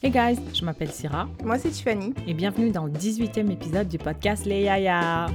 Hey 0.00 0.12
guys, 0.12 0.38
je 0.54 0.64
m'appelle 0.64 0.92
Syrah 0.92 1.28
Moi, 1.42 1.58
c'est 1.58 1.70
Tiffany. 1.70 2.14
et 2.24 2.32
bienvenue 2.32 2.70
dans 2.70 2.84
le 2.84 2.92
18e 2.92 3.50
épisode 3.50 3.88
du 3.88 3.98
podcast 3.98 4.46
Les 4.46 4.62
Yaya. 4.62 5.26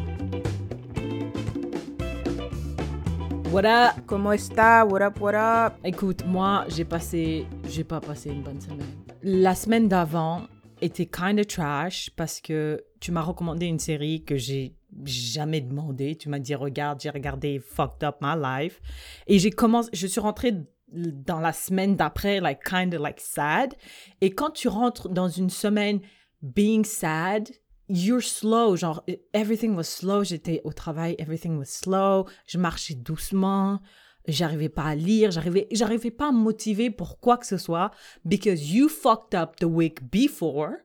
What 3.51 3.65
up? 3.65 4.05
Comment 4.05 4.31
est-ce 4.31 4.53
What 4.87 5.01
up, 5.01 5.19
what 5.19 5.33
up? 5.35 5.73
Écoute, 5.83 6.25
moi, 6.25 6.63
j'ai 6.69 6.85
passé, 6.85 7.45
j'ai 7.67 7.83
pas 7.83 7.99
passé 7.99 8.29
une 8.29 8.41
bonne 8.41 8.61
semaine. 8.61 8.87
La 9.21 9.53
semaine 9.53 9.89
d'avant 9.89 10.43
était 10.81 11.07
kind 11.07 11.37
of 11.41 11.47
trash 11.47 12.09
parce 12.15 12.39
que 12.39 12.85
tu 13.01 13.11
m'as 13.11 13.21
recommandé 13.21 13.65
une 13.65 13.79
série 13.79 14.23
que 14.23 14.37
j'ai 14.37 14.77
jamais 15.03 15.59
demandé. 15.59 16.15
Tu 16.15 16.29
m'as 16.29 16.39
dit 16.39 16.55
regarde, 16.55 17.01
j'ai 17.01 17.09
regardé 17.09 17.59
Fucked 17.59 18.01
Up 18.05 18.15
My 18.21 18.35
Life 18.41 18.79
et 19.27 19.39
j'ai 19.39 19.51
commencé, 19.51 19.89
je 19.91 20.07
suis 20.07 20.21
rentrée 20.21 20.53
dans 20.93 21.39
la 21.39 21.53
semaine 21.53 21.95
d'après, 21.95 22.39
like 22.39 22.63
kind 22.63 22.93
of 22.93 23.01
like 23.01 23.19
sad. 23.19 23.73
Et 24.21 24.31
quand 24.31 24.51
tu 24.51 24.67
rentres 24.67 25.09
dans 25.09 25.27
une 25.27 25.49
semaine 25.49 25.99
being 26.41 26.83
sad, 26.83 27.49
you're 27.89 28.21
slow. 28.21 28.75
Genre, 28.75 29.03
everything 29.33 29.75
was 29.75 29.83
slow. 29.83 30.23
J'étais 30.23 30.61
au 30.63 30.73
travail, 30.73 31.15
everything 31.19 31.57
was 31.57 31.65
slow. 31.65 32.25
Je 32.47 32.57
marchais 32.57 32.95
doucement. 32.95 33.79
J'arrivais 34.27 34.69
pas 34.69 34.83
à 34.83 34.95
lire. 34.95 35.31
J'arrivais, 35.31 35.67
j'arrivais 35.71 36.11
pas 36.11 36.29
à 36.29 36.31
me 36.31 36.37
motiver 36.37 36.89
pour 36.89 37.19
quoi 37.19 37.37
que 37.37 37.45
ce 37.45 37.57
soit 37.57 37.91
because 38.25 38.71
you 38.71 38.87
fucked 38.87 39.37
up 39.37 39.57
the 39.57 39.65
week 39.65 40.09
before 40.11 40.77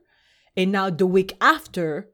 and 0.57 0.67
now 0.67 0.89
the 0.91 1.03
week 1.03 1.35
after 1.39 2.09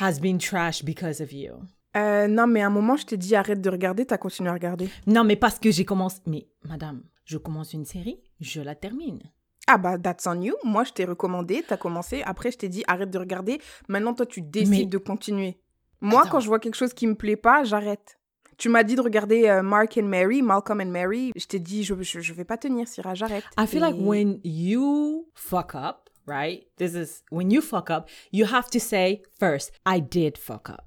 has 0.00 0.18
been 0.18 0.38
trash 0.38 0.82
because 0.82 1.20
of 1.20 1.32
you. 1.32 1.52
Euh, 1.94 2.26
non, 2.26 2.46
mais 2.46 2.62
à 2.62 2.68
un 2.68 2.70
moment, 2.70 2.96
je 2.96 3.04
t'ai 3.04 3.16
dit 3.18 3.34
arrête 3.34 3.60
de 3.60 3.68
regarder, 3.68 4.06
t'as 4.06 4.16
continué 4.16 4.48
à 4.48 4.54
regarder. 4.54 4.88
Non, 5.06 5.24
mais 5.24 5.36
parce 5.36 5.58
que 5.58 5.70
j'ai 5.70 5.84
commencé. 5.84 6.20
Mais 6.26 6.48
madame, 6.64 7.02
je 7.24 7.38
commence 7.38 7.72
une 7.72 7.84
série, 7.84 8.20
je 8.40 8.60
la 8.60 8.74
termine. 8.74 9.20
Ah 9.68 9.78
bah, 9.78 9.96
that's 9.98 10.26
on 10.26 10.40
you. 10.40 10.54
Moi, 10.64 10.84
je 10.84 10.92
t'ai 10.92 11.04
recommandé, 11.04 11.64
t'as 11.66 11.76
commencé. 11.76 12.22
Après, 12.24 12.50
je 12.50 12.58
t'ai 12.58 12.68
dit 12.68 12.82
arrête 12.88 13.10
de 13.10 13.18
regarder. 13.18 13.60
Maintenant, 13.88 14.12
toi, 14.12 14.26
tu 14.26 14.42
décides 14.42 14.70
Mais- 14.70 14.84
de 14.86 14.98
continuer. 14.98 15.60
Moi, 16.00 16.22
Attends. 16.22 16.30
quand 16.30 16.40
je 16.40 16.48
vois 16.48 16.58
quelque 16.58 16.74
chose 16.74 16.92
qui 16.94 17.06
me 17.06 17.14
plaît 17.14 17.36
pas, 17.36 17.62
j'arrête. 17.62 18.18
Tu 18.58 18.68
m'as 18.68 18.82
dit 18.82 18.96
de 18.96 19.00
regarder 19.00 19.48
euh, 19.48 19.62
Mark 19.62 19.96
and 19.98 20.04
Mary, 20.06 20.42
Malcolm 20.42 20.80
and 20.80 20.86
Mary. 20.90 21.30
Je 21.36 21.46
t'ai 21.46 21.58
dit, 21.60 21.84
je, 21.84 21.94
je, 22.02 22.20
je 22.20 22.32
vais 22.34 22.44
pas 22.44 22.58
tenir, 22.58 22.86
Syrah, 22.88 23.14
j'arrête. 23.14 23.44
I 23.58 23.66
feel 23.66 23.80
like 23.80 23.96
when 23.98 24.40
you 24.44 25.28
fuck 25.34 25.74
up, 25.74 26.10
right? 26.26 26.66
This 26.76 26.94
is 26.94 27.22
when 27.30 27.50
you 27.52 27.60
fuck 27.62 27.88
up, 27.90 28.08
you 28.32 28.44
have 28.46 28.68
to 28.70 28.78
say 28.80 29.22
first, 29.38 29.72
I 29.86 30.00
did 30.00 30.36
fuck 30.38 30.68
up. 30.70 30.84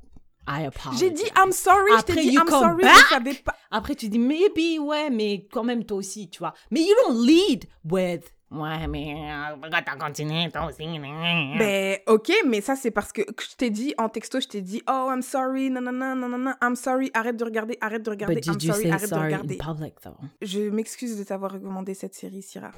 I 0.48 0.66
apologize. 0.68 1.00
J'ai 1.00 1.10
dit 1.12 1.24
I'm 1.36 1.52
sorry, 1.52 1.92
je 1.94 2.00
Après, 2.00 2.14
t'ai 2.14 2.22
dit 2.22 2.28
you 2.34 2.42
I'm 2.42 2.48
come 2.48 2.62
sorry, 2.62 2.84
back. 2.84 2.96
je 2.98 3.14
savais 3.16 3.34
pas. 3.34 3.56
Après, 3.72 3.96
tu 3.96 4.10
dis 4.10 4.20
maybe, 4.20 4.80
ouais, 4.80 5.10
mais 5.10 5.48
quand 5.52 5.64
même 5.64 5.84
toi 5.86 5.98
aussi, 5.98 6.30
tu 6.30 6.40
vois. 6.40 6.54
Mais 6.72 6.82
you 6.82 6.94
don't 7.08 7.26
lead 7.26 7.66
with, 7.84 8.32
ouais, 8.52 8.88
mais 8.88 9.16
euh, 9.32 9.56
pourquoi 9.60 9.82
t'as 9.82 9.96
continué 9.98 10.50
toi 10.52 10.68
aussi? 10.68 10.86
Ben, 11.58 11.98
ok, 12.08 12.32
mais 12.46 12.62
ça, 12.62 12.76
c'est 12.76 12.92
parce 12.92 13.12
que 13.12 13.22
je 13.24 13.56
t'ai 13.56 13.70
dit 13.72 13.94
en 13.98 14.08
texto, 14.08 14.40
je 14.40 14.48
t'ai 14.48 14.62
dit, 14.62 14.84
oh, 14.88 15.10
I'm 15.12 15.24
sorry, 15.24 15.72
nanana, 15.72 16.14
nanana, 16.14 16.56
I'm 16.62 16.76
sorry, 16.76 17.10
arrête 17.16 17.38
de 17.38 17.44
regarder, 17.44 17.78
arrête 17.82 18.04
de 18.04 18.10
regarder, 18.12 18.36
But 18.36 18.46
I'm 18.46 18.54
did 18.54 18.64
you 18.64 18.72
sorry, 18.74 18.84
say 18.84 18.90
arrête 18.92 19.02
de 19.04 19.08
sorry 19.08 19.34
in 19.34 19.38
regarder. 19.38 19.58
public 19.58 19.96
though? 20.04 20.18
Je 20.42 20.70
m'excuse 20.70 21.18
de 21.18 21.24
t'avoir 21.24 21.54
recommandé 21.54 21.94
cette 21.96 22.14
série, 22.14 22.44
Syrah. 22.44 22.72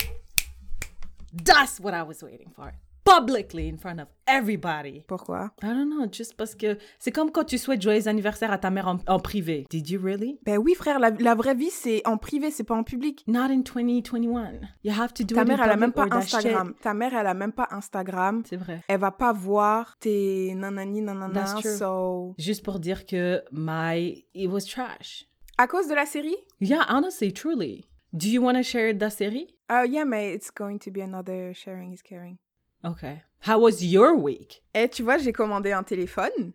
That's 1.44 1.80
what 1.82 1.92
I 1.94 2.02
was 2.02 2.24
waiting 2.24 2.50
for. 2.56 2.72
Publicly 3.08 3.70
in 3.70 3.78
front 3.78 4.02
of 4.02 4.08
everybody. 4.28 5.06
Pourquoi? 5.08 5.52
I 5.64 5.68
don't 5.68 5.90
know, 5.90 6.06
just 6.12 6.36
parce 6.36 6.56
que 6.56 6.78
c'est 7.00 7.12
comme 7.12 7.32
quand 7.32 7.46
tu 7.46 7.58
souhaites 7.58 7.82
joyeux 7.82 8.10
anniversaire 8.10 8.52
à 8.52 8.58
ta 8.58 8.70
mère 8.70 8.88
en, 8.90 8.98
en 9.08 9.20
privé. 9.20 9.66
Did 9.70 9.90
you 9.90 10.02
really? 10.02 10.40
Ben 10.44 10.58
oui, 10.58 10.76
frère, 10.76 11.00
la, 11.00 11.12
la 11.12 11.34
vraie 11.34 11.56
vie, 11.56 11.70
c'est 11.70 12.06
en 12.06 12.18
privé, 12.18 12.52
c'est 12.52 12.66
pas 12.66 12.76
en 12.76 12.84
public. 12.84 13.24
Not 13.28 13.50
in 13.50 13.62
2021. 13.62 14.60
You 14.84 14.92
have 14.92 15.14
to 15.14 15.24
do 15.24 15.36
Ta 15.36 15.44
it 15.44 15.48
mère, 15.48 15.62
in 15.62 15.64
elle 15.64 15.72
a 15.72 15.78
même 15.78 15.94
pas 15.94 16.08
Instagram. 16.12 16.74
Ta 16.82 16.94
mère, 16.94 17.14
elle 17.14 17.28
a 17.28 17.34
même 17.34 17.54
pas 17.54 17.70
Instagram. 17.72 18.44
C'est 18.46 18.58
vrai. 18.58 18.82
Elle 18.90 19.00
va 19.00 19.12
pas 19.12 19.32
voir 19.32 19.96
tes 20.00 20.54
nanani, 20.56 21.02
nanana, 21.02 21.34
That's 21.34 21.62
true. 21.62 21.78
so... 21.78 22.36
Juste 22.38 22.64
pour 22.66 22.80
dire 22.80 23.06
que 23.06 23.42
my 23.54 24.26
it 24.34 24.50
was 24.50 24.66
trash. 24.66 25.26
À 25.58 25.68
cause 25.68 25.88
de 25.88 25.96
la 25.96 26.06
série? 26.06 26.36
Yeah, 26.60 26.86
honestly, 26.90 27.32
truly. 27.32 27.86
Do 28.12 28.28
you 28.28 28.42
want 28.44 28.56
to 28.56 28.64
share 28.64 28.94
the 28.94 29.10
série? 29.10 29.48
Uh, 29.70 29.86
yeah, 29.88 30.04
mais 30.06 30.34
it's 30.34 30.52
going 30.52 30.78
to 30.80 30.92
be 30.92 31.02
another 31.02 31.54
sharing 31.54 31.94
is 31.94 32.02
caring. 32.04 32.38
Okay. 32.84 33.22
How 33.48 33.60
was 33.60 33.82
your 33.84 34.14
week? 34.22 34.64
Et 34.74 34.90
tu 34.90 35.04
vois, 35.04 35.18
j'ai 35.18 35.34
commandé 35.34 35.72
un 35.72 35.84
téléphone 35.84 36.54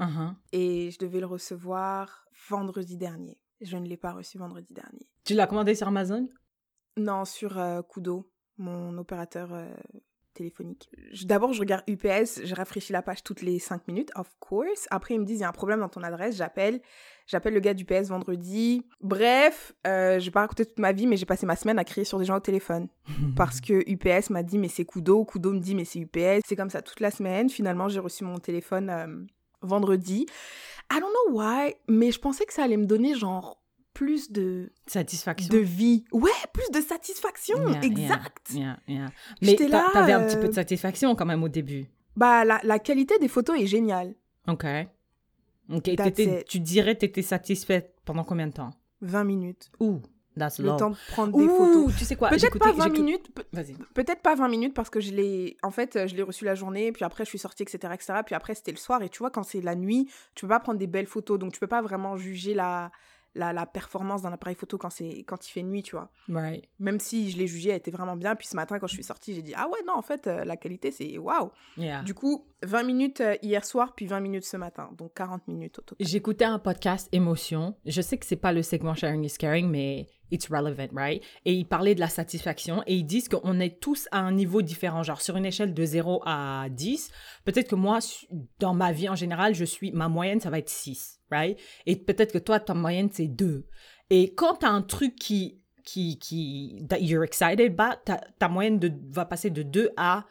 Uh-huh. 0.00 0.32
et 0.52 0.92
je 0.92 0.98
devais 1.00 1.18
le 1.18 1.26
recevoir 1.26 2.24
vendredi 2.48 2.96
dernier. 2.96 3.36
Je 3.60 3.76
ne 3.76 3.84
l'ai 3.88 3.96
pas 3.96 4.12
reçu 4.12 4.38
vendredi 4.38 4.72
dernier. 4.72 5.10
Tu 5.24 5.34
l'as 5.34 5.48
commandé 5.48 5.74
sur 5.74 5.88
Amazon? 5.88 6.28
Non, 6.96 7.24
sur 7.24 7.58
euh, 7.58 7.82
Kudo, 7.82 8.30
mon 8.58 8.96
opérateur 8.96 9.52
euh, 9.52 9.66
téléphonique. 10.38 10.88
D'abord, 11.24 11.52
je 11.52 11.60
regarde 11.60 11.82
UPS, 11.86 12.44
je 12.44 12.54
rafraîchis 12.54 12.92
la 12.92 13.02
page 13.02 13.22
toutes 13.22 13.42
les 13.42 13.58
5 13.58 13.86
minutes, 13.88 14.10
of 14.16 14.28
course. 14.40 14.86
Après, 14.90 15.14
ils 15.14 15.20
me 15.20 15.24
disent, 15.24 15.38
il 15.38 15.42
y 15.42 15.44
a 15.44 15.48
un 15.48 15.52
problème 15.52 15.80
dans 15.80 15.88
ton 15.88 16.02
adresse, 16.02 16.36
j'appelle. 16.36 16.80
J'appelle 17.26 17.52
le 17.52 17.60
gars 17.60 17.74
d'UPS 17.74 18.08
vendredi. 18.08 18.86
Bref, 19.02 19.74
euh, 19.86 20.18
je 20.18 20.24
vais 20.24 20.30
pas 20.30 20.40
raconter 20.40 20.64
toute 20.64 20.78
ma 20.78 20.92
vie, 20.92 21.06
mais 21.06 21.18
j'ai 21.18 21.26
passé 21.26 21.44
ma 21.44 21.56
semaine 21.56 21.78
à 21.78 21.84
crier 21.84 22.06
sur 22.06 22.18
des 22.18 22.24
gens 22.24 22.36
au 22.36 22.40
téléphone. 22.40 22.88
Parce 23.36 23.60
que 23.60 23.84
UPS 23.86 24.30
m'a 24.30 24.42
dit, 24.42 24.56
mais 24.56 24.68
c'est 24.68 24.86
Kudo. 24.86 25.26
Kudo 25.26 25.52
me 25.52 25.60
dit, 25.60 25.74
mais 25.74 25.84
c'est 25.84 25.98
UPS. 25.98 26.40
C'est 26.46 26.56
comme 26.56 26.70
ça 26.70 26.80
toute 26.80 27.00
la 27.00 27.10
semaine. 27.10 27.50
Finalement, 27.50 27.88
j'ai 27.88 28.00
reçu 28.00 28.24
mon 28.24 28.38
téléphone 28.38 28.88
euh, 28.88 29.06
vendredi. 29.60 30.26
I 30.90 31.00
don't 31.00 31.10
know 31.10 31.38
why, 31.38 31.74
mais 31.86 32.12
je 32.12 32.18
pensais 32.18 32.46
que 32.46 32.54
ça 32.54 32.62
allait 32.62 32.78
me 32.78 32.86
donner 32.86 33.14
genre 33.14 33.62
plus 33.98 34.30
de, 34.30 34.70
Satisfaction. 34.86 35.52
de 35.52 35.58
vie. 35.58 36.04
Ouais, 36.12 36.30
plus 36.52 36.70
de 36.72 36.80
satisfaction. 36.80 37.56
Yeah, 37.68 37.82
exact. 37.82 38.50
Yeah, 38.54 38.78
yeah. 38.86 39.06
Mais 39.42 39.56
t'avais 39.56 40.12
un 40.12 40.24
petit 40.24 40.36
euh, 40.36 40.40
peu 40.40 40.46
de 40.48 40.54
satisfaction 40.54 41.16
quand 41.16 41.26
même 41.26 41.42
au 41.42 41.48
début. 41.48 41.86
Bah, 42.16 42.44
la, 42.44 42.60
la 42.62 42.78
qualité 42.78 43.18
des 43.18 43.26
photos 43.26 43.58
est 43.60 43.66
géniale. 43.66 44.14
OK. 44.46 44.64
OK. 45.72 45.90
Tu 46.46 46.60
dirais 46.60 46.94
que 46.94 47.00
t'étais 47.00 47.22
satisfaite 47.22 47.94
pendant 48.04 48.22
combien 48.22 48.46
de 48.46 48.52
temps? 48.52 48.70
20 49.00 49.24
minutes. 49.24 49.70
Ouh, 49.80 50.00
that's 50.38 50.58
Le 50.60 50.76
temps 50.76 50.90
de 50.90 50.96
prendre 51.10 51.36
des 51.36 51.44
Ouh, 51.44 51.48
photos. 51.48 51.96
tu 51.98 52.04
sais 52.04 52.14
quoi? 52.16 52.28
Peut-être 52.30 52.56
pas 52.58 52.72
20 52.72 52.84
j'écoute- 52.84 52.98
minutes. 53.00 53.34
pe- 53.34 53.42
Vas-y. 53.52 53.74
Peut-être 53.94 54.22
pas 54.22 54.34
20 54.36 54.48
minutes 54.48 54.74
parce 54.74 54.90
que 54.90 55.00
je 55.00 55.12
l'ai. 55.12 55.56
En 55.64 55.70
fait, 55.72 55.96
euh, 55.96 56.06
je 56.06 56.14
l'ai 56.14 56.22
reçu 56.22 56.44
la 56.44 56.54
journée, 56.54 56.92
puis 56.92 57.04
après, 57.04 57.24
je 57.24 57.28
suis 57.30 57.38
sortie, 57.38 57.64
etc., 57.64 57.92
etc. 57.94 58.20
Puis 58.24 58.34
après, 58.36 58.54
c'était 58.54 58.70
le 58.70 58.76
soir. 58.78 59.02
Et 59.02 59.08
tu 59.08 59.18
vois, 59.18 59.30
quand 59.30 59.42
c'est 59.42 59.60
la 59.60 59.74
nuit, 59.74 60.08
tu 60.36 60.42
peux 60.46 60.50
pas 60.50 60.60
prendre 60.60 60.78
des 60.78 60.86
belles 60.86 61.06
photos. 61.06 61.38
Donc, 61.38 61.52
tu 61.52 61.58
peux 61.60 61.66
pas 61.66 61.82
vraiment 61.82 62.16
juger 62.16 62.54
la, 62.54 62.90
la, 63.38 63.52
la 63.52 63.66
performance 63.66 64.22
d'un 64.22 64.32
appareil 64.32 64.56
photo 64.56 64.76
quand, 64.76 64.90
c'est 64.90 65.22
quand 65.26 65.48
il 65.48 65.50
fait 65.50 65.62
nuit, 65.62 65.82
tu 65.82 65.96
vois. 65.96 66.10
Right. 66.28 66.64
Même 66.78 67.00
si 67.00 67.30
je 67.30 67.38
l'ai 67.38 67.46
jugé, 67.46 67.70
elle 67.70 67.76
était 67.76 67.90
vraiment 67.90 68.16
bien. 68.16 68.34
Puis 68.34 68.48
ce 68.48 68.56
matin, 68.56 68.78
quand 68.78 68.88
je 68.88 68.94
suis 68.94 69.04
sortie, 69.04 69.34
j'ai 69.34 69.42
dit 69.42 69.54
Ah 69.56 69.68
ouais, 69.68 69.78
non, 69.86 69.94
en 69.94 70.02
fait, 70.02 70.26
euh, 70.26 70.44
la 70.44 70.56
qualité, 70.56 70.90
c'est 70.90 71.16
waouh. 71.16 71.50
Yeah. 71.76 72.02
Du 72.02 72.14
coup, 72.14 72.44
20 72.62 72.82
minutes 72.82 73.20
euh, 73.20 73.36
hier 73.42 73.64
soir, 73.64 73.94
puis 73.94 74.06
20 74.06 74.20
minutes 74.20 74.44
ce 74.44 74.56
matin. 74.56 74.90
Donc, 74.98 75.14
40 75.14 75.46
minutes 75.48 75.78
au 75.78 75.82
total. 75.82 76.06
J'écoutais 76.06 76.44
un 76.44 76.58
podcast 76.58 77.08
émotion. 77.12 77.76
Je 77.86 78.00
sais 78.02 78.18
que 78.18 78.26
c'est 78.26 78.36
pas 78.36 78.52
le 78.52 78.62
segment 78.62 78.94
sharing 78.94 79.24
is 79.24 79.36
caring, 79.38 79.68
mais 79.68 80.08
it's 80.30 80.48
relevant, 80.48 80.88
right? 80.92 81.22
Et 81.44 81.52
ils 81.54 81.66
parlaient 81.66 81.94
de 81.94 82.00
la 82.00 82.08
satisfaction 82.08 82.82
et 82.86 82.94
ils 82.94 83.04
disent 83.04 83.28
qu'on 83.28 83.60
est 83.60 83.80
tous 83.80 84.08
à 84.10 84.20
un 84.20 84.32
niveau 84.32 84.62
différent. 84.62 85.02
Genre 85.02 85.20
sur 85.20 85.36
une 85.36 85.46
échelle 85.46 85.74
de 85.74 85.84
0 85.84 86.22
à 86.26 86.66
10, 86.70 87.10
peut-être 87.44 87.68
que 87.68 87.74
moi, 87.74 87.98
dans 88.58 88.74
ma 88.74 88.92
vie 88.92 89.08
en 89.08 89.14
général, 89.14 89.54
je 89.54 89.64
suis, 89.64 89.92
ma 89.92 90.08
moyenne, 90.08 90.40
ça 90.40 90.50
va 90.50 90.58
être 90.58 90.68
6, 90.68 91.20
right? 91.30 91.58
Et 91.86 91.96
peut-être 91.96 92.32
que 92.32 92.38
toi, 92.38 92.60
ta 92.60 92.74
moyenne, 92.74 93.08
c'est 93.12 93.28
2. 93.28 93.66
Et 94.10 94.34
quand 94.34 94.56
t'as 94.56 94.70
un 94.70 94.82
truc 94.82 95.16
qui, 95.16 95.60
qui, 95.84 96.18
qui, 96.18 96.84
that 96.88 97.00
you're 97.00 97.24
excited 97.24 97.78
about, 97.78 98.00
ta, 98.04 98.20
ta 98.38 98.48
moyenne 98.48 98.78
de, 98.78 98.92
va 99.10 99.24
passer 99.24 99.50
de 99.50 99.62
2 99.62 99.90
à 99.96 100.26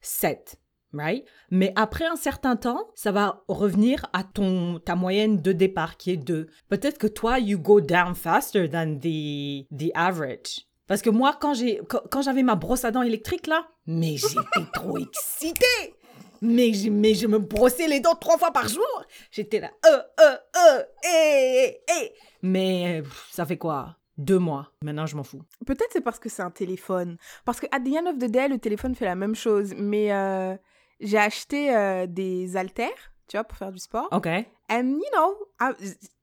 7. 0.00 0.59
Right? 0.92 1.24
Mais 1.50 1.72
après 1.76 2.04
un 2.06 2.16
certain 2.16 2.56
temps, 2.56 2.90
ça 2.96 3.12
va 3.12 3.44
revenir 3.46 4.06
à 4.12 4.24
ton, 4.24 4.80
ta 4.80 4.96
moyenne 4.96 5.40
de 5.40 5.52
départ 5.52 5.96
qui 5.96 6.10
est 6.10 6.16
2. 6.16 6.48
Peut-être 6.68 6.98
que 6.98 7.06
toi, 7.06 7.38
you 7.38 7.58
go 7.58 7.80
down 7.80 8.14
faster 8.14 8.68
than 8.68 8.96
the, 8.96 9.66
the 9.76 9.90
average. 9.94 10.66
Parce 10.88 11.02
que 11.02 11.10
moi, 11.10 11.36
quand 11.40 11.54
j'ai, 11.54 11.80
quand, 12.10 12.22
j'avais 12.22 12.42
ma 12.42 12.56
brosse 12.56 12.84
à 12.84 12.90
dents 12.90 13.02
électrique 13.02 13.46
là, 13.46 13.68
mais 13.86 14.16
j'étais 14.16 14.66
trop 14.72 14.98
excitée! 14.98 15.94
Mais, 16.42 16.72
j'ai- 16.72 16.90
mais 16.90 17.14
je 17.14 17.26
me 17.28 17.38
brossais 17.38 17.86
les 17.86 18.00
dents 18.00 18.14
trois 18.16 18.38
fois 18.38 18.50
par 18.50 18.66
jour! 18.66 19.04
J'étais 19.30 19.60
là, 19.60 19.70
euh, 19.86 19.98
euh, 20.20 20.36
euh, 20.56 20.82
eh, 21.04 21.66
eh, 21.66 21.80
eh. 22.02 22.12
Mais 22.42 23.02
pff, 23.02 23.28
ça 23.30 23.46
fait 23.46 23.58
quoi? 23.58 23.96
Deux 24.18 24.38
mois. 24.38 24.72
Maintenant, 24.82 25.06
je 25.06 25.16
m'en 25.16 25.22
fous. 25.22 25.42
Peut-être 25.64 25.90
c'est 25.92 26.00
parce 26.00 26.18
que 26.18 26.28
c'est 26.28 26.42
un 26.42 26.50
téléphone. 26.50 27.16
Parce 27.44 27.60
que 27.60 27.66
at 27.70 27.80
the 27.80 27.94
end 27.96 28.10
of 28.10 28.18
the 28.18 28.30
day, 28.30 28.48
le 28.48 28.58
téléphone 28.58 28.94
fait 28.94 29.04
la 29.06 29.14
même 29.14 29.34
chose. 29.34 29.72
Mais 29.76 30.12
euh, 30.12 30.56
j'ai 31.00 31.18
acheté 31.18 31.74
euh, 31.74 32.06
des 32.06 32.56
haltères, 32.56 33.12
tu 33.28 33.36
vois, 33.36 33.44
pour 33.44 33.56
faire 33.58 33.72
du 33.72 33.78
sport. 33.78 34.08
OK. 34.12 34.26
And 34.70 34.98
you 34.98 35.10
know, 35.12 35.36
I- 35.60 35.74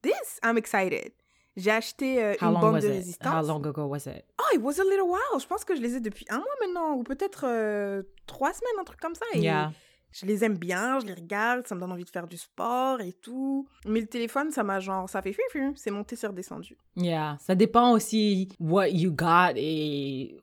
this, 0.01 0.39
I'm 0.44 0.57
excited. 0.57 1.12
J'ai 1.56 1.71
acheté 1.71 2.24
euh, 2.24 2.35
une 2.41 2.53
bande 2.53 2.79
de 2.81 2.88
it? 2.88 2.94
résistance. 2.94 3.33
How 3.33 3.47
long 3.47 3.63
ago 3.65 3.85
was 3.88 4.06
it? 4.06 4.24
Oh, 4.39 4.56
it 4.56 4.62
was 4.62 4.79
a 4.79 4.83
little 4.83 5.07
while. 5.09 5.39
Je 5.39 5.47
pense 5.47 5.65
que 5.65 5.75
je 5.75 5.81
les 5.81 5.95
ai 5.95 6.00
depuis 6.00 6.25
un 6.29 6.38
mois 6.38 6.45
maintenant, 6.62 6.94
ou 6.95 7.03
peut-être 7.03 7.45
euh, 7.47 8.03
trois 8.27 8.53
semaines, 8.53 8.79
un 8.79 8.83
truc 8.83 9.00
comme 9.00 9.15
ça. 9.15 9.25
Et 9.33 9.39
Yeah. 9.39 9.71
je 10.12 10.25
les 10.27 10.44
aime 10.44 10.57
bien, 10.57 11.00
je 11.00 11.07
les 11.07 11.15
regarde, 11.15 11.65
ça 11.68 11.74
me 11.74 11.79
donne 11.79 11.91
envie 11.91 12.03
de 12.06 12.09
faire 12.12 12.27
du 12.27 12.38
sport 12.38 13.01
et 13.01 13.12
tout. 13.13 13.68
Mais 13.85 14.01
le 14.01 14.07
téléphone, 14.07 14.51
ça 14.51 14.63
m'a 14.63 14.79
genre, 14.79 15.09
ça 15.09 15.21
fait 15.24 15.33
fufu, 15.33 15.74
c'est 15.75 15.89
monté, 15.91 16.15
c'est 16.15 16.27
redescendu. 16.27 16.77
Yeah, 16.95 17.38
ça 17.39 17.56
dépend 17.56 17.91
aussi 17.91 18.50
what 18.59 18.89
you 18.89 19.12
got 19.12 19.53
et 19.56 20.38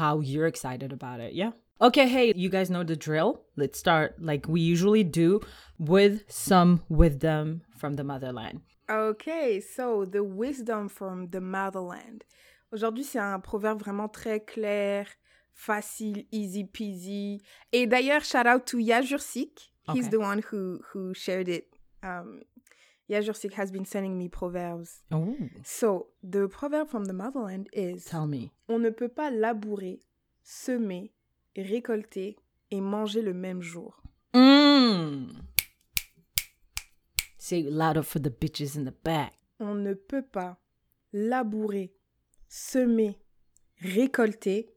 how 0.00 0.20
you're 0.20 0.46
excited 0.48 0.92
about 0.92 1.22
it. 1.22 1.32
Yeah. 1.32 1.52
Okay, 1.80 2.08
hey, 2.08 2.32
you 2.34 2.48
guys 2.48 2.70
know 2.70 2.82
the 2.84 2.96
drill. 2.96 3.42
Let's 3.56 3.78
start 3.78 4.14
like 4.18 4.46
we 4.48 4.60
usually 4.60 5.04
do 5.04 5.40
with 5.78 6.22
some 6.28 6.82
wisdom 6.88 7.62
from 7.76 7.94
the 7.96 8.04
motherland. 8.04 8.60
Okay, 8.88 9.60
so 9.60 10.06
the 10.06 10.24
wisdom 10.24 10.88
from 10.88 11.28
the 11.30 11.40
motherland. 11.40 12.24
Aujourd'hui, 12.72 13.04
c'est 13.04 13.18
un 13.18 13.40
proverbe 13.40 13.80
vraiment 13.82 14.08
très 14.08 14.40
clair, 14.44 15.06
facile, 15.52 16.24
easy 16.32 16.64
peasy. 16.64 17.40
Et 17.72 17.86
d'ailleurs, 17.86 18.24
shout 18.24 18.46
out 18.46 18.64
to 18.66 18.78
Yajursik. 18.78 19.70
He's 19.92 20.06
Okay. 20.06 20.10
the 20.10 20.18
one 20.20 20.42
who 20.50 20.80
who 20.92 21.12
shared 21.14 21.48
it. 21.48 21.66
Um, 22.02 22.40
Yajursik 23.10 23.52
has 23.52 23.70
been 23.70 23.84
sending 23.84 24.16
me 24.18 24.28
proverbs. 24.28 25.02
Oh, 25.12 25.36
So, 25.62 26.06
the 26.22 26.48
proverb 26.48 26.88
from 26.88 27.04
the 27.04 27.12
motherland 27.12 27.68
is 27.72 28.04
tell 28.06 28.26
me. 28.26 28.52
On 28.68 28.78
ne 28.80 28.90
peut 28.90 29.08
pas 29.14 29.30
labourer, 29.30 30.00
semer, 30.42 31.10
récolter 31.62 32.36
et 32.70 32.80
manger 32.80 33.22
le 33.22 33.32
même 33.32 33.62
jour. 33.62 34.02
Mm. 34.34 35.28
Say 37.38 37.62
louder 37.62 38.02
for 38.02 38.20
the 38.20 38.30
bitches 38.30 38.76
in 38.76 38.84
the 38.84 38.94
back. 39.04 39.34
On 39.60 39.74
ne 39.74 39.94
peut 39.94 40.24
pas 40.24 40.58
labourer, 41.12 41.94
semer, 42.48 43.18
récolter 43.80 44.68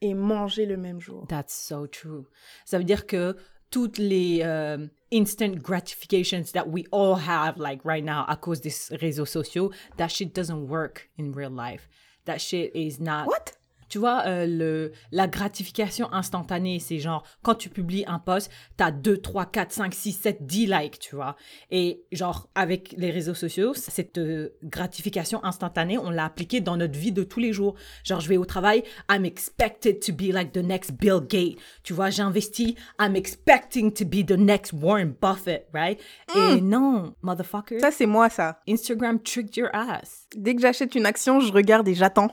et 0.00 0.14
manger 0.14 0.66
le 0.66 0.76
même 0.76 1.00
jour. 1.00 1.26
That's 1.28 1.54
so 1.54 1.86
true. 1.86 2.26
Ça 2.64 2.78
veut 2.78 2.84
dire 2.84 3.06
que 3.06 3.36
toutes 3.70 3.98
les 3.98 4.40
euh, 4.42 4.86
instant 5.12 5.56
gratifications 5.56 6.52
that 6.52 6.68
we 6.68 6.84
all 6.92 7.16
have 7.16 7.58
like 7.58 7.84
right 7.84 8.04
now 8.04 8.24
à 8.28 8.36
cause 8.36 8.60
des 8.60 8.72
réseaux 8.92 9.26
sociaux, 9.26 9.72
that 9.96 10.08
shit 10.08 10.34
doesn't 10.34 10.68
work 10.68 11.10
in 11.18 11.32
real 11.32 11.50
life. 11.50 11.88
That 12.26 12.38
shit 12.38 12.70
is 12.74 13.00
not. 13.00 13.26
What? 13.26 13.56
Tu 13.94 14.00
vois, 14.00 14.24
euh, 14.26 14.44
le, 14.44 14.90
la 15.12 15.28
gratification 15.28 16.12
instantanée, 16.12 16.80
c'est 16.80 16.98
genre, 16.98 17.22
quand 17.44 17.54
tu 17.54 17.68
publies 17.68 18.02
un 18.08 18.18
post, 18.18 18.50
t'as 18.76 18.90
2, 18.90 19.18
3, 19.18 19.46
4, 19.46 19.70
5, 19.70 19.94
6, 19.94 20.12
7, 20.14 20.38
10 20.44 20.66
likes, 20.66 20.98
tu 20.98 21.14
vois. 21.14 21.36
Et 21.70 22.02
genre, 22.10 22.48
avec 22.56 22.92
les 22.98 23.12
réseaux 23.12 23.34
sociaux, 23.34 23.72
cette 23.72 24.18
euh, 24.18 24.48
gratification 24.64 25.44
instantanée, 25.44 25.96
on 25.96 26.10
l'a 26.10 26.24
appliquée 26.24 26.60
dans 26.60 26.76
notre 26.76 26.98
vie 26.98 27.12
de 27.12 27.22
tous 27.22 27.38
les 27.38 27.52
jours. 27.52 27.76
Genre, 28.02 28.18
je 28.18 28.28
vais 28.28 28.36
au 28.36 28.44
travail, 28.44 28.82
I'm 29.08 29.24
expected 29.24 30.00
to 30.00 30.12
be 30.12 30.32
like 30.32 30.50
the 30.50 30.64
next 30.64 30.90
Bill 30.94 31.20
Gates. 31.20 31.56
Tu 31.84 31.92
vois, 31.92 32.10
j'investis, 32.10 32.74
I'm 32.98 33.14
expecting 33.14 33.92
to 33.92 34.04
be 34.04 34.26
the 34.26 34.36
next 34.36 34.72
Warren 34.72 35.14
Buffett, 35.22 35.68
right? 35.72 36.00
Et 36.34 36.60
non, 36.60 37.14
motherfucker. 37.22 37.78
Ça, 37.78 37.92
c'est 37.92 38.06
moi, 38.06 38.28
ça. 38.28 38.60
Instagram 38.68 39.20
tricked 39.20 39.56
your 39.56 39.68
ass. 39.72 40.26
Dès 40.34 40.56
que 40.56 40.62
j'achète 40.62 40.96
une 40.96 41.06
action, 41.06 41.38
je 41.38 41.52
regarde 41.52 41.86
et 41.86 41.94
j'attends. 41.94 42.32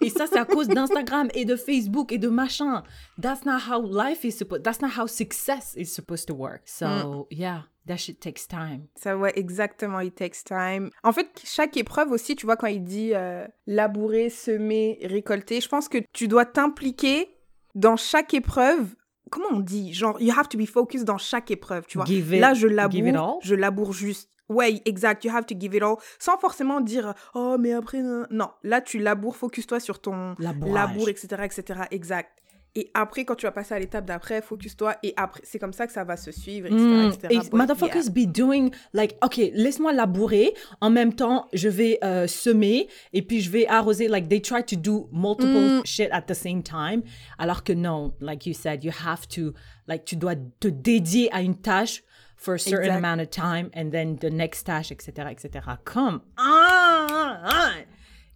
Et 0.00 0.08
ça, 0.08 0.24
c'est 0.26 0.38
à 0.38 0.46
cause 0.46 0.68
d'Instagram 0.68 1.01
et 1.34 1.44
de 1.44 1.56
Facebook 1.56 2.12
et 2.12 2.18
de 2.18 2.28
machin. 2.28 2.82
That's 3.20 3.44
not 3.44 3.60
how 3.68 3.80
life 3.82 4.24
is 4.24 4.32
supposed. 4.32 4.62
That's 4.62 4.80
not 4.80 4.90
how 4.98 5.06
success 5.06 5.74
is 5.76 5.86
supposed 5.86 6.26
to 6.28 6.34
work. 6.34 6.62
So 6.66 7.26
yeah, 7.30 7.62
that 7.86 7.96
shit 7.98 8.20
takes 8.20 8.46
time. 8.46 8.86
Ça, 8.96 9.16
ouais, 9.16 9.32
exactement, 9.36 10.00
it 10.00 10.14
takes 10.14 10.44
time. 10.44 10.90
En 11.02 11.12
fait, 11.12 11.28
chaque 11.44 11.76
épreuve 11.76 12.10
aussi, 12.12 12.36
tu 12.36 12.46
vois, 12.46 12.56
quand 12.56 12.66
il 12.68 12.82
dit 12.84 13.12
euh, 13.14 13.46
labourer, 13.66 14.30
semer, 14.30 14.98
récolter, 15.02 15.60
je 15.60 15.68
pense 15.68 15.88
que 15.88 15.98
tu 16.12 16.28
dois 16.28 16.44
t'impliquer 16.44 17.28
dans 17.74 17.96
chaque 17.96 18.34
épreuve. 18.34 18.94
Comment 19.30 19.48
on 19.52 19.60
dit? 19.60 19.94
Genre, 19.94 20.20
you 20.20 20.30
have 20.36 20.48
to 20.48 20.58
be 20.58 20.66
focused 20.66 21.04
dans 21.06 21.16
chaque 21.16 21.50
épreuve, 21.50 21.86
tu 21.86 21.96
vois. 21.96 22.04
Give 22.06 22.34
it- 22.34 22.40
Là, 22.40 22.52
je 22.54 22.66
laboure, 22.66 23.16
all? 23.16 23.34
je 23.42 23.54
laboure 23.54 23.92
juste. 23.94 24.28
Ouais, 24.52 24.80
exact, 24.84 25.24
you 25.24 25.30
have 25.34 25.46
to 25.46 25.54
give 25.58 25.74
it 25.74 25.82
all. 25.82 25.96
Sans 26.18 26.36
forcément 26.38 26.80
dire, 26.80 27.14
oh, 27.34 27.56
mais 27.58 27.72
après, 27.72 28.02
non. 28.02 28.48
Là, 28.62 28.80
tu 28.80 28.98
laboures, 28.98 29.36
focus-toi 29.36 29.80
sur 29.80 30.00
ton 30.00 30.34
Labourage. 30.38 30.74
labour, 30.74 31.08
etc., 31.08 31.28
etc., 31.44 31.80
exact. 31.90 32.30
Et 32.74 32.90
après, 32.94 33.26
quand 33.26 33.34
tu 33.34 33.44
vas 33.44 33.52
passer 33.52 33.74
à 33.74 33.78
l'étape 33.78 34.06
d'après, 34.06 34.40
focus-toi. 34.40 34.96
Et 35.02 35.12
après, 35.18 35.42
c'est 35.44 35.58
comme 35.58 35.74
ça 35.74 35.86
que 35.86 35.92
ça 35.92 36.04
va 36.04 36.16
se 36.16 36.32
suivre, 36.32 36.68
etc., 36.68 36.80
Mm, 36.82 37.08
etc. 37.08 37.28
et 37.28 37.38
But 37.40 37.52
motherfuckers 37.52 38.08
be 38.10 38.24
doing 38.26 38.70
like, 38.94 39.14
ok, 39.22 39.36
laisse-moi 39.52 39.92
labourer. 39.92 40.54
En 40.80 40.88
même 40.88 41.12
temps, 41.12 41.48
je 41.52 41.68
vais 41.68 41.98
euh, 42.02 42.26
semer 42.26 42.88
et 43.12 43.20
puis 43.20 43.42
je 43.42 43.50
vais 43.50 43.66
arroser. 43.66 44.08
Like 44.08 44.26
they 44.30 44.40
try 44.40 44.64
to 44.64 44.76
do 44.76 45.06
multiple 45.12 45.82
shit 45.84 46.08
at 46.12 46.22
the 46.22 46.32
same 46.34 46.62
time. 46.62 47.02
Alors 47.36 47.62
que 47.62 47.74
non, 47.74 48.14
like 48.22 48.46
you 48.46 48.54
said, 48.54 48.82
you 48.82 48.92
have 49.06 49.28
to, 49.28 49.52
like 49.86 50.06
tu 50.06 50.16
dois 50.16 50.36
te 50.58 50.68
dédier 50.68 51.30
à 51.30 51.42
une 51.42 51.56
tâche 51.56 52.02
for 52.42 52.54
a 52.54 52.58
certain 52.58 52.86
Exact. 52.86 52.98
amount 52.98 53.20
of 53.20 53.30
time 53.30 53.70
and 53.72 53.92
then 53.92 54.16
the 54.16 54.30
next 54.30 54.66
tâche, 54.66 54.90
etc., 54.90 55.30
etc. 55.30 55.78
Come 55.84 56.22
on, 56.36 57.84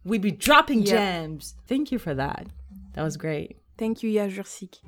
we 0.05 0.19
be 0.19 0.31
dropping 0.31 0.85
gems. 0.85 1.55
Thank 1.67 1.91
you 1.91 1.99
for 1.99 2.15
that. 2.15 2.47
That 2.95 3.03
was 3.03 3.17
great. 3.17 3.57
Thank 3.77 4.03
you, 4.03 4.11
Yajursik. 4.11 4.81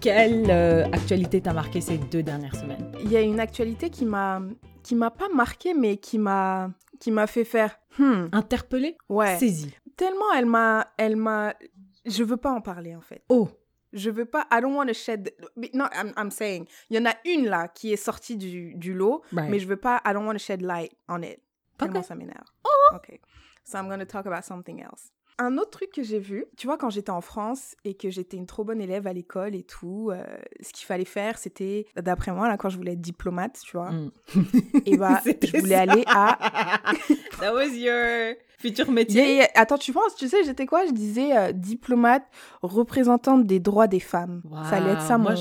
Quelle 0.00 0.50
euh, 0.50 0.86
actualité 0.92 1.42
t'a 1.42 1.52
marqué 1.52 1.80
ces 1.82 1.98
deux 1.98 2.22
dernières 2.22 2.54
semaines? 2.56 2.90
Il 3.02 3.10
y 3.12 3.16
a 3.16 3.20
une 3.20 3.38
actualité 3.40 3.90
qui 3.90 4.06
m'a 4.06 4.40
qui 4.82 4.94
m'a 4.94 5.10
pas 5.10 5.28
marqué 5.28 5.74
mais 5.74 5.98
qui 5.98 6.18
m'a 6.18 6.70
qui 7.00 7.10
m'a 7.10 7.26
fait 7.26 7.44
faire 7.44 7.78
hmm, 7.98 8.28
Interpellé? 8.32 8.96
ouais. 9.10 9.36
Saisi. 9.38 9.74
Tellement 9.96 10.32
elle 10.34 10.46
m'a 10.46 10.86
elle 10.96 11.16
m'a 11.16 11.54
je 12.06 12.24
veux 12.24 12.38
pas 12.38 12.50
en 12.52 12.62
parler 12.62 12.94
en 12.96 13.02
fait. 13.02 13.22
Oh. 13.28 13.48
Je 13.92 14.10
veux 14.10 14.24
pas 14.24 14.46
I 14.52 14.60
don't 14.60 14.74
want 14.76 14.86
to 14.86 14.94
shed 14.94 15.32
no 15.74 15.86
I'm, 15.92 16.12
I'm 16.16 16.30
saying 16.30 16.66
il 16.90 16.96
y 16.96 16.98
en 17.00 17.06
a 17.10 17.14
une 17.24 17.46
là 17.46 17.68
qui 17.68 17.92
est 17.92 17.96
sortie 17.96 18.36
du, 18.36 18.74
du 18.74 18.94
lot 18.94 19.22
Right. 19.32 19.50
mais 19.50 19.58
je 19.58 19.66
veux 19.66 19.76
pas 19.76 20.00
I 20.06 20.12
don't 20.12 20.24
want 20.26 20.34
to 20.34 20.38
shed 20.38 20.62
light 20.62 20.92
on 21.08 21.22
it. 21.22 21.40
Tellement 21.76 22.02
ça 22.02 22.14
m'énerve. 22.14 22.46
OK. 22.94 23.20
So 23.64 23.78
I'm 23.78 23.88
going 23.88 23.98
to 24.00 24.06
talk 24.06 24.26
about 24.26 24.44
something 24.44 24.80
else. 24.82 25.10
Un 25.42 25.56
autre 25.56 25.70
truc 25.70 25.90
que 25.90 26.02
j'ai 26.02 26.18
vu, 26.18 26.44
tu 26.58 26.66
vois, 26.66 26.76
quand 26.76 26.90
j'étais 26.90 27.10
en 27.10 27.22
France 27.22 27.74
et 27.84 27.94
que 27.94 28.10
j'étais 28.10 28.36
une 28.36 28.44
trop 28.46 28.62
bonne 28.62 28.80
élève 28.80 29.06
à 29.06 29.12
l'école 29.14 29.54
et 29.54 29.62
tout, 29.62 30.10
euh, 30.12 30.22
ce 30.60 30.70
qu'il 30.72 30.84
fallait 30.84 31.06
faire, 31.06 31.38
c'était, 31.38 31.86
d'après 31.96 32.30
moi, 32.32 32.46
là, 32.46 32.58
quand 32.58 32.68
je 32.68 32.76
voulais 32.76 32.92
être 32.92 33.00
diplomate, 33.00 33.58
tu 33.64 33.76
vois, 33.76 33.90
Mm. 33.90 34.10
et 34.86 34.96
bah, 34.98 35.20
je 35.24 35.56
voulais 35.58 35.74
ça. 35.76 35.80
aller 35.80 36.04
à. 36.06 36.38
That 37.40 37.54
was 37.54 37.68
your 37.74 38.34
futur 38.58 38.90
métier. 38.90 39.36
yeah. 39.36 39.48
Attends, 39.54 39.78
tu 39.78 39.92
penses, 39.94 40.14
tu 40.14 40.28
sais, 40.28 40.44
j'étais 40.44 40.66
quoi? 40.66 40.84
Je 40.86 40.92
disais 40.92 41.34
euh, 41.36 41.52
diplomate 41.52 42.24
représentante 42.60 43.46
des 43.46 43.60
droits 43.60 43.86
des 43.86 44.00
femmes. 44.00 44.42
Ça 44.68 44.76
allait 44.76 44.92
être 44.92 45.00
ça 45.02 45.16
moi, 45.18 45.34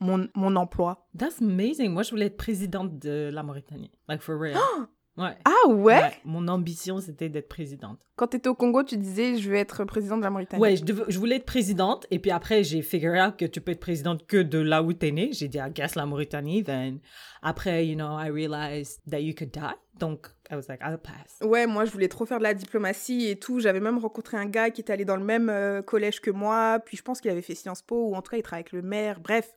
mon, 0.00 0.18
mon, 0.18 0.28
mon 0.34 0.56
emploi. 0.56 1.06
That's 1.18 1.40
amazing. 1.40 1.90
Moi, 1.92 2.02
je 2.02 2.10
voulais 2.10 2.26
être 2.26 2.36
présidente 2.36 2.98
de 2.98 3.30
la 3.32 3.42
Mauritanie. 3.42 3.90
Like 4.08 4.20
for 4.20 4.38
real. 4.38 4.58
ouais. 5.18 5.36
Ah 5.44 5.68
ouais, 5.68 6.12
Mon 6.24 6.48
ambition, 6.48 7.00
c'était 7.00 7.28
d'être 7.28 7.48
présidente. 7.48 7.98
Quand 8.16 8.28
t'étais 8.28 8.48
au 8.48 8.54
Congo, 8.54 8.82
tu 8.82 8.96
disais 8.96 9.36
je 9.36 9.50
vais 9.50 9.60
être 9.60 9.84
présidente 9.84 10.20
de 10.20 10.24
la 10.24 10.30
Mauritanie. 10.30 10.62
Ouais, 10.62 10.76
je, 10.76 11.18
voulais 11.18 11.36
être 11.36 11.44
présidente. 11.44 12.06
Et 12.10 12.18
puis 12.18 12.30
après, 12.30 12.64
j'ai 12.64 12.82
figure 12.82 13.12
out 13.12 13.36
que 13.36 13.44
tu 13.44 13.60
peux 13.60 13.72
être 13.72 13.80
présidente 13.80 14.26
que 14.26 14.38
de 14.38 14.58
là 14.58 14.82
où 14.82 14.92
t'es 14.92 15.10
né. 15.10 15.30
J'ai 15.32 15.48
dit, 15.48 15.58
I 15.58 15.70
guess 15.70 15.94
la 15.94 16.06
Mauritanie. 16.06 16.64
Then, 16.64 17.00
après, 17.42 17.86
you 17.86 17.94
know, 17.94 18.18
I 18.18 18.30
realized 18.30 19.00
that 19.10 19.20
you 19.20 19.34
could 19.34 19.50
die. 19.50 19.76
Donc, 19.98 20.28
I 20.50 20.54
was 20.54 20.64
like, 20.68 20.80
I'll 20.82 20.98
pass. 20.98 21.38
Ouais, 21.42 21.66
moi 21.66 21.84
je 21.84 21.90
voulais 21.90 22.08
trop 22.08 22.26
faire 22.26 22.38
de 22.38 22.42
la 22.42 22.54
diplomatie 22.54 23.28
et 23.28 23.36
tout. 23.36 23.60
J'avais 23.60 23.80
même 23.80 23.98
rencontré 23.98 24.36
un 24.36 24.46
gars 24.46 24.70
qui 24.70 24.80
était 24.80 24.92
allé 24.92 25.04
dans 25.04 25.16
le 25.16 25.24
même 25.24 25.48
euh, 25.48 25.82
collège 25.82 26.20
que 26.20 26.30
moi. 26.30 26.78
Puis 26.84 26.96
je 26.96 27.02
pense 27.02 27.20
qu'il 27.20 27.30
avait 27.30 27.42
fait 27.42 27.54
Sciences 27.54 27.82
Po 27.82 28.10
ou 28.10 28.14
en 28.14 28.22
tout 28.22 28.30
cas 28.30 28.36
il 28.36 28.42
travaille 28.42 28.60
avec 28.60 28.72
le 28.72 28.82
maire. 28.82 29.20
Bref. 29.20 29.54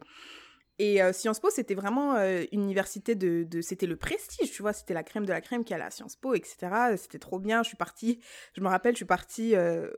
Et 0.81 1.03
euh, 1.03 1.11
Sciences 1.11 1.41
Po, 1.41 1.49
c'était 1.49 1.75
vraiment 1.75 2.15
euh, 2.15 2.45
une 2.53 2.63
université 2.63 3.13
de, 3.13 3.45
C'était 3.61 3.85
le 3.85 3.97
prestige, 3.97 4.49
tu 4.49 4.61
vois. 4.61 4.71
C'était 4.71 4.93
la 4.93 5.03
crème 5.03 5.25
de 5.25 5.31
la 5.33 5.41
crème 5.41 5.65
qui 5.65 5.73
allait 5.73 5.83
à 5.83 5.91
Sciences 5.91 6.15
Po, 6.15 6.33
etc. 6.33 6.95
C'était 6.95 7.19
trop 7.19 7.37
bien. 7.37 7.63
Je 7.63 7.67
suis 7.67 7.77
partie. 7.77 8.21
Je 8.55 8.61
me 8.61 8.69
rappelle, 8.69 8.93
je 8.93 8.99
suis 8.99 9.05
partie 9.05 9.55
euh, 9.55 9.91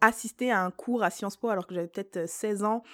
assister 0.00 0.52
à 0.52 0.62
un 0.62 0.70
cours 0.70 1.02
à 1.02 1.10
Sciences 1.10 1.36
Po 1.36 1.48
alors 1.48 1.66
que 1.66 1.74
j'avais 1.74 1.88
peut-être 1.88 2.18
euh, 2.18 2.26
16 2.28 2.62
ans. 2.62 2.84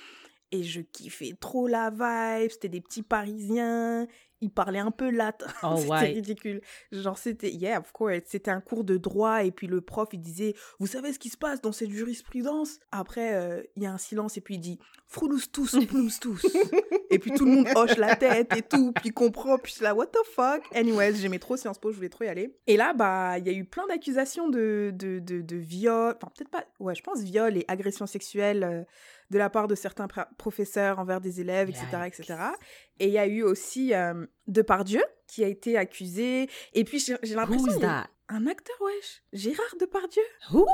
Et 0.52 0.62
je 0.62 0.80
kiffais 0.80 1.37
trop 1.38 1.66
la 1.66 1.90
vibe. 1.90 2.50
C'était 2.50 2.70
des 2.70 2.80
petits 2.80 3.02
Parisiens. 3.02 4.08
Ils 4.40 4.50
parlaient 4.50 4.78
un 4.78 4.90
peu 4.92 5.11
latin. 5.11 5.47
Oh, 5.64 5.75
c'était 5.76 5.90
ouais. 5.90 5.99
ridicule. 6.12 6.61
Genre, 6.92 7.18
c'était, 7.18 7.50
yeah, 7.50 7.80
of 7.80 7.90
course. 7.92 8.21
C'était 8.26 8.50
un 8.52 8.61
cours 8.61 8.85
de 8.85 8.97
droit. 8.97 9.42
Et 9.45 9.50
puis 9.50 9.66
le 9.66 9.80
prof, 9.80 10.09
il 10.12 10.21
disait, 10.21 10.54
vous 10.78 10.87
savez 10.87 11.12
ce 11.12 11.18
qui 11.18 11.28
se 11.28 11.37
passe 11.37 11.61
dans 11.61 11.73
cette 11.73 11.90
jurisprudence? 11.90 12.78
Après, 12.92 13.35
euh, 13.35 13.62
il 13.76 13.83
y 13.83 13.87
a 13.87 13.92
un 13.92 13.99
silence. 13.99 14.37
Et 14.37 14.40
puis 14.40 14.54
il 14.54 14.61
dit, 14.61 14.78
froulous 15.07 15.40
tous, 15.52 15.76
ploums 15.87 16.11
tous. 16.21 16.47
et 17.11 17.18
puis 17.18 17.33
tout 17.33 17.45
le 17.45 17.50
monde 17.52 17.68
hoche 17.75 17.97
la 17.97 18.14
tête 18.16 18.54
et 18.57 18.62
tout. 18.62 18.92
Puis 18.92 19.11
comprend. 19.11 19.59
Puis 19.59 19.71
je 19.73 19.76
suis 19.76 19.85
là, 19.85 19.95
what 19.95 20.07
the 20.07 20.25
fuck? 20.35 20.62
Anyways, 20.75 21.16
j'aimais 21.16 21.38
trop 21.40 21.57
Sciences 21.57 21.78
Po. 21.78 21.90
Je 21.90 21.97
voulais 21.97 22.09
trop 22.09 22.25
y 22.25 22.28
aller. 22.28 22.54
Et 22.66 22.76
là, 22.76 22.92
bah, 22.95 23.38
il 23.38 23.47
y 23.47 23.50
a 23.50 23.52
eu 23.52 23.64
plein 23.64 23.87
d'accusations 23.88 24.49
de, 24.49 24.92
de, 24.95 25.18
de, 25.18 25.40
de 25.42 25.57
viol. 25.57 26.14
Enfin, 26.16 26.30
peut-être 26.37 26.50
pas. 26.50 26.64
Ouais, 26.78 26.95
je 26.95 27.02
pense 27.02 27.21
viol 27.23 27.57
et 27.57 27.64
agression 27.68 28.07
sexuelle. 28.07 28.62
euh, 28.62 28.83
de 29.30 29.38
la 29.38 29.50
part 29.50 29.68
de 29.68 29.75
certains 29.75 30.08
professeurs 30.38 30.99
envers 30.99 31.20
des 31.20 31.40
élèves, 31.40 31.68
etc., 31.68 31.87
etc. 32.06 32.35
Et 32.99 33.06
il 33.06 33.12
y 33.12 33.18
a 33.18 33.26
eu 33.26 33.42
aussi 33.42 33.94
euh, 33.94 34.26
Depardieu 34.47 35.02
qui 35.26 35.44
a 35.44 35.49
été 35.49 35.76
accusé. 35.76 36.49
Et 36.73 36.85
puis 36.85 36.99
j'ai 36.99 37.35
l'impression 37.35 37.80
un 38.30 38.47
acteur, 38.47 38.76
wesh, 38.80 39.23
Gérard 39.32 39.76
Depardieu. 39.80 40.23
Who? 40.52 40.66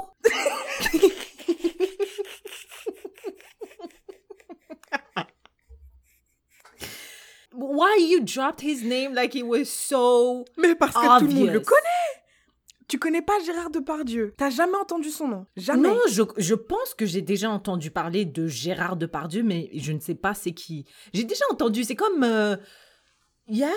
Why 7.52 7.96
you 7.98 8.20
dropped 8.20 8.60
his 8.60 8.82
name 8.82 9.14
like 9.14 9.36
it 9.36 9.44
was 9.44 9.66
so 9.66 10.44
Mais 10.56 10.74
parce 10.74 10.94
que 10.94 11.18
tout 11.20 11.26
le 11.26 11.32
monde 11.32 11.50
le 11.50 11.60
connaît. 11.60 12.23
Tu 12.88 12.98
connais 12.98 13.22
pas 13.22 13.32
Gérard 13.44 13.70
Depardieu? 13.70 14.34
T'as 14.36 14.50
jamais 14.50 14.76
entendu 14.76 15.10
son 15.10 15.28
nom? 15.28 15.46
Jamais. 15.56 15.88
Non, 15.88 15.98
je, 16.10 16.22
je 16.36 16.54
pense 16.54 16.94
que 16.94 17.06
j'ai 17.06 17.22
déjà 17.22 17.50
entendu 17.50 17.90
parler 17.90 18.24
de 18.24 18.46
Gérard 18.46 18.96
Depardieu, 18.96 19.42
mais 19.42 19.70
je 19.74 19.92
ne 19.92 20.00
sais 20.00 20.14
pas 20.14 20.34
c'est 20.34 20.52
qui. 20.52 20.84
J'ai 21.12 21.24
déjà 21.24 21.44
entendu, 21.50 21.84
c'est 21.84 21.96
comme... 21.96 22.22
euh, 22.24 22.56
Yeah, 23.46 23.68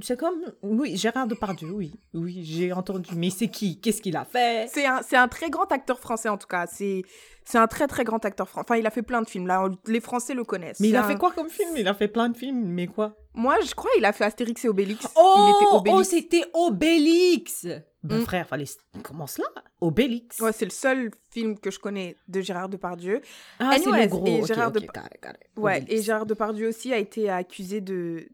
c'est 0.00 0.18
comme... 0.18 0.40
Oui, 0.62 0.96
Gérard 0.96 1.26
Depardieu, 1.26 1.68
oui. 1.70 1.92
Oui, 2.14 2.42
j'ai 2.42 2.72
entendu. 2.72 3.10
Mais 3.14 3.28
c'est 3.28 3.48
qui? 3.48 3.78
Qu'est-ce 3.78 4.00
qu'il 4.00 4.16
a 4.16 4.24
fait? 4.24 4.66
C'est 4.72 4.86
un, 4.86 5.02
c'est 5.02 5.16
un 5.16 5.28
très 5.28 5.50
grand 5.50 5.70
acteur 5.72 5.98
français 6.00 6.30
en 6.30 6.38
tout 6.38 6.46
cas. 6.46 6.66
C'est, 6.66 7.02
c'est 7.50 7.58
un 7.58 7.66
très 7.66 7.86
très 7.86 8.04
grand 8.04 8.24
acteur 8.24 8.48
français. 8.48 8.66
Enfin, 8.68 8.76
il 8.78 8.86
a 8.86 8.90
fait 8.90 9.02
plein 9.02 9.20
de 9.22 9.28
films 9.28 9.46
là. 9.46 9.68
Les 9.86 10.00
Français 10.00 10.34
le 10.34 10.44
connaissent. 10.44 10.80
Mais 10.80 10.88
il 10.88 10.96
a 10.96 11.04
un- 11.04 11.08
fait 11.08 11.16
quoi 11.16 11.32
comme 11.32 11.48
film? 11.50 11.70
Il 11.76 11.88
a 11.88 11.94
fait 11.94 12.08
plein 12.08 12.28
de 12.28 12.36
films, 12.36 12.64
mais 12.68 12.86
quoi? 12.86 13.16
Moi, 13.34 13.56
je 13.66 13.74
crois 13.74 13.90
il 13.98 14.04
a 14.04 14.12
fait 14.12 14.24
Astérix 14.24 14.64
et 14.64 14.68
Obélix. 14.68 15.06
Oh, 15.16 15.34
il 15.38 15.50
était 15.56 15.70
oh 15.72 15.76
Obélix. 15.76 16.08
c'était 16.08 16.44
Obélix 16.54 17.66
Ben 18.02 18.18
Mm. 18.18 18.22
frère, 18.22 18.48
fallait... 18.48 18.64
Comment 19.02 19.26
cela 19.26 19.46
Obélix 19.80 20.40
Ouais, 20.40 20.52
c'est 20.52 20.64
le 20.64 20.70
seul 20.70 21.10
film 21.30 21.58
que 21.58 21.70
je 21.70 21.78
connais 21.78 22.16
de 22.28 22.40
Gérard 22.40 22.68
Depardieu. 22.70 23.20
Ah, 23.58 23.76
c'est 23.78 23.84
le 23.90 24.06
gros. 24.08 24.26
et 24.26 24.42
Gérard 24.46 24.68
ok, 24.68 24.74
Dep- 24.80 24.86
got 24.94 25.00
it, 25.14 25.22
got 25.22 25.28
it. 25.30 25.58
Ouais, 25.58 25.84
et. 25.86 26.00
Gérard 26.02 26.24
Depardieu 26.26 26.68
aussi 26.68 26.92
a 26.94 26.98
été 26.98 27.28
accusé 27.28 27.80
de, 27.82 28.26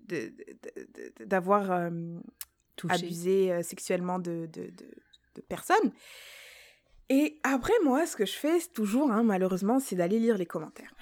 d'avoir 1.25 1.71
euh, 1.73 1.91
abusé 2.89 3.53
euh, 3.53 3.63
sexuellement 3.63 4.19
de, 4.19 4.49
de, 4.53 4.63
de, 4.67 4.87
de 5.35 5.41
personnes. 5.49 5.93
Et 7.09 7.39
après, 7.43 7.73
moi, 7.85 8.07
ce 8.07 8.17
que 8.17 8.27
je 8.27 8.33
fais, 8.35 8.59
toujours, 8.75 9.11
hein, 9.11 9.23
malheureusement, 9.23 9.79
c'est 9.79 9.97
d'aller 9.97 10.19
lire 10.19 10.37
les 10.37 10.47
commentaires. 10.47 10.93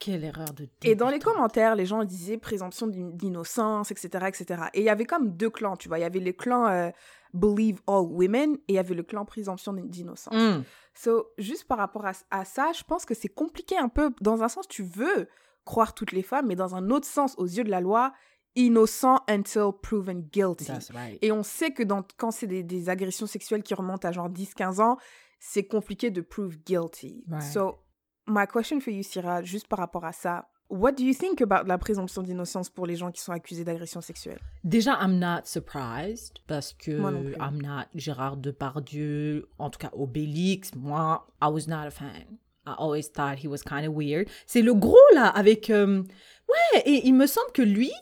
Quelle 0.00 0.24
erreur 0.24 0.52
de 0.52 0.68
Et 0.82 0.96
dans 0.96 1.08
les 1.08 1.20
commentaires, 1.20 1.76
les 1.76 1.86
gens 1.86 2.02
disaient 2.04 2.36
présomption 2.36 2.88
d'in- 2.88 3.10
d'innocence, 3.12 3.90
etc., 3.92 4.26
etc. 4.26 4.64
Et 4.74 4.80
il 4.80 4.84
y 4.84 4.88
avait 4.90 5.04
comme 5.04 5.30
deux 5.30 5.50
clans, 5.50 5.76
tu 5.76 5.88
vois. 5.88 5.98
Il 5.98 6.02
y 6.02 6.04
avait 6.04 6.18
le 6.18 6.32
clan 6.32 6.66
euh, 6.66 6.90
Believe 7.32 7.80
All 7.86 8.02
Women 8.02 8.54
et 8.54 8.72
il 8.72 8.74
y 8.74 8.78
avait 8.78 8.94
le 8.94 9.04
clan 9.04 9.24
présomption 9.24 9.72
d'innocence. 9.72 10.34
Mm. 10.34 10.64
So, 10.94 11.28
juste 11.38 11.64
par 11.64 11.78
rapport 11.78 12.04
à, 12.06 12.12
à 12.30 12.44
ça, 12.44 12.72
je 12.76 12.82
pense 12.82 13.04
que 13.04 13.14
c'est 13.14 13.28
compliqué 13.28 13.78
un 13.78 13.88
peu. 13.88 14.10
Dans 14.20 14.42
un 14.42 14.48
sens, 14.48 14.66
tu 14.68 14.82
veux 14.82 15.28
croire 15.64 15.94
toutes 15.94 16.12
les 16.12 16.22
femmes, 16.22 16.46
mais 16.48 16.56
dans 16.56 16.74
un 16.74 16.90
autre 16.90 17.06
sens, 17.06 17.34
aux 17.38 17.46
yeux 17.46 17.64
de 17.64 17.70
la 17.70 17.80
loi, 17.80 18.12
innocent 18.56 19.20
until 19.28 19.70
proven 19.82 20.22
guilty. 20.22 20.70
Right. 20.92 21.18
Et 21.22 21.32
on 21.32 21.42
sait 21.42 21.72
que 21.72 21.82
dans, 21.82 22.04
quand 22.16 22.30
c'est 22.30 22.46
des, 22.46 22.62
des 22.62 22.88
agressions 22.88 23.26
sexuelles 23.26 23.62
qui 23.62 23.74
remontent 23.74 24.06
à 24.06 24.12
genre 24.12 24.28
10-15 24.28 24.80
ans, 24.80 24.98
c'est 25.46 25.64
compliqué 25.64 26.10
de 26.10 26.22
prove 26.22 26.56
guilty. 26.64 27.22
Right. 27.28 27.42
So, 27.42 27.78
my 28.26 28.46
question 28.50 28.80
for 28.80 28.92
you, 28.92 29.02
Syrah, 29.02 29.42
juste 29.42 29.68
par 29.68 29.78
rapport 29.78 30.04
à 30.06 30.12
ça, 30.12 30.48
what 30.70 30.92
do 30.92 31.04
you 31.04 31.12
think 31.12 31.42
about 31.42 31.66
la 31.68 31.76
présomption 31.76 32.22
d'innocence 32.22 32.70
pour 32.70 32.86
les 32.86 32.96
gens 32.96 33.12
qui 33.12 33.20
sont 33.20 33.32
accusés 33.32 33.62
d'agression 33.62 34.00
sexuelle? 34.00 34.38
Déjà, 34.64 34.98
I'm 35.02 35.18
not 35.18 35.42
surprised 35.44 36.38
parce 36.46 36.72
que 36.72 36.92
Moi 36.96 37.10
non 37.10 37.22
plus. 37.24 37.34
I'm 37.34 37.60
not 37.60 37.84
Gérard 37.94 38.38
Depardieu, 38.38 39.46
en 39.58 39.68
tout 39.68 39.78
cas 39.78 39.90
Obélix. 39.92 40.74
Moi, 40.74 41.26
I 41.42 41.46
was 41.50 41.66
not 41.68 41.86
a 41.86 41.90
fan. 41.90 42.38
I 42.66 42.72
always 42.78 43.12
thought 43.12 43.36
he 43.44 43.46
was 43.46 43.58
kind 43.62 43.86
of 43.86 43.94
weird. 43.94 44.26
C'est 44.46 44.62
le 44.62 44.72
gros 44.72 44.96
là 45.14 45.26
avec. 45.28 45.68
euh, 45.68 46.02
Ouais, 46.48 46.82
et 46.86 47.06
il 47.06 47.14
me 47.14 47.26
semble 47.26 47.52
que 47.52 47.60
lui, 47.62 47.92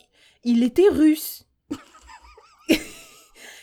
il 0.45 0.63
était 0.63 0.87
russe. 0.89 1.45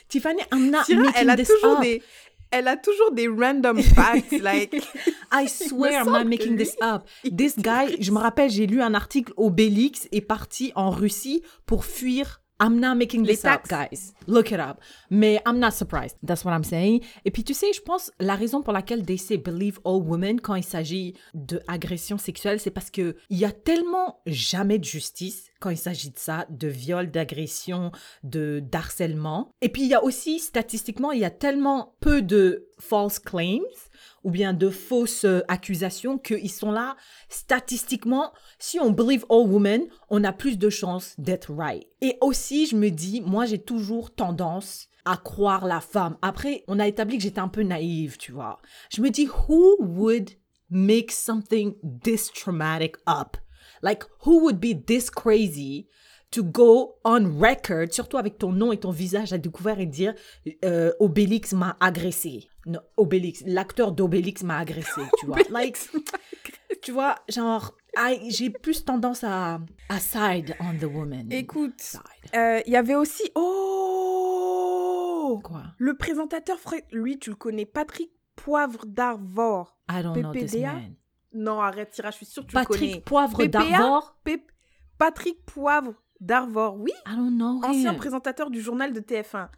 Tiffany, 0.08 0.42
I'm 0.52 0.70
not 0.70 0.84
Syrah, 0.87 1.02
making 1.04 1.20
elle 1.22 1.30
a 1.30 1.37
this 1.37 1.49
toujours 1.49 1.76
up. 1.78 1.82
des... 1.82 2.02
Elle 2.50 2.69
a 2.69 2.76
toujours 2.76 3.12
des 3.12 3.28
random 3.28 3.80
facts, 3.83 4.33
like... 4.33 4.75
I 5.33 5.47
swear, 5.47 6.02
I'm 6.02 6.11
not 6.11 6.25
making 6.25 6.57
this 6.57 6.76
up. 6.83 7.07
This 7.25 7.57
guy, 7.59 7.97
je 8.00 8.11
me 8.11 8.19
rappelle, 8.19 8.50
j'ai 8.50 8.66
lu 8.66 8.83
un 8.83 8.95
article, 8.95 9.33
Obélix 9.37 10.09
est 10.11 10.21
parti 10.21 10.73
en 10.75 10.90
Russie 10.90 11.42
pour 11.66 11.85
fuir. 11.85 12.39
I'm 12.60 12.78
not 12.78 12.96
making 12.96 13.24
this 13.24 13.44
up, 13.44 13.66
guys. 13.68 14.12
Look 14.26 14.52
it 14.52 14.60
up. 14.60 14.80
Mais 15.08 15.40
I'm 15.46 15.58
not 15.58 15.72
surprised. 15.72 16.16
That's 16.22 16.44
what 16.44 16.52
I'm 16.52 16.64
saying. 16.64 17.00
Et 17.24 17.30
puis, 17.30 17.42
tu 17.42 17.54
sais, 17.54 17.72
je 17.72 17.80
pense 17.80 18.12
la 18.20 18.34
raison 18.34 18.62
pour 18.62 18.74
laquelle 18.74 19.04
they 19.04 19.16
say 19.16 19.38
believe 19.38 19.80
all 19.84 20.02
women 20.02 20.40
quand 20.40 20.54
il 20.54 20.64
s'agit 20.64 21.14
de 21.34 21.62
agression 21.66 22.18
sexuelle, 22.18 22.60
c'est 22.60 22.70
parce 22.70 22.90
que 22.90 23.16
il 23.30 23.38
y 23.38 23.46
a 23.46 23.52
tellement 23.52 24.20
jamais 24.26 24.78
de 24.78 24.84
justice 24.84 25.50
quand 25.58 25.70
il 25.70 25.78
s'agit 25.78 26.10
de 26.10 26.18
ça, 26.18 26.46
de 26.50 26.68
viol, 26.68 27.10
d'agression, 27.10 27.92
de 28.24 28.60
d'harcèlement. 28.60 29.50
Et 29.62 29.70
puis, 29.70 29.82
il 29.82 29.88
y 29.88 29.94
a 29.94 30.04
aussi, 30.04 30.38
statistiquement, 30.38 31.12
il 31.12 31.20
y 31.20 31.24
a 31.24 31.30
tellement 31.30 31.94
peu 32.00 32.20
de 32.20 32.68
false 32.78 33.18
claims 33.18 33.60
ou 34.22 34.30
bien 34.30 34.52
de 34.52 34.68
fausses 34.68 35.24
euh, 35.24 35.40
accusations 35.48 36.18
qu'ils 36.18 36.50
sont 36.50 36.70
là 36.70 36.96
statistiquement. 37.28 38.32
Si 38.58 38.78
on 38.80 38.90
believe 38.90 39.24
all 39.30 39.48
women 39.48 39.86
on 40.08 40.24
a 40.24 40.32
plus 40.32 40.58
de 40.58 40.70
chances 40.70 41.14
d'être 41.18 41.52
right. 41.52 41.86
Et 42.00 42.16
aussi 42.20 42.66
je 42.66 42.76
me 42.76 42.90
dis 42.90 43.20
moi 43.20 43.46
j'ai 43.46 43.58
toujours 43.58 44.14
tendance 44.14 44.88
à 45.04 45.16
croire 45.16 45.66
la 45.66 45.80
femme. 45.80 46.16
Après 46.22 46.64
on 46.68 46.78
a 46.78 46.88
établi 46.88 47.16
que 47.16 47.22
j'étais 47.22 47.40
un 47.40 47.48
peu 47.48 47.62
naïve 47.62 48.16
tu 48.18 48.32
vois. 48.32 48.60
Je 48.90 49.00
me 49.00 49.10
dis 49.10 49.28
who 49.48 49.76
would 49.80 50.30
make 50.68 51.10
something 51.10 51.74
this 52.02 52.32
traumatic 52.32 52.96
up? 53.06 53.36
Like 53.82 54.04
who 54.26 54.42
would 54.42 54.60
be 54.60 54.74
this 54.74 55.10
crazy 55.10 55.88
to 56.30 56.44
go 56.44 56.96
on 57.04 57.38
record, 57.40 57.92
surtout 57.92 58.16
avec 58.16 58.38
ton 58.38 58.52
nom 58.52 58.72
et 58.72 58.78
ton 58.78 58.90
visage 58.90 59.32
à 59.32 59.38
découvert 59.38 59.80
et 59.80 59.87
dire 59.87 60.14
euh, 60.64 60.92
Obélix 61.00 61.52
m'a 61.52 61.76
agressé. 61.80 62.49
Non, 62.66 62.80
Obélix, 62.96 63.42
l'acteur 63.46 63.92
d'Obélix 63.92 64.42
m'a 64.42 64.58
agressé, 64.58 65.00
tu 65.18 65.26
vois. 65.26 65.38
like, 65.50 65.76
tu 66.82 66.92
vois, 66.92 67.16
genre, 67.28 67.75
j'ai 68.28 68.50
plus 68.50 68.84
tendance 68.84 69.25
à, 69.25 69.60
à 69.88 69.99
side 69.99 70.54
on 70.60 70.76
the 70.78 70.84
woman. 70.84 71.32
Écoute, 71.32 71.80
Side. 71.80 72.00
euh, 72.34 72.60
il 72.66 72.72
y 72.72 72.76
avait 72.76 72.94
aussi... 72.94 73.25
Oh 73.34 75.40
Quoi? 75.42 75.62
Le 75.78 75.96
présentateur, 75.96 76.58
lui, 76.92 77.18
tu 77.18 77.30
le 77.30 77.37
connais, 77.37 77.66
Patrick 77.66 78.10
Poivre 78.37 78.84
d'Arvor. 78.87 79.76
I 79.90 80.02
don't 80.02 80.14
know 80.16 80.32
this 80.32 80.52
PPDA? 80.52 80.72
man. 80.75 80.94
Non, 81.32 81.60
arrête, 81.60 81.90
Tira, 81.90 82.10
je 82.10 82.16
suis 82.16 82.26
sûre 82.26 82.44
que 82.44 82.50
tu 82.50 82.56
le 82.56 82.62
Patrick 82.62 82.90
connais. 82.90 83.00
Poivre 83.02 83.44
d'Arvor? 83.46 84.16
Patrick 84.99 85.44
Poivre 85.46 85.94
d'Arvor, 86.20 86.76
oui, 86.78 86.92
I 87.06 87.16
don't 87.16 87.34
know 87.36 87.60
ancien 87.64 87.94
présentateur 87.94 88.50
du 88.50 88.60
journal 88.60 88.92
de 88.92 89.00
TF1. 89.00 89.48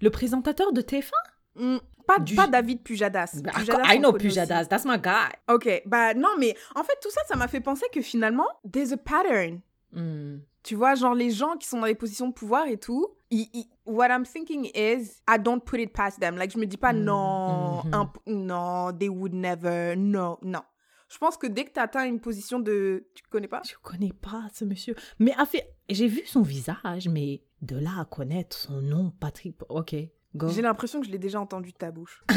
Le 0.00 0.10
présentateur 0.10 0.72
de 0.72 0.80
TF1? 0.80 1.10
Hmm, 1.56 1.78
pas, 2.06 2.18
Du- 2.20 2.34
pas 2.34 2.46
David 2.46 2.82
Pujadas. 2.82 3.40
Pujadas, 3.54 3.94
I 3.94 3.98
know 3.98 4.12
Pujadas, 4.12 4.60
aussi. 4.60 4.68
that's 4.68 4.84
my 4.84 4.98
guy. 4.98 5.30
Ok, 5.52 5.82
bah 5.86 6.14
non, 6.14 6.30
mais 6.38 6.54
en 6.74 6.82
fait, 6.84 6.96
tout 7.02 7.10
ça, 7.10 7.20
ça 7.28 7.36
m'a 7.36 7.48
fait 7.48 7.60
penser 7.60 7.86
que 7.92 8.00
finalement, 8.00 8.46
there's 8.70 8.92
a 8.92 8.96
pattern. 8.96 9.60
Hmm. 9.92 10.38
Tu 10.62 10.74
vois, 10.74 10.94
genre 10.94 11.14
les 11.14 11.30
gens 11.30 11.56
qui 11.56 11.66
sont 11.68 11.80
dans 11.80 11.86
les 11.86 11.94
positions 11.94 12.28
de 12.28 12.32
pouvoir 12.34 12.66
et 12.66 12.76
tout, 12.76 13.06
ils- 13.30 13.48
ils- 13.54 13.68
what 13.86 14.08
I'm 14.08 14.24
thinking 14.26 14.66
is, 14.74 15.22
I 15.28 15.38
don't 15.38 15.60
put 15.64 15.78
it 15.80 15.92
past 15.92 16.20
them. 16.20 16.36
Like, 16.36 16.52
je 16.52 16.58
me 16.58 16.66
dis 16.66 16.76
pas, 16.76 16.92
Mm, 16.92 17.04
non, 17.04 17.82
non, 18.26 18.92
they 18.92 19.08
would 19.08 19.32
never, 19.34 19.94
non, 19.96 20.36
non. 20.42 20.60
Je 21.08 21.18
pense 21.18 21.36
que 21.36 21.46
dès 21.46 21.64
que 21.64 21.72
tu 21.72 21.80
atteins 21.80 22.04
une 22.04 22.20
position 22.20 22.60
de... 22.60 23.06
Tu 23.14 23.22
connais 23.30 23.48
pas? 23.48 23.62
Je 23.64 23.74
connais 23.82 24.12
pas 24.12 24.46
ce 24.52 24.64
monsieur. 24.64 24.94
Mais 25.18 25.32
a 25.38 25.46
fait, 25.46 25.74
j'ai 25.88 26.06
vu 26.06 26.22
son 26.26 26.42
visage, 26.42 27.08
mais 27.08 27.42
de 27.62 27.76
là 27.76 28.00
à 28.00 28.04
connaître 28.04 28.56
son 28.56 28.80
nom, 28.82 29.10
Patrick. 29.18 29.56
Ok, 29.68 29.94
go. 30.34 30.48
J'ai 30.48 30.62
l'impression 30.62 31.00
que 31.00 31.06
je 31.06 31.12
l'ai 31.12 31.18
déjà 31.18 31.40
entendu 31.40 31.72
de 31.72 31.76
ta 31.76 31.90
bouche. 31.90 32.22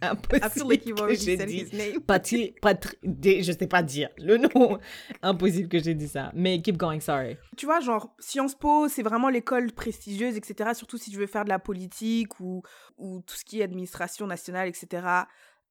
Impossible 0.00 0.78
que 0.78 1.00
already 1.00 1.24
j'ai 1.24 1.36
dit. 1.36 1.66
Patrick, 2.06 2.56
je 3.02 3.52
sais 3.52 3.66
pas 3.66 3.82
dire 3.82 4.08
le 4.16 4.36
nom. 4.36 4.78
Impossible 5.22 5.68
que 5.68 5.80
j'ai 5.80 5.94
dit 5.94 6.06
ça. 6.08 6.30
Mais 6.34 6.62
keep 6.62 6.76
going, 6.76 7.00
sorry. 7.00 7.36
Tu 7.56 7.66
vois, 7.66 7.80
genre, 7.80 8.14
Sciences 8.20 8.54
Po, 8.54 8.88
c'est 8.88 9.02
vraiment 9.02 9.28
l'école 9.28 9.72
prestigieuse, 9.72 10.36
etc. 10.36 10.70
Surtout 10.74 10.98
si 10.98 11.10
tu 11.10 11.18
veux 11.18 11.26
faire 11.26 11.44
de 11.44 11.48
la 11.48 11.58
politique 11.58 12.38
ou, 12.38 12.62
ou 12.96 13.22
tout 13.26 13.34
ce 13.34 13.44
qui 13.44 13.60
est 13.60 13.64
administration 13.64 14.28
nationale, 14.28 14.68
etc. 14.68 15.02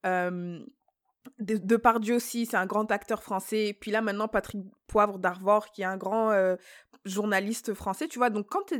Euh, 0.06 0.60
Depardieu 1.40 2.16
aussi, 2.16 2.46
c'est 2.46 2.58
un 2.58 2.66
grand 2.66 2.92
acteur 2.92 3.24
français. 3.24 3.78
Puis 3.80 3.92
là, 3.92 4.02
maintenant, 4.02 4.28
Patrick 4.28 4.62
Poivre 4.88 5.20
d'Arvor, 5.20 5.72
qui 5.72 5.82
est 5.82 5.86
un 5.86 5.98
grand 5.98 6.32
euh, 6.32 6.56
journaliste 7.06 7.74
français, 7.74 8.08
tu 8.08 8.20
vois. 8.20 8.30
Donc, 8.30 8.48
quand 8.50 8.72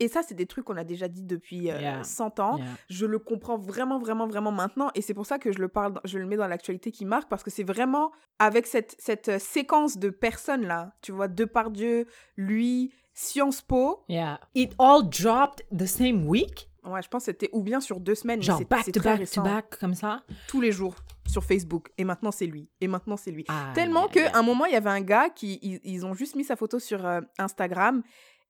Et 0.00 0.08
ça, 0.08 0.22
c'est 0.22 0.34
des 0.34 0.46
trucs 0.46 0.64
qu'on 0.64 0.76
a 0.76 0.84
déjà 0.84 1.08
dit 1.08 1.24
depuis 1.24 1.70
euh, 1.70 1.80
Yeah. 1.80 2.04
100 2.04 2.40
ans. 2.40 2.58
Yeah. 2.58 2.66
Je 2.88 3.06
le 3.06 3.18
comprends 3.18 3.58
vraiment, 3.58 3.98
vraiment, 3.98 4.26
vraiment 4.26 4.52
maintenant. 4.52 4.90
Et 4.94 5.02
c'est 5.02 5.14
pour 5.14 5.26
ça 5.26 5.38
que 5.38 5.52
je 5.52 5.58
le 5.58 5.68
parle, 5.68 6.00
je 6.04 6.18
le 6.18 6.26
mets 6.26 6.36
dans 6.36 6.46
l'actualité 6.46 6.92
qui 6.92 7.04
marque, 7.04 7.28
parce 7.28 7.42
que 7.42 7.50
c'est 7.50 7.64
vraiment 7.64 8.12
avec 8.38 8.66
cette, 8.66 8.94
cette 8.98 9.28
euh, 9.28 9.38
séquence 9.38 9.98
de 9.98 10.10
personnes-là, 10.10 10.92
tu 11.02 11.12
vois, 11.12 11.28
Depardieu, 11.28 12.06
lui, 12.36 12.92
Sciences 13.14 13.62
Po. 13.62 14.04
Yeah. 14.08 14.38
It 14.54 14.74
all 14.78 15.02
dropped 15.02 15.64
the 15.76 15.86
same 15.86 16.28
week? 16.28 16.67
Ouais, 16.84 17.02
je 17.02 17.08
pense 17.08 17.22
que 17.22 17.32
c'était 17.32 17.50
ou 17.52 17.62
bien 17.62 17.80
sur 17.80 18.00
deux 18.00 18.14
semaines, 18.14 18.42
Genre 18.42 18.62
back 18.64 18.90
to 18.92 19.00
back 19.00 19.18
récent. 19.18 19.42
to 19.42 19.48
back, 19.48 19.78
comme 19.78 19.94
ça? 19.94 20.22
Tous 20.46 20.60
les 20.60 20.72
jours 20.72 20.94
sur 21.26 21.44
Facebook. 21.44 21.90
Et 21.98 22.04
maintenant, 22.04 22.30
c'est 22.30 22.46
lui. 22.46 22.68
Et 22.80 22.88
maintenant, 22.88 23.16
c'est 23.16 23.30
lui. 23.30 23.44
Ah, 23.48 23.72
Tellement 23.74 24.08
yeah, 24.14 24.30
qu'à 24.30 24.38
un 24.38 24.42
moment, 24.42 24.64
il 24.66 24.72
y 24.72 24.76
avait 24.76 24.90
un 24.90 25.00
gars 25.00 25.28
qui, 25.28 25.58
ils, 25.62 25.80
ils 25.84 26.06
ont 26.06 26.14
juste 26.14 26.36
mis 26.36 26.44
sa 26.44 26.56
photo 26.56 26.78
sur 26.78 27.04
euh, 27.04 27.20
Instagram. 27.38 28.02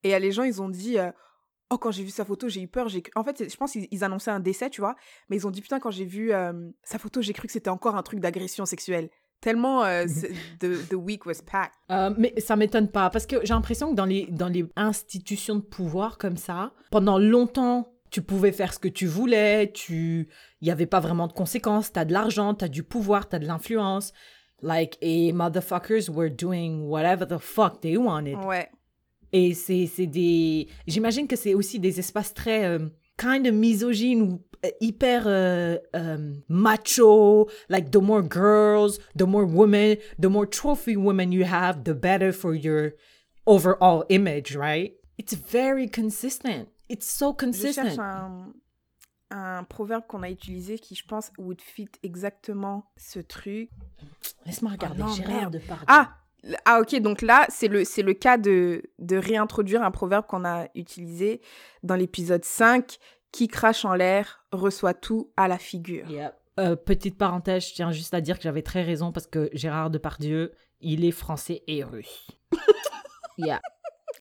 Et 0.05 0.15
euh, 0.15 0.19
les 0.19 0.31
gens, 0.31 0.45
ils 0.45 0.63
ont 0.63 0.69
dit, 0.69 0.99
euh, 0.99 1.11
oh, 1.71 1.79
quand 1.79 1.91
j'ai 1.91 2.05
vu 2.05 2.11
sa 2.11 2.25
photo, 2.25 2.49
j'ai 2.49 2.63
eu 2.63 2.69
peur. 2.69 2.89
J'ai... 2.89 3.03
En 3.17 3.25
fait, 3.25 3.51
je 3.51 3.57
pense 3.57 3.73
qu'ils 3.73 3.89
ils 3.91 4.05
annonçaient 4.05 4.31
un 4.31 4.41
décès, 4.41 4.71
tu 4.71 4.81
vois. 4.81 4.95
Mais 5.29 5.37
ils 5.37 5.47
ont 5.47 5.51
dit, 5.51 5.61
putain, 5.61 5.81
quand 5.81 5.91
j'ai 5.91 6.05
vu 6.05 6.31
sa 6.85 6.99
photo, 6.99 7.21
j'ai 7.23 7.33
cru 7.33 7.47
que 7.47 7.53
c'était 7.53 7.71
encore 7.71 7.97
un 7.97 8.03
truc 8.03 8.21
d'agression 8.21 8.67
sexuelle. 8.67 9.11
Tellement 9.41 9.85
euh, 9.85 10.05
the, 10.61 10.89
the 10.89 10.95
week 10.95 11.25
was 11.27 11.41
packed. 11.45 11.75
Euh, 11.91 12.13
mais 12.19 12.35
ça 12.39 12.57
m'étonne 12.57 12.89
pas 12.89 13.09
parce 13.11 13.27
que 13.27 13.37
j'ai 13.45 13.55
l'impression 13.55 13.91
que 13.91 13.95
dans 13.95 14.05
les, 14.05 14.27
dans 14.27 14.49
les 14.49 14.67
institutions 14.77 15.57
de 15.57 15.61
pouvoir 15.61 16.19
comme 16.19 16.37
ça, 16.37 16.73
pendant 16.91 17.19
longtemps, 17.19 17.93
tu 18.11 18.23
pouvais 18.23 18.53
faire 18.53 18.73
ce 18.73 18.79
que 18.79 18.89
tu 18.89 19.07
voulais, 19.07 19.71
tu, 19.73 20.29
il 20.61 20.65
n'y 20.65 20.71
avait 20.71 20.87
pas 20.87 21.01
vraiment 21.01 21.27
de 21.27 21.33
conséquences, 21.33 21.93
tu 21.93 21.99
as 21.99 22.05
de 22.05 22.13
l'argent, 22.13 22.55
tu 22.55 22.65
as 22.65 22.69
du 22.69 22.83
pouvoir, 22.83 23.29
tu 23.29 23.37
as 23.37 23.39
de 23.39 23.47
l'influence. 23.47 24.13
Like, 24.61 24.99
et 25.01 25.33
motherfuckers 25.33 26.09
were 26.09 26.31
doing 26.31 26.89
whatever 26.89 27.27
the 27.27 27.39
fuck 27.39 27.81
they 27.81 27.97
wanted. 27.97 28.37
Ouais. 28.45 28.69
Et 29.33 29.55
c'est 29.55 29.87
c'est 29.87 30.07
des. 30.07 30.67
J'imagine 30.87 31.29
que 31.29 31.37
c'est 31.37 31.55
aussi 31.55 31.79
des 31.79 31.99
espaces 32.01 32.35
très. 32.35 32.65
euh, 32.65 32.89
kind 33.19 33.47
of 33.47 33.53
misogynes 33.53 34.23
ou 34.23 34.41
euh, 34.65 34.71
hyper 34.81 35.25
euh, 35.27 35.77
euh, 35.95 36.35
macho. 36.49 37.49
Like, 37.69 37.91
the 37.91 38.01
more 38.01 38.23
girls, 38.23 38.99
the 39.15 39.27
more 39.27 39.45
women, 39.45 39.97
the 40.19 40.29
more 40.29 40.47
trophy 40.47 40.97
women 40.97 41.33
you 41.33 41.45
have, 41.45 41.85
the 41.85 41.95
better 41.95 42.33
for 42.33 42.55
your 42.55 42.93
overall 43.47 44.05
image, 44.09 44.57
right? 44.57 44.95
It's 45.19 45.35
very 45.35 45.89
consistent. 45.89 46.69
It's 46.89 47.07
so 47.09 47.37
Je 47.41 47.53
cherche 47.53 47.77
consistent. 47.77 47.99
un, 48.01 48.53
un 49.31 49.65
proverbe 49.65 50.05
qu'on 50.07 50.23
a 50.23 50.31
utilisé 50.31 50.79
qui, 50.79 50.95
je 50.95 51.05
pense, 51.07 51.31
would 51.39 51.61
fit 51.61 51.89
exactement 52.03 52.91
ce 52.97 53.19
truc. 53.19 53.71
Laisse-moi 54.47 54.73
regarder. 54.73 55.01
non, 55.03 55.09
Gérard. 55.09 55.51
Depardieu. 55.51 55.85
Ah 55.89 56.15
ah 56.65 56.81
ok, 56.81 56.95
donc 57.01 57.21
là, 57.21 57.45
c'est 57.49 57.67
le, 57.67 57.85
c'est 57.85 58.03
le 58.03 58.15
cas 58.15 58.39
de, 58.39 58.85
de 59.01 59.17
réintroduire 59.17 59.83
un 59.83 59.91
proverbe 59.91 60.25
qu'on 60.27 60.45
a 60.45 60.69
utilisé 60.75 61.41
dans 61.83 61.97
l'épisode 61.97 62.45
5. 62.45 62.99
Qui 63.31 63.47
crache 63.47 63.85
en 63.85 63.93
l'air 63.93 64.47
reçoit 64.53 64.95
tout 64.95 65.31
à 65.37 65.49
la 65.49 65.59
figure. 65.59 66.07
Euh, 66.59 66.77
petite 66.77 67.19
parenthèse, 67.19 67.69
je 67.69 67.75
tiens 67.75 67.93
juste 67.93 68.15
à 68.15 68.23
dire 68.23 68.39
que 68.39 68.43
j'avais 68.45 68.63
très 68.63 68.83
raison 68.83 69.13
parce 69.13 69.27
que 69.27 69.51
Gérard 69.53 69.91
Depardieu, 69.91 70.53
il 70.81 71.05
est 71.05 71.11
français 71.11 71.63
et 71.67 71.85
russe. 71.85 72.27
yeah. 73.37 73.61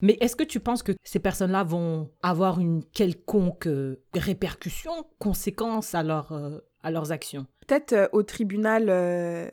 Mais 0.01 0.17
est-ce 0.21 0.35
que 0.35 0.43
tu 0.43 0.59
penses 0.59 0.83
que 0.83 0.91
ces 1.03 1.19
personnes-là 1.19 1.63
vont 1.63 2.11
avoir 2.21 2.59
une 2.59 2.83
quelconque 2.83 3.67
euh, 3.67 4.03
répercussion, 4.13 4.91
conséquence 5.19 5.95
à, 5.95 6.03
leur, 6.03 6.31
euh, 6.31 6.59
à 6.83 6.91
leurs 6.91 7.11
actions? 7.11 7.47
Peut-être 7.65 7.93
euh, 7.93 8.07
au 8.11 8.23
tribunal 8.23 8.87
euh, 8.89 9.49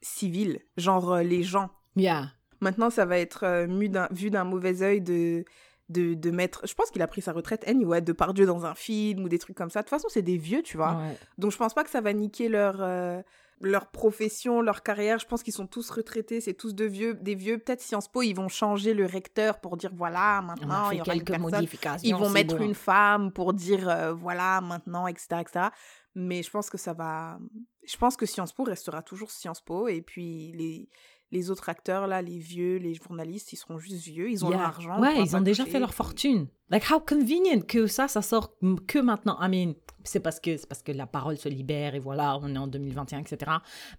civil, 0.00 0.60
genre 0.76 1.18
les 1.18 1.42
gens. 1.42 1.70
Yeah. 1.94 2.32
Maintenant, 2.60 2.90
ça 2.90 3.04
va 3.04 3.18
être 3.18 3.66
vu 4.10 4.30
d'un 4.30 4.44
mauvais 4.44 4.82
œil 4.82 5.00
de, 5.02 5.44
de, 5.90 6.14
de 6.14 6.30
mettre... 6.30 6.66
Je 6.66 6.74
pense 6.74 6.90
qu'il 6.90 7.02
a 7.02 7.06
pris 7.06 7.20
sa 7.20 7.32
retraite, 7.32 7.66
anyway, 7.68 8.00
de 8.00 8.12
Pardieu 8.12 8.46
dans 8.46 8.64
un 8.64 8.74
film 8.74 9.24
ou 9.24 9.28
des 9.28 9.38
trucs 9.38 9.56
comme 9.56 9.70
ça. 9.70 9.80
De 9.80 9.84
toute 9.84 9.90
façon, 9.90 10.08
c'est 10.10 10.22
des 10.22 10.38
vieux, 10.38 10.62
tu 10.62 10.76
vois. 10.78 10.96
Ouais. 10.96 11.16
Donc, 11.38 11.52
je 11.52 11.58
pense 11.58 11.74
pas 11.74 11.84
que 11.84 11.90
ça 11.90 12.00
va 12.00 12.12
niquer 12.14 12.48
leur, 12.48 12.78
euh, 12.80 13.20
leur 13.60 13.90
profession, 13.90 14.60
leur 14.60 14.82
carrière. 14.82 15.18
Je 15.18 15.26
pense 15.26 15.42
qu'ils 15.42 15.54
sont 15.54 15.66
tous 15.66 15.90
retraités, 15.90 16.40
c'est 16.40 16.54
tous 16.54 16.74
de 16.74 16.84
vieux, 16.84 17.14
des 17.14 17.34
vieux. 17.34 17.58
Peut-être 17.58 17.80
Sciences 17.80 18.08
Po, 18.08 18.22
ils 18.22 18.34
vont 18.34 18.48
changer 18.48 18.94
le 18.94 19.06
recteur 19.06 19.60
pour 19.60 19.76
dire, 19.76 19.90
voilà, 19.94 20.42
maintenant, 20.42 20.90
il 20.90 20.98
y 20.98 21.00
aura 21.00 21.14
quelques 21.14 21.38
modifications. 21.38 22.08
Ils 22.08 22.14
vont 22.14 22.30
mettre 22.30 22.56
bon. 22.56 22.64
une 22.64 22.74
femme 22.74 23.32
pour 23.32 23.54
dire, 23.54 23.88
euh, 23.88 24.12
voilà, 24.12 24.60
maintenant, 24.60 25.06
etc., 25.06 25.26
etc. 25.40 25.66
Mais 26.14 26.42
je 26.42 26.50
pense 26.50 26.70
que 26.70 26.78
ça 26.78 26.92
va... 26.92 27.38
Je 27.86 27.96
pense 27.96 28.16
que 28.16 28.26
Sciences 28.26 28.52
Po 28.52 28.64
restera 28.64 29.02
toujours 29.02 29.30
Sciences 29.30 29.60
Po. 29.60 29.88
Et 29.88 30.02
puis, 30.02 30.52
les... 30.52 30.88
Les 31.32 31.50
autres 31.50 31.68
acteurs, 31.68 32.06
là, 32.06 32.22
les 32.22 32.38
vieux, 32.38 32.76
les 32.76 32.94
journalistes, 32.94 33.52
ils 33.52 33.56
seront 33.56 33.78
juste 33.78 34.04
vieux, 34.06 34.30
ils 34.30 34.44
ont 34.44 34.48
Yeah. 34.50 34.58
leur 34.58 34.66
argent. 34.68 34.94
on 34.98 35.02
Ouais, 35.02 35.20
ils 35.20 35.34
ont 35.36 35.40
déjà 35.40 35.64
fait 35.66 35.80
leur 35.80 35.92
fortune. 35.92 36.46
Like 36.70 36.84
how 36.90 37.00
convenient 37.00 37.60
que 37.66 37.86
ça, 37.86 38.06
ça 38.08 38.22
sort 38.22 38.54
que 38.86 38.98
maintenant. 39.00 39.36
I 39.40 39.48
mean, 39.48 39.74
c'est 40.04 40.20
parce 40.20 40.38
que 40.40 40.56
c'est 40.56 40.68
parce 40.68 40.82
que 40.82 40.92
la 40.92 41.06
parole 41.06 41.36
se 41.36 41.48
libère 41.48 41.94
et 41.94 41.98
voilà, 41.98 42.38
on 42.42 42.54
est 42.54 42.58
en 42.58 42.68
2021, 42.68 43.20
etc. 43.20 43.50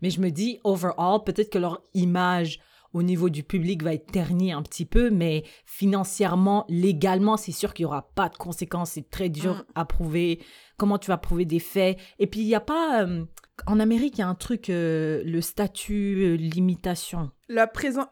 Mais 0.01 0.09
je 0.09 0.21
me 0.21 0.29
dis, 0.31 0.59
overall, 0.63 1.23
peut-être 1.25 1.49
que 1.49 1.57
leur 1.57 1.81
image 1.93 2.59
au 2.97 3.03
niveau 3.03 3.29
du 3.29 3.43
public 3.43 3.83
va 3.83 3.93
être 3.93 4.11
ternie 4.11 4.51
un 4.51 4.61
petit 4.61 4.85
peu, 4.85 5.09
mais 5.09 5.43
financièrement, 5.65 6.65
légalement, 6.69 7.37
c'est 7.37 7.51
sûr 7.51 7.73
qu'il 7.73 7.83
y 7.83 7.85
aura 7.85 8.09
pas 8.15 8.29
de 8.29 8.35
conséquences. 8.37 8.91
C'est 8.91 9.09
très 9.09 9.29
dur 9.29 9.53
Mm. 9.55 9.63
à 9.75 9.85
prouver. 9.85 10.39
Comment 10.77 10.97
tu 10.97 11.07
vas 11.07 11.17
prouver 11.17 11.45
des 11.45 11.59
faits? 11.59 11.97
Et 12.19 12.27
puis 12.27 12.41
il 12.41 12.47
y 12.47 12.55
a 12.55 12.59
pas. 12.59 13.03
euh, 13.03 13.25
en 13.65 13.79
Amérique, 13.79 14.17
il 14.17 14.21
y 14.21 14.23
a 14.23 14.27
un 14.27 14.35
truc, 14.35 14.69
euh, 14.69 15.23
le 15.25 15.41
statut 15.41 16.23
euh, 16.23 16.35
limitation. 16.35 17.31
La 17.49 17.65
présent... 17.67 18.07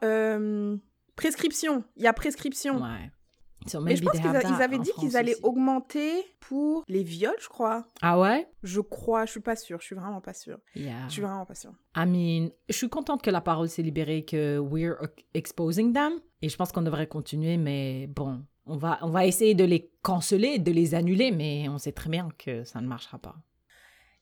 prescription, 1.16 1.84
il 1.98 2.04
y 2.04 2.08
a 2.08 2.14
prescription. 2.14 2.82
Ouais. 2.82 3.12
So 3.68 3.82
Mais 3.82 3.96
je 3.96 4.04
pense 4.04 4.20
qu'ils 4.20 4.28
avaient 4.28 4.78
en 4.78 4.82
dit 4.82 4.92
qu'ils 5.00 5.18
allaient 5.18 5.34
aussi. 5.34 5.44
augmenter 5.44 6.24
pour 6.40 6.84
les 6.88 7.04
viols, 7.04 7.36
je 7.40 7.48
crois. 7.48 7.88
Ah 8.02 8.20
ouais? 8.20 8.48
Je 8.64 8.80
crois, 8.80 9.26
je 9.26 9.32
suis 9.32 9.40
pas 9.40 9.56
sûre, 9.56 9.80
je 9.82 9.86
suis 9.86 9.96
vraiment 9.96 10.22
pas 10.22 10.34
sûre. 10.34 10.60
Yeah. 10.76 11.08
Je 11.08 11.14
suis 11.14 11.22
vraiment 11.22 11.46
pas 11.46 11.56
sûre. 11.56 11.74
I 11.96 12.06
mean, 12.06 12.50
je 12.70 12.76
suis 12.76 12.90
contente 12.90 13.22
que 13.22 13.32
la 13.32 13.42
parole 13.42 13.70
s'est 13.70 13.82
libérée, 13.82 14.24
que 14.26 14.60
we're 14.60 14.98
exposing 15.34 15.94
them. 15.94 16.14
Et 16.42 16.50
je 16.50 16.56
pense 16.58 16.72
qu'on 16.72 16.84
devrait 16.84 17.08
continuer, 17.08 17.58
mais 17.58 18.08
bon, 18.08 18.44
on 18.68 18.78
va, 18.78 19.00
on 19.02 19.10
va 19.10 19.26
essayer 19.26 19.56
de 19.56 19.64
les 19.64 19.92
canceller, 20.02 20.60
de 20.60 20.72
les 20.72 20.94
annuler, 20.94 21.32
mais 21.32 21.68
on 21.70 21.78
sait 21.78 21.92
très 21.92 22.10
bien 22.10 22.30
que 22.38 22.64
ça 22.64 22.82
ne 22.82 22.88
marchera 22.88 23.18
pas. 23.18 23.36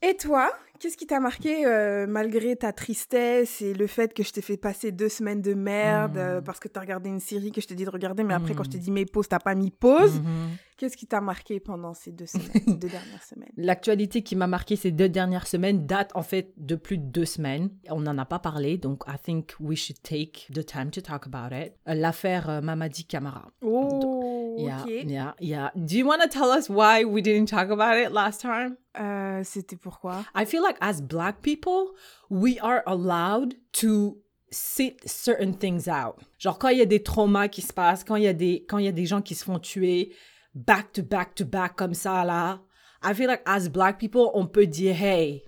Et 0.06 0.16
toi, 0.16 0.52
qu'est-ce 0.80 0.98
qui 0.98 1.08
t'a 1.08 1.22
marqué 1.22 1.66
euh, 1.66 2.06
malgré 2.08 2.58
ta 2.58 2.74
tristesse 2.74 3.62
et 3.62 3.74
le 3.74 3.88
fait 3.88 4.14
que 4.14 4.22
je 4.22 4.34
t'ai 4.34 4.42
fait 4.42 4.58
passer 4.58 4.92
deux 4.92 5.08
semaines 5.08 5.42
de 5.42 5.54
merde 5.54 6.18
euh, 6.18 6.42
parce 6.42 6.60
que 6.60 6.68
t'as 6.68 6.82
regardé 6.82 7.10
une 7.10 7.22
série 7.22 7.54
que 7.54 7.62
je 7.62 7.68
t'ai 7.68 7.76
dit 7.76 7.86
de 7.86 7.90
regarder, 7.90 8.24
mais 8.26 8.34
après 8.34 8.54
quand 8.54 8.66
je 8.66 8.72
t'ai 8.72 8.80
dit 8.80 8.92
mes 8.92 9.06
pauses, 9.06 9.30
t'as 9.30 9.40
pas 9.40 9.56
mis 9.56 9.72
pause. 9.72 10.20
Mhm. 10.20 10.58
Qu'est-ce 10.76 10.98
qui 10.98 11.08
t'a 11.08 11.22
marqué 11.22 11.62
pendant 11.62 11.94
ces 11.94 12.12
deux 12.12 12.26
semaines, 12.26 12.50
deux 12.80 12.90
dernières 12.90 13.24
semaines? 13.24 13.52
L'actualité 13.56 14.24
qui 14.24 14.36
m'a 14.36 14.48
marqué 14.48 14.76
ces 14.76 14.92
deux 14.92 15.08
dernières 15.08 15.48
semaines 15.48 15.86
date 15.86 16.12
en 16.16 16.24
fait 16.24 16.52
de 16.58 16.76
plus 16.76 16.98
de 16.98 17.06
deux 17.06 17.24
semaines. 17.24 17.70
On 17.90 18.02
n'en 18.02 18.18
a 18.18 18.26
pas 18.26 18.40
parlé, 18.40 18.78
donc 18.78 19.04
I 19.08 19.16
think 19.24 19.54
we 19.62 19.78
should 19.78 20.02
take 20.02 20.48
the 20.54 20.66
time 20.66 20.92
to 20.92 21.00
talk 21.00 21.28
about 21.28 21.56
it. 21.56 21.74
Euh, 21.88 21.94
L'affaire 21.94 22.50
euh, 22.50 22.60
Mamadi 22.60 23.06
Camara. 23.06 23.52
Oh, 23.62 24.13
Yeah, 24.58 24.84
ok. 24.84 24.90
yeah, 25.06 25.34
yeah. 25.40 25.70
Do 25.76 25.98
you 25.98 26.06
want 26.06 26.22
to 26.22 26.28
tell 26.28 26.52
us 26.52 26.70
why 26.70 27.04
we 27.06 27.22
didn't 27.22 27.48
talk 27.50 27.70
about 27.70 27.98
it 27.98 28.12
last 28.12 28.42
time? 28.42 28.78
Euh, 29.00 29.44
C'était 29.44 29.76
pourquoi 29.78 30.24
I 30.36 30.46
feel 30.46 30.62
like 30.62 30.78
as 30.82 31.02
black 31.02 31.42
people, 31.42 31.94
we 32.30 32.60
are 32.62 32.84
allowed 32.86 33.56
to 33.82 34.18
sit 34.52 35.02
certain 35.10 35.54
things 35.54 35.88
out. 35.88 36.20
Genre 36.40 36.58
quand 36.60 36.70
il 36.70 36.78
y 36.78 36.82
a 36.82 36.86
des 36.86 37.02
traumas 37.02 37.48
qui 37.48 37.62
se 37.62 37.74
passent, 37.74 38.04
quand 38.04 38.16
il 38.16 38.24
y 38.24 38.28
a 38.28 38.34
des 38.34 38.66
quand 38.68 38.78
il 38.78 38.86
y 38.86 38.90
a 38.90 38.92
des 38.92 39.06
gens 39.06 39.22
qui 39.22 39.34
se 39.36 39.44
font 39.44 39.60
tuer 39.60 40.14
back 40.54 40.94
to 40.94 41.02
back 41.02 41.34
to 41.36 41.46
back 41.46 41.76
comme 41.76 41.94
ça 41.96 42.24
là, 42.24 42.60
I 43.02 43.14
feel 43.14 43.28
like 43.28 43.42
as 43.46 43.68
black 43.70 43.98
people, 44.00 44.30
on 44.36 44.46
peut 44.48 44.68
dire 44.68 44.96
hey, 44.96 45.44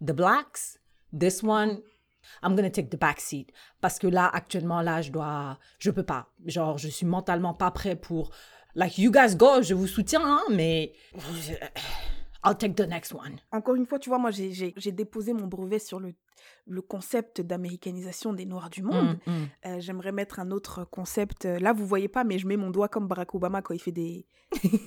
the 0.00 0.12
blacks, 0.14 0.78
this 1.12 1.42
one 1.42 1.82
I'm 2.42 2.54
gonna 2.56 2.70
take 2.70 2.88
the 2.90 2.98
back 2.98 3.20
seat 3.20 3.52
parce 3.80 3.98
que 3.98 4.06
là 4.06 4.28
actuellement 4.32 4.80
là 4.82 5.02
je 5.02 5.10
dois 5.10 5.58
je 5.78 5.90
peux 5.90 6.02
pas. 6.04 6.28
Genre 6.46 6.78
je 6.78 6.88
suis 6.88 7.06
mentalement 7.06 7.54
pas 7.54 7.70
prêt 7.70 7.96
pour 7.96 8.30
like 8.74 8.98
you 8.98 9.10
guys 9.10 9.36
go, 9.36 9.62
je 9.62 9.74
vous 9.74 9.86
soutiens 9.86 10.22
hein, 10.24 10.42
mais 10.50 10.92
I'll 12.44 12.56
take 12.56 12.74
the 12.74 12.88
next 12.88 13.12
one. 13.12 13.38
Encore 13.52 13.74
une 13.74 13.84
fois, 13.84 13.98
tu 13.98 14.08
vois, 14.08 14.18
moi, 14.18 14.30
j'ai- 14.30 14.72
déposé 14.92 15.34
mon 15.34 15.46
brevet 15.46 15.78
sur 15.78 16.00
le, 16.00 16.14
le 16.66 16.80
concept 16.80 17.42
d'américanisation 17.42 18.32
des 18.32 18.46
Noirs 18.46 18.70
du 18.70 18.82
monde. 18.82 19.18
Mm, 19.26 19.30
mm. 19.30 19.48
Euh, 19.66 19.80
J'aimerais 19.80 20.12
mettre 20.12 20.40
un 20.40 20.50
autre 20.50 20.84
concept. 20.84 21.44
euh, 21.44 21.58
Là, 21.58 21.74
vous 21.74 21.86
voyez 21.86 22.08
pas, 22.08 22.24
mais 22.24 22.38
je 22.38 22.46
mets 22.46 22.56
mon 22.56 22.70
doigt 22.70 22.88
comme 22.88 23.06
Barack 23.08 23.34
Obama 23.34 23.60
quand 23.60 23.74
il 23.74 23.80
fait 23.80 23.92
des, 23.92 24.26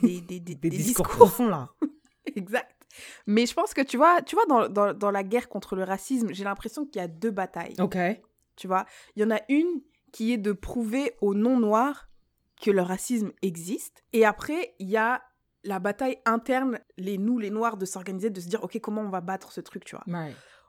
des, 0.02 0.20
des, 0.22 0.40
des- 0.40 0.56
discours. 0.70 1.08
profonds, 1.08 1.48
là. 1.48 1.70
exact. 2.36 2.83
Mais 3.28 3.46
je 3.46 3.54
pense 3.54 3.74
que, 3.74 3.82
tu 3.82 3.98
vois, 3.98 4.22
tu 4.22 4.36
vois 4.36 4.46
dans, 4.46 4.70
dans, 4.70 4.94
dans 4.94 5.12
la 5.12 5.24
guerre 5.24 5.50
contre 5.50 5.76
le 5.76 5.84
racisme, 5.84 6.34
j'ai 6.34 6.44
l'impression 6.44 6.86
qu'il 6.86 7.02
y 7.02 7.06
a 7.06 7.08
deux 7.08 7.32
batailles. 7.32 7.76
OK. 7.80 7.98
Tu 8.56 8.68
vois, 8.68 8.86
il 9.16 9.24
y 9.24 9.26
en 9.26 9.32
a 9.32 9.40
une 9.50 9.82
qui 10.12 10.32
est 10.32 10.38
de 10.38 10.52
prouver 10.52 11.16
aux 11.22 11.34
non-noirs 11.34 12.08
que 12.62 12.72
le 12.72 12.82
racisme 12.82 13.32
existe. 13.42 14.04
Et 14.14 14.26
après, 14.26 14.76
il 14.80 14.90
y 14.90 14.98
a 14.98 15.22
la 15.64 15.80
bataille 15.80 16.18
interne, 16.26 16.80
les 16.98 17.18
nous, 17.18 17.40
les 17.40 17.50
noirs, 17.50 17.78
de 17.78 17.86
s'organiser, 17.86 18.30
de 18.30 18.40
se 18.40 18.48
dire, 18.48 18.64
OK, 18.64 18.80
comment 18.80 19.02
on 19.02 19.10
va 19.10 19.22
battre 19.22 19.52
ce 19.52 19.62
truc, 19.62 19.86
tu 19.86 19.96
vois. 19.96 20.06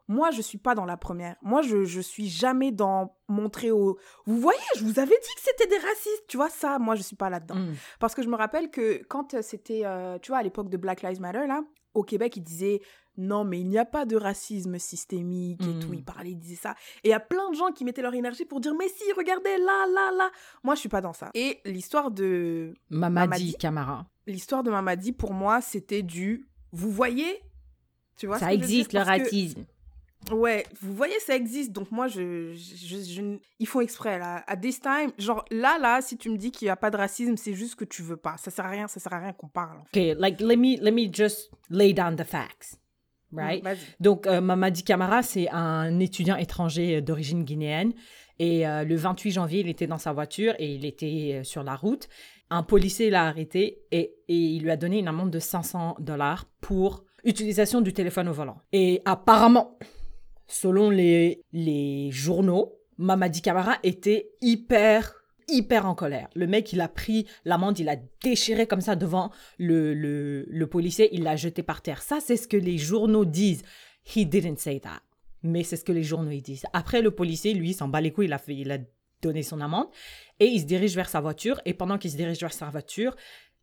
Moi, 0.07 0.31
je 0.33 0.43
suis 0.43 0.59
pas 0.59 0.75
dans 0.75 0.85
la 0.85 0.99
première. 0.99 1.37
Moi, 1.41 1.63
je, 1.63 1.85
je 1.85 2.01
suis 2.01 2.29
jamais 2.29 2.73
dans 2.73 3.17
montrer 3.27 3.71
au. 3.71 3.99
Vous 4.27 4.39
voyez, 4.39 4.61
je 4.77 4.85
vous 4.85 4.99
avais 4.99 5.17
dit 5.17 5.35
que 5.37 5.43
c'était 5.43 5.67
des 5.67 5.79
racistes. 5.79 6.25
Tu 6.29 6.37
vois, 6.37 6.51
ça, 6.51 6.79
moi, 6.79 6.95
je 6.95 7.03
suis 7.03 7.17
pas 7.17 7.31
là-dedans. 7.31 7.55
Mm. 7.55 7.75
Parce 8.01 8.15
que 8.15 8.23
je 8.23 8.29
me 8.29 8.37
rappelle 8.37 8.71
que 8.71 9.03
quand 9.05 9.33
euh, 9.33 9.41
c'était, 9.41 9.87
euh, 9.87 10.19
tu 10.19 10.31
vois, 10.31 10.39
à 10.39 10.43
l'époque 10.43 10.69
de 10.69 10.77
Black 10.77 11.01
Lives 11.01 11.23
Matter, 11.23 11.47
là, 11.47 11.63
au 11.95 12.03
Québec, 12.03 12.37
ils 12.37 12.43
disaient 12.43 12.81
non, 13.17 13.45
mais 13.45 13.61
il 13.61 13.69
n'y 13.69 13.79
a 13.79 13.85
pas 13.85 14.07
de 14.07 14.17
racisme 14.17 14.77
systémique 14.79 15.61
et 15.63 15.79
tout. 15.79 15.95
Ils 15.95 16.03
parlaient, 16.05 16.33
ils 16.33 16.37
disaient 16.39 16.57
ça. 16.57 16.75
Et 17.05 17.09
il 17.09 17.11
y 17.11 17.15
a 17.15 17.21
plein 17.21 17.49
de 17.51 17.55
gens 17.55 17.71
qui 17.71 17.85
mettaient 17.85 18.03
leur 18.03 18.15
énergie 18.15 18.45
pour 18.45 18.59
dire 18.61 18.75
mais 18.75 18.89
si, 18.89 19.05
regardez, 19.17 19.57
là, 19.59 19.87
là, 19.95 20.11
là. 20.17 20.31
Moi, 20.65 20.75
je 20.75 20.81
suis 20.81 20.89
pas 20.89 21.01
dans 21.01 21.13
ça. 21.13 21.31
Et 21.35 21.61
l'histoire 21.65 22.11
de. 22.11 22.75
Mamadi 22.91 23.15
Mamadi. 23.29 23.55
Camara. 23.55 24.07
L'histoire 24.27 24.63
de 24.65 24.71
Mamadi, 24.71 25.13
pour 25.13 25.33
moi, 25.33 25.61
c'était 25.61 26.03
du. 26.03 26.49
Vous 26.73 26.91
voyez? 26.91 27.41
Tu 28.17 28.27
vois 28.27 28.39
Ça 28.39 28.53
existe, 28.53 28.93
le 28.93 29.01
que- 29.01 29.05
racisme. 29.07 29.65
Ouais, 30.33 30.65
vous 30.81 30.95
voyez, 30.95 31.19
ça 31.21 31.35
existe. 31.35 31.73
Donc 31.73 31.91
moi, 31.91 32.09
je, 32.09 32.53
je, 32.55 32.77
je- 32.77 33.13
je- 33.13 33.39
ils 33.59 33.67
font 33.67 33.81
exprès 33.81 34.19
là. 34.19 34.43
À 34.47 34.57
this 34.57 34.81
time, 34.81 35.11
genre 35.19 35.45
là, 35.51 35.79
là, 35.79 36.01
si 36.01 36.17
tu 36.17 36.31
me 36.31 36.37
dis 36.37 36.51
qu'il 36.51 36.67
y 36.67 36.71
a 36.71 36.77
pas 36.77 36.91
de 36.91 36.97
racisme, 36.97 37.37
c'est 37.37 37.55
juste 37.55 37.75
que 37.77 37.85
tu 37.85 38.03
veux 38.03 38.17
pas. 38.17 38.37
Ça 38.39 38.51
sert 38.51 38.65
à 38.67 38.71
rien, 38.71 38.89
ça 38.89 39.01
sert 39.01 39.13
à 39.13 39.19
rien 39.21 39.33
qu'on 39.33 39.49
parle. 39.49 39.79
En 39.79 39.85
fait. 39.93 40.13
OK, 40.13 40.19
like, 40.21 40.41
let 40.41 40.57
me, 40.57 40.81
let 40.83 40.93
me 40.93 41.13
just 41.13 41.51
lay 41.71 41.93
down 41.93 42.17
the 42.17 42.25
facts. 42.25 42.79
right? 43.33 43.63
Vas-y. 43.65 43.79
Donc, 44.01 44.27
euh, 44.27 44.41
Mamadi 44.41 44.85
Camara, 44.85 45.23
c'est 45.23 45.49
un 45.51 45.99
étudiant 45.99 46.37
étranger 46.37 47.01
d'origine 47.03 47.45
guinéenne. 47.45 47.93
Et 48.39 48.67
euh, 48.67 48.85
le 48.85 48.97
28 48.97 49.31
janvier, 49.33 49.61
il 49.61 49.69
était 49.69 49.87
dans 49.87 49.99
sa 49.99 50.13
voiture 50.13 50.55
et 50.59 50.75
il 50.75 50.85
était 50.85 51.41
euh, 51.41 51.45
sur 51.45 51.63
la 51.63 51.75
route. 51.77 52.09
Un 52.51 52.63
policier 52.63 53.11
l'a 53.11 53.25
arrêté 53.27 53.83
et, 53.91 54.15
et 54.29 54.35
il 54.37 54.63
lui 54.63 54.71
a 54.71 54.77
donné 54.77 54.99
une 54.99 55.09
amende 55.09 55.31
de 55.31 55.39
500 55.39 55.97
dollars 56.01 56.45
pour 56.61 57.05
utilisation 57.25 57.81
du 57.81 57.93
téléphone 57.93 58.29
au 58.29 58.33
volant. 58.33 58.59
Et 58.73 59.01
apparemment, 59.05 59.79
selon 60.47 60.91
les, 60.91 61.43
les 61.53 62.11
journaux, 62.11 62.79
Mamadi 62.99 63.43
Camara 63.43 63.79
était 63.83 64.31
hyper 64.41 65.15
hyper 65.49 65.87
en 65.87 65.95
colère. 65.95 66.29
Le 66.35 66.47
mec, 66.47 66.73
il 66.73 66.81
a 66.81 66.89
pris 66.89 67.27
l'amende, 67.45 67.79
il 67.79 67.89
a 67.89 67.97
déchiré 68.23 68.67
comme 68.67 68.81
ça 68.81 68.97
devant 68.97 69.31
le, 69.59 69.95
le, 69.95 70.67
policier, 70.67 71.11
il 71.13 71.23
l'a 71.23 71.37
jeté 71.37 71.63
par 71.63 71.83
terre. 71.83 72.03
Ça, 72.03 72.19
c'est 72.21 72.37
ce 72.37 72.49
que 72.49 72.57
les 72.57 72.79
journaux 72.79 73.25
disent. 73.25 73.63
He 74.17 74.27
didn't 74.27 74.57
say 74.57 74.81
that. 74.81 75.03
Mais 75.43 75.63
c'est 75.63 75.77
ce 75.77 75.85
que 75.85 75.93
les 75.93 76.03
journaux 76.03 76.31
disent. 76.31 76.65
Après, 76.73 77.03
le 77.03 77.11
policier, 77.11 77.53
lui, 77.55 77.75
s'en 77.75 77.89
bat 77.89 78.01
les 78.01 78.11
couilles, 78.11 78.27
il 78.27 78.33
a, 78.33 78.39
fait, 78.39 78.55
il 78.55 78.73
a 78.73 78.79
donné 79.21 79.43
son 79.43 79.61
amende 79.61 79.89
et 80.41 80.47
il 80.47 80.61
se 80.61 80.65
dirige 80.65 80.95
vers 80.95 81.09
sa 81.09 81.21
voiture. 81.21 81.61
Et 81.65 81.75
pendant 81.75 81.99
qu'il 81.99 82.11
se 82.11 82.17
dirige 82.17 82.41
vers 82.41 82.53
sa 82.53 82.71
voiture, 82.71 83.15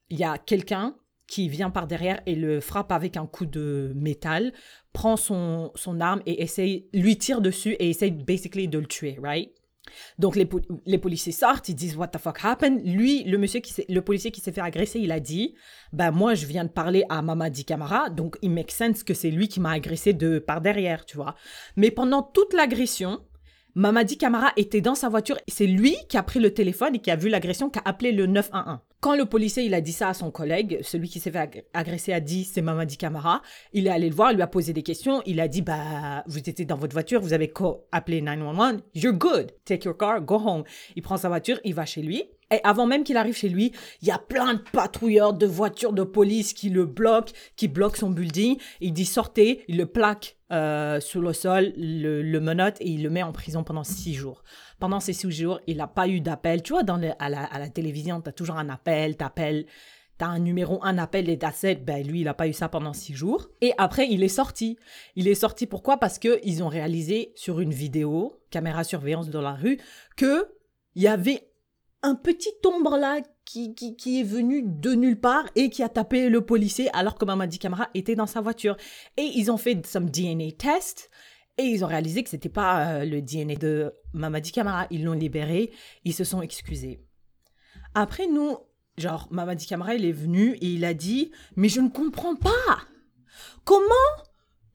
il 0.10 0.20
y 0.20 0.24
a 0.24 0.38
quelqu'un 0.38 0.96
qui 1.32 1.48
vient 1.48 1.70
par 1.70 1.88
derrière 1.88 2.20
et 2.26 2.36
le 2.36 2.60
frappe 2.60 2.92
avec 2.92 3.16
un 3.16 3.26
coup 3.26 3.46
de 3.46 3.94
métal, 3.96 4.52
prend 4.92 5.16
son, 5.16 5.72
son 5.76 6.02
arme 6.02 6.22
et 6.26 6.44
essaye, 6.44 6.90
lui 6.94 7.18
tire 7.18 7.40
dessus 7.40 7.72
et 7.80 7.90
essaye 7.90 8.12
basically 8.12 8.68
de 8.68 8.78
le 8.78 8.86
tuer, 8.86 9.18
right? 9.24 9.50
Donc 10.20 10.36
les, 10.36 10.48
les 10.86 10.98
policiers 10.98 11.32
sortent, 11.32 11.70
ils 11.70 11.76
disent 11.76 11.96
what 11.96 12.10
the 12.10 12.18
fuck 12.18 12.40
happened? 12.44 12.82
Lui, 12.86 13.24
le 13.24 13.38
monsieur 13.38 13.62
qui 13.62 13.74
le 13.88 14.02
policier 14.02 14.32
qui 14.32 14.42
s'est 14.42 14.52
fait 14.52 14.60
agresser, 14.60 15.00
il 15.00 15.12
a 15.14 15.22
dit 15.22 15.56
ben 15.94 16.12
moi 16.12 16.34
je 16.34 16.46
viens 16.46 16.66
de 16.66 16.70
parler 16.70 17.06
à 17.08 17.22
Mamadi 17.22 17.64
Camara, 17.64 18.10
donc 18.10 18.38
il 18.42 18.52
make 18.52 18.72
sense 18.72 19.02
que 19.02 19.14
c'est 19.14 19.32
lui 19.32 19.48
qui 19.48 19.62
m'a 19.62 19.72
agressé 19.72 20.12
de 20.12 20.38
par 20.38 20.60
derrière, 20.60 21.06
tu 21.06 21.16
vois. 21.16 21.36
Mais 21.78 21.92
pendant 21.92 22.24
toute 22.24 22.54
l'agression, 22.54 23.22
Mamadi 23.76 24.18
Camara 24.18 24.52
était 24.58 24.82
dans 24.82 24.96
sa 24.96 25.08
voiture 25.08 25.38
c'est 25.48 25.68
lui 25.68 25.96
qui 26.10 26.18
a 26.18 26.24
pris 26.24 26.42
le 26.42 26.54
téléphone 26.54 26.96
et 26.96 27.00
qui 27.00 27.10
a 27.10 27.16
vu 27.16 27.30
l'agression, 27.30 27.70
qui 27.70 27.80
a 27.80 27.84
appelé 27.86 28.12
le 28.12 28.28
911. 28.28 28.80
Quand 29.02 29.16
le 29.16 29.26
policier 29.26 29.64
il 29.64 29.74
a 29.74 29.82
dit 29.82 29.94
ça 29.94 30.10
à 30.10 30.14
son 30.14 30.30
collègue, 30.30 30.78
celui 30.84 31.10
qui 31.10 31.20
s'est 31.20 31.32
fait 31.32 31.40
ag- 31.40 31.64
agresser 31.74 32.14
a 32.14 32.20
dit 32.20 32.44
c'est 32.44 32.62
Mamadi 32.62 32.98
Camara, 32.98 33.42
il 33.74 33.88
est 33.88 33.90
allé 33.90 34.08
le 34.08 34.14
voir, 34.16 34.32
il 34.32 34.36
lui 34.36 34.44
a 34.44 34.48
posé 34.48 34.74
des 34.74 34.84
questions, 34.84 35.24
il 35.26 35.40
a 35.40 35.48
dit 35.48 35.64
bah 35.64 36.24
vous 36.28 36.38
étiez 36.38 36.66
dans 36.66 36.78
votre 36.78 36.94
voiture, 36.94 37.20
vous 37.20 37.34
avez 37.34 37.52
appelé 37.92 38.22
911, 38.22 38.84
you're 38.94 39.14
good, 39.14 39.54
take 39.66 39.86
your 39.86 39.98
car, 39.98 40.22
go 40.22 40.36
home. 40.36 40.64
Il 40.96 41.02
prend 41.02 41.18
sa 41.18 41.30
voiture, 41.30 41.60
il 41.64 41.74
va 41.74 41.86
chez 41.86 42.04
lui. 42.04 42.26
Et 42.52 42.60
avant 42.64 42.86
même 42.86 43.04
qu'il 43.04 43.18
arrive 43.18 43.36
chez 43.36 43.50
lui, 43.50 43.72
il 44.02 44.08
y 44.08 44.12
a 44.12 44.18
plein 44.18 44.56
de 44.56 44.60
patrouilleurs 44.60 45.34
de 45.34 45.46
voitures 45.46 45.94
de 45.94 46.04
police 46.04 46.54
qui 46.54 46.70
le 46.70 46.86
bloquent, 46.86 47.32
qui 47.56 47.68
bloquent 47.68 47.98
son 47.98 48.10
building. 48.10 48.58
Il 48.82 48.94
dit 48.94 49.06
sortez, 49.06 49.64
il 49.68 49.78
le 49.78 49.86
plaque 49.86 50.38
euh, 50.52 51.00
sur 51.00 51.22
le 51.22 51.32
sol, 51.32 51.72
le, 51.78 52.22
le 52.22 52.40
menotte 52.42 52.76
et 52.82 52.90
il 52.90 53.04
le 53.04 53.10
met 53.10 53.24
en 53.24 53.32
prison 53.32 53.64
pendant 53.64 53.86
six 53.86 54.14
jours. 54.14 54.44
Pendant 54.80 55.00
ces 55.00 55.14
six 55.14 55.32
jours, 55.32 55.62
il 55.68 55.78
n'a 55.78 55.88
pas 55.88 56.10
eu 56.10 56.20
d'appel. 56.20 56.62
Tu 56.62 56.74
vois, 56.74 56.82
à, 57.20 57.30
la, 57.30 57.70
télévision, 57.70 58.20
tu 58.20 58.30
as 58.30 58.34
toujours 58.34 58.58
un 58.58 58.68
appel, 58.68 59.16
t'appelles, 59.16 59.66
t'as 60.18 60.28
un 60.28 60.40
numéro, 60.40 60.84
un 60.84 60.98
appel 60.98 61.30
et 61.30 61.38
that's 61.38 61.64
it. 61.64 61.86
Ben 61.86 62.06
lui, 62.06 62.22
il 62.22 62.26
n'a 62.26 62.34
pas 62.34 62.48
eu 62.48 62.54
ça 62.54 62.68
pendant 62.68 62.92
six 62.92 63.14
jours. 63.14 63.48
Et 63.62 63.74
après, 63.78 64.08
il 64.10 64.24
est 64.24 64.28
sorti. 64.28 64.78
Il 65.16 65.30
est 65.30 65.36
sorti 65.36 65.68
pourquoi? 65.68 65.98
Parce 65.98 66.20
qu'ils 66.20 66.64
ont 66.64 66.68
réalisé 66.68 67.32
sur 67.36 67.62
une 67.62 67.74
vidéo, 67.74 68.42
caméra 68.50 68.84
surveillance 68.84 69.30
dans 69.30 69.42
la 69.42 69.54
rue, 69.54 69.80
que 70.18 70.52
il 70.96 71.04
y 71.04 71.08
avait 71.08 71.51
un 72.04 72.16
petit 72.16 72.54
ombre 72.66 72.98
là 72.98 73.22
qui, 73.46 73.76
qui, 73.76 74.20
est 74.20 74.24
venu 74.24 74.64
de 74.66 74.94
nulle 74.94 75.20
part 75.20 75.46
et 75.56 75.70
qui 75.70 75.84
a 75.84 75.90
tapé 75.90 76.30
le 76.30 76.42
policier 76.42 76.90
alors 76.96 77.16
que 77.16 77.26
Mamadi 77.26 77.60
Camara 77.60 77.90
était 77.94 78.16
dans 78.16 78.28
sa 78.28 78.42
voiture. 78.42 78.78
Et 79.18 79.30
ils 79.36 79.52
ont 79.52 79.58
fait 79.58 79.86
some 79.86 80.10
DNA 80.10 80.52
test 80.58 81.10
et 81.58 81.64
ils 81.64 81.84
ont 81.84 81.88
réalisé 81.88 82.24
que 82.24 82.30
c'était 82.30 82.50
pas 82.50 82.88
euh, 82.88 83.06
le 83.06 83.22
DNA 83.22 83.56
de 83.56 83.94
Mamadi 84.14 84.52
Camara. 84.52 84.88
Ils 84.90 85.04
l'ont 85.04 85.14
libéré, 85.14 85.72
ils 86.06 86.14
se 86.14 86.24
sont 86.24 86.42
excusés. 86.42 87.04
Après, 87.94 88.28
nous, 88.28 88.58
genre, 88.98 89.28
Mamadi 89.32 89.68
Camara, 89.68 89.96
il 89.96 90.06
est 90.06 90.12
venu 90.12 90.54
et 90.56 90.68
il 90.68 90.86
a 90.86 90.94
dit 90.94 91.32
Mais 91.56 91.70
je 91.70 91.82
ne 91.82 91.90
comprends 91.90 92.36
pas 92.36 92.52
Comment 93.64 93.86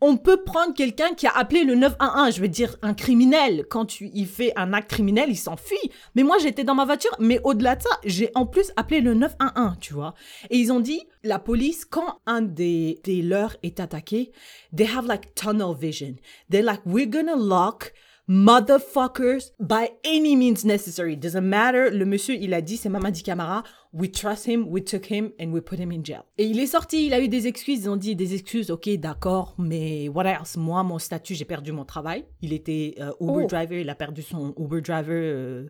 on 0.00 0.16
peut 0.16 0.42
prendre 0.42 0.74
quelqu'un 0.74 1.14
qui 1.14 1.26
a 1.26 1.36
appelé 1.36 1.64
le 1.64 1.74
911, 1.74 2.36
je 2.36 2.40
veux 2.40 2.48
dire 2.48 2.76
un 2.82 2.94
criminel, 2.94 3.64
quand 3.68 3.86
tu, 3.86 4.10
il 4.12 4.26
fait 4.26 4.52
un 4.56 4.72
acte 4.72 4.90
criminel, 4.90 5.30
il 5.30 5.36
s'enfuit. 5.36 5.90
Mais 6.14 6.22
moi, 6.22 6.36
j'étais 6.38 6.64
dans 6.64 6.74
ma 6.74 6.84
voiture, 6.84 7.14
mais 7.18 7.40
au-delà 7.44 7.76
de 7.76 7.82
ça, 7.82 7.90
j'ai 8.04 8.30
en 8.34 8.46
plus 8.46 8.72
appelé 8.76 9.00
le 9.00 9.14
911, 9.14 9.76
tu 9.80 9.94
vois. 9.94 10.14
Et 10.50 10.58
ils 10.58 10.72
ont 10.72 10.80
dit, 10.80 11.02
la 11.22 11.38
police, 11.38 11.84
quand 11.84 12.20
un 12.26 12.42
des, 12.42 13.00
des 13.04 13.22
leurs 13.22 13.56
est 13.62 13.80
attaqué, 13.80 14.32
they 14.74 14.86
have 14.86 15.06
like 15.06 15.34
tunnel 15.34 15.74
vision. 15.78 16.16
They're 16.50 16.62
like, 16.62 16.80
we're 16.84 17.08
gonna 17.08 17.36
lock 17.36 17.92
motherfuckers 18.28 19.52
by 19.60 19.90
any 20.04 20.36
means 20.36 20.64
necessary. 20.64 21.16
Doesn't 21.16 21.44
matter. 21.44 21.90
Le 21.90 22.04
monsieur, 22.04 22.34
il 22.34 22.54
a 22.54 22.60
dit, 22.60 22.76
c'est 22.76 22.88
Mamadi 22.88 23.22
Camara. 23.22 23.62
We 23.98 24.10
trust 24.10 24.46
him, 24.46 24.66
we 24.68 24.84
took 24.84 25.06
him, 25.10 25.32
and 25.40 25.52
we 25.52 25.62
put 25.62 25.78
him 25.78 25.90
in 25.90 26.04
jail. 26.04 26.20
Et 26.36 26.44
il 26.44 26.60
est 26.60 26.66
sorti, 26.66 27.06
il 27.06 27.14
a 27.14 27.20
eu 27.20 27.28
des 27.28 27.46
excuses. 27.46 27.84
Ils 27.84 27.88
ont 27.88 27.96
dit 27.96 28.14
des 28.14 28.34
excuses, 28.34 28.70
ok, 28.70 28.90
d'accord, 28.98 29.54
mais 29.56 30.10
what 30.10 30.26
else? 30.26 30.58
Moi, 30.58 30.82
mon 30.82 30.98
statut, 30.98 31.34
j'ai 31.34 31.46
perdu 31.46 31.72
mon 31.72 31.86
travail. 31.86 32.26
Il 32.42 32.52
était 32.52 32.94
euh, 33.00 33.12
Uber 33.20 33.44
Oh. 33.44 33.46
driver, 33.46 33.80
il 33.80 33.88
a 33.88 33.94
perdu 33.94 34.20
son 34.20 34.54
Uber 34.58 34.82
driver, 34.82 35.14
euh, 35.14 35.68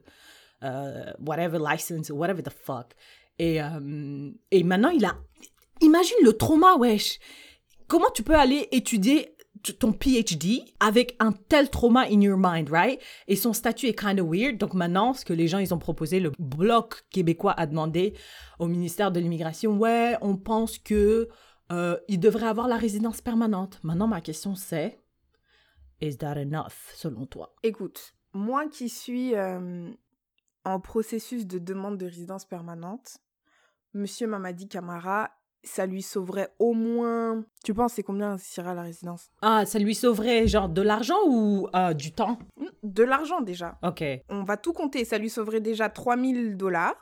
euh, 0.64 1.12
whatever 1.24 1.58
license, 1.60 2.10
whatever 2.10 2.42
the 2.42 2.50
fuck. 2.50 2.94
Et, 3.38 3.58
et 4.50 4.62
maintenant, 4.64 4.88
il 4.90 5.04
a. 5.04 5.14
Imagine 5.82 6.16
le 6.24 6.32
trauma, 6.32 6.74
wesh. 6.76 7.20
Comment 7.86 8.10
tu 8.12 8.24
peux 8.24 8.34
aller 8.34 8.66
étudier 8.72 9.35
ton 9.78 9.92
PhD 9.92 10.64
avec 10.80 11.16
un 11.18 11.32
tel 11.32 11.70
trauma 11.70 12.06
in 12.10 12.20
your 12.20 12.38
mind, 12.38 12.68
right? 12.70 13.00
Et 13.28 13.36
son 13.36 13.52
statut 13.52 13.86
est 13.86 13.98
kind 13.98 14.20
of 14.20 14.28
weird. 14.28 14.58
Donc 14.58 14.74
maintenant, 14.74 15.14
ce 15.14 15.24
que 15.24 15.32
les 15.32 15.48
gens, 15.48 15.58
ils 15.58 15.74
ont 15.74 15.78
proposé, 15.78 16.20
le 16.20 16.32
bloc 16.38 17.04
québécois 17.10 17.54
a 17.56 17.66
demandé 17.66 18.14
au 18.58 18.66
ministère 18.66 19.12
de 19.12 19.20
l'immigration, 19.20 19.76
ouais, 19.78 20.16
on 20.20 20.36
pense 20.36 20.78
que 20.78 21.28
euh, 21.72 21.98
il 22.08 22.20
devrait 22.20 22.46
avoir 22.46 22.68
la 22.68 22.76
résidence 22.76 23.20
permanente. 23.20 23.80
Maintenant, 23.82 24.06
ma 24.06 24.20
question 24.20 24.54
c'est, 24.54 25.00
is 26.00 26.18
that 26.18 26.38
enough, 26.38 26.92
selon 26.94 27.26
toi? 27.26 27.54
Écoute, 27.62 28.14
moi 28.32 28.68
qui 28.68 28.88
suis 28.88 29.34
euh, 29.34 29.90
en 30.64 30.80
processus 30.80 31.46
de 31.46 31.58
demande 31.58 31.98
de 31.98 32.06
résidence 32.06 32.44
permanente, 32.44 33.18
Monsieur 33.94 34.26
Mamadi 34.26 34.68
Camara, 34.68 35.30
ça 35.66 35.86
lui 35.86 36.02
sauverait 36.02 36.50
au 36.58 36.72
moins. 36.72 37.44
Tu 37.64 37.74
penses 37.74 37.94
c'est 37.94 38.02
combien 38.02 38.38
sera 38.38 38.74
la 38.74 38.82
résidence? 38.82 39.30
Ah, 39.42 39.66
ça 39.66 39.78
lui 39.78 39.94
sauverait 39.94 40.46
genre 40.46 40.68
de 40.68 40.82
l'argent 40.82 41.18
ou 41.26 41.68
euh, 41.74 41.92
du 41.92 42.12
temps? 42.12 42.38
De 42.82 43.02
l'argent 43.02 43.40
déjà. 43.40 43.78
Ok, 43.82 44.02
On 44.28 44.42
va 44.44 44.56
tout 44.56 44.72
compter. 44.72 45.04
Ça 45.04 45.18
lui 45.18 45.28
sauverait 45.30 45.60
déjà 45.60 45.88
3000 45.88 46.56
dollars. 46.56 46.94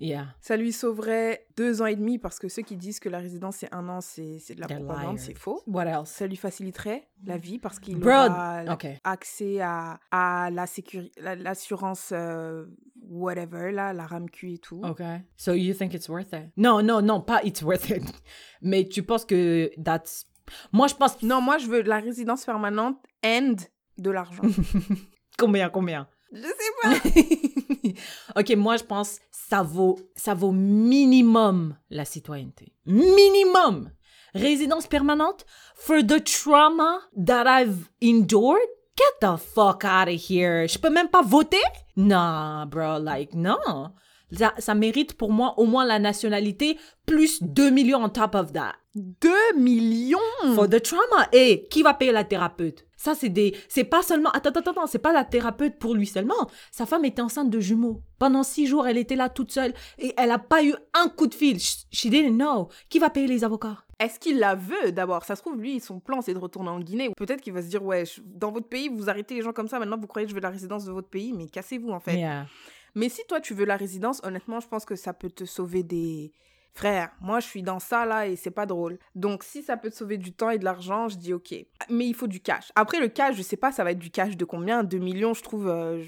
yeah. 0.00 0.26
Ça 0.40 0.56
lui 0.56 0.72
sauverait 0.72 1.46
deux 1.56 1.80
ans 1.82 1.86
et 1.86 1.96
demi 1.96 2.18
parce 2.18 2.38
que 2.38 2.48
ceux 2.48 2.62
qui 2.62 2.76
disent 2.76 3.00
que 3.00 3.08
la 3.08 3.18
résidence 3.18 3.56
c'est 3.56 3.74
un 3.74 3.88
an, 3.88 4.00
c'est 4.00 4.54
de 4.54 4.60
la 4.60 4.66
They're 4.66 4.84
propagande, 4.84 5.18
c'est 5.18 5.36
faux. 5.38 5.62
What 5.66 5.84
else? 5.86 6.08
Ça 6.10 6.26
lui 6.26 6.36
faciliterait 6.36 7.08
la 7.24 7.38
vie 7.38 7.58
parce 7.58 7.78
qu'il 7.78 8.02
aura 8.02 8.62
ok. 8.72 8.86
accès 9.04 9.60
à, 9.60 9.98
à 10.10 10.50
la 10.50 10.66
sécurité, 10.66 11.20
l'assurance, 11.20 12.10
euh, 12.12 12.66
whatever, 13.08 13.70
là, 13.72 13.92
la 13.92 14.06
RAMQ 14.06 14.54
et 14.54 14.58
tout. 14.58 14.82
Okay. 14.84 15.22
So 15.36 15.52
you 15.52 15.74
think 15.74 15.94
it's 15.94 16.08
worth 16.08 16.32
it? 16.32 16.50
Non, 16.56 16.82
non, 16.82 17.02
non, 17.02 17.20
pas 17.20 17.40
it's 17.44 17.62
worth 17.62 17.90
it. 17.90 18.02
Mais 18.62 18.88
tu 18.88 19.02
penses 19.02 19.24
que 19.24 19.70
that's... 19.82 20.26
Moi, 20.72 20.86
je 20.88 20.94
pense... 20.94 21.22
Non, 21.22 21.40
moi, 21.40 21.58
je 21.58 21.66
veux 21.66 21.82
la 21.82 21.98
résidence 21.98 22.44
permanente 22.44 22.98
and 23.24 23.56
de 23.98 24.10
l'argent. 24.10 24.42
Combien, 25.38 25.68
combien? 25.68 26.08
je 26.32 26.42
sais 26.42 27.92
pas. 28.34 28.40
ok, 28.40 28.56
moi, 28.56 28.76
je 28.76 28.84
pense 28.84 29.18
ça 29.30 29.62
vaut, 29.62 29.98
ça 30.14 30.34
vaut 30.34 30.52
minimum 30.52 31.76
la 31.90 32.04
citoyenneté. 32.04 32.72
Minimum! 32.86 33.90
Résidence 34.34 34.86
permanente 34.86 35.46
for 35.74 36.02
the 36.02 36.22
trauma 36.22 36.98
that 37.16 37.46
I've 37.46 37.88
endured? 38.02 38.68
Get 38.96 39.20
the 39.20 39.36
fuck 39.36 39.84
out 39.84 40.08
of 40.08 40.30
here. 40.30 40.66
Je 40.66 40.78
peux 40.78 40.90
même 40.90 41.08
pas 41.08 41.22
voter? 41.22 41.62
Non, 41.96 42.66
bro, 42.66 42.98
like, 42.98 43.34
non. 43.34 43.92
Ça, 44.32 44.54
ça 44.58 44.74
mérite 44.74 45.14
pour 45.14 45.30
moi 45.30 45.54
au 45.58 45.66
moins 45.66 45.84
la 45.84 45.98
nationalité 45.98 46.78
plus 47.04 47.42
2 47.42 47.70
millions 47.70 48.02
on 48.02 48.08
top 48.08 48.34
of 48.34 48.52
that. 48.52 48.72
2 48.94 49.30
millions? 49.58 50.18
For 50.54 50.68
the 50.68 50.82
trauma. 50.82 51.28
Et 51.32 51.68
qui 51.70 51.82
va 51.82 51.94
payer 51.94 52.12
la 52.12 52.24
thérapeute? 52.24 52.86
Ça, 52.96 53.14
c'est 53.14 53.28
des. 53.28 53.54
C'est 53.68 53.84
pas 53.84 54.02
seulement. 54.02 54.30
Attends, 54.30 54.50
attends, 54.50 54.70
attends. 54.70 54.86
C'est 54.86 54.98
pas 54.98 55.12
la 55.12 55.24
thérapeute 55.24 55.78
pour 55.78 55.94
lui 55.94 56.06
seulement. 56.06 56.50
Sa 56.72 56.86
femme 56.86 57.04
était 57.04 57.22
enceinte 57.22 57.50
de 57.50 57.60
jumeaux. 57.60 58.02
Pendant 58.18 58.42
six 58.42 58.66
jours, 58.66 58.86
elle 58.86 58.96
était 58.96 59.16
là 59.16 59.28
toute 59.28 59.52
seule. 59.52 59.74
Et 59.98 60.14
elle 60.16 60.30
a 60.30 60.38
pas 60.38 60.64
eu 60.64 60.74
un 60.94 61.08
coup 61.08 61.26
de 61.26 61.34
fil. 61.34 61.60
She 61.60 61.84
she 61.92 62.06
didn't 62.06 62.38
know. 62.38 62.68
Qui 62.88 62.98
va 62.98 63.10
payer 63.10 63.26
les 63.26 63.44
avocats? 63.44 63.85
Est-ce 63.98 64.18
qu'il 64.20 64.38
la 64.38 64.54
veut 64.54 64.92
d'abord? 64.92 65.24
Ça 65.24 65.36
se 65.36 65.40
trouve, 65.42 65.58
lui, 65.60 65.80
son 65.80 66.00
plan, 66.00 66.20
c'est 66.20 66.34
de 66.34 66.38
retourner 66.38 66.68
en 66.70 66.80
Guinée. 66.80 67.08
Ou 67.08 67.12
Peut-être 67.16 67.40
qu'il 67.40 67.52
va 67.54 67.62
se 67.62 67.68
dire, 67.68 67.82
ouais, 67.82 68.04
je- 68.04 68.20
dans 68.24 68.50
votre 68.52 68.68
pays, 68.68 68.88
vous 68.88 69.08
arrêtez 69.08 69.34
les 69.34 69.42
gens 69.42 69.52
comme 69.52 69.68
ça, 69.68 69.78
maintenant 69.78 69.96
vous 69.98 70.06
croyez 70.06 70.26
que 70.26 70.30
je 70.30 70.34
veux 70.34 70.42
la 70.42 70.50
résidence 70.50 70.84
de 70.84 70.92
votre 70.92 71.08
pays, 71.08 71.32
mais 71.32 71.46
cassez-vous 71.46 71.90
en 71.90 72.00
fait. 72.00 72.16
Yeah. 72.18 72.46
Mais 72.94 73.08
si 73.08 73.22
toi, 73.28 73.40
tu 73.40 73.54
veux 73.54 73.64
la 73.64 73.76
résidence, 73.76 74.20
honnêtement, 74.24 74.60
je 74.60 74.68
pense 74.68 74.84
que 74.84 74.96
ça 74.96 75.12
peut 75.12 75.30
te 75.30 75.44
sauver 75.44 75.82
des... 75.82 76.32
frère, 76.74 77.10
moi 77.22 77.40
je 77.40 77.46
suis 77.46 77.62
dans 77.62 77.78
ça 77.78 78.04
là 78.04 78.26
et 78.26 78.36
c'est 78.36 78.50
pas 78.50 78.66
drôle. 78.66 78.98
Donc 79.14 79.44
si 79.44 79.62
ça 79.62 79.78
peut 79.78 79.88
te 79.90 79.94
sauver 79.96 80.18
du 80.18 80.32
temps 80.32 80.50
et 80.50 80.58
de 80.58 80.64
l'argent, 80.64 81.08
je 81.08 81.16
dis 81.16 81.32
ok. 81.32 81.54
Mais 81.88 82.06
il 82.06 82.14
faut 82.14 82.26
du 82.26 82.40
cash. 82.40 82.70
Après 82.74 83.00
le 83.00 83.08
cash, 83.08 83.34
je 83.36 83.42
sais 83.42 83.56
pas, 83.56 83.72
ça 83.72 83.82
va 83.82 83.92
être 83.92 83.98
du 83.98 84.10
cash 84.10 84.36
de 84.36 84.44
combien? 84.44 84.84
2 84.84 84.98
millions, 84.98 85.32
je 85.32 85.42
trouve. 85.42 85.68
euh, 85.68 86.02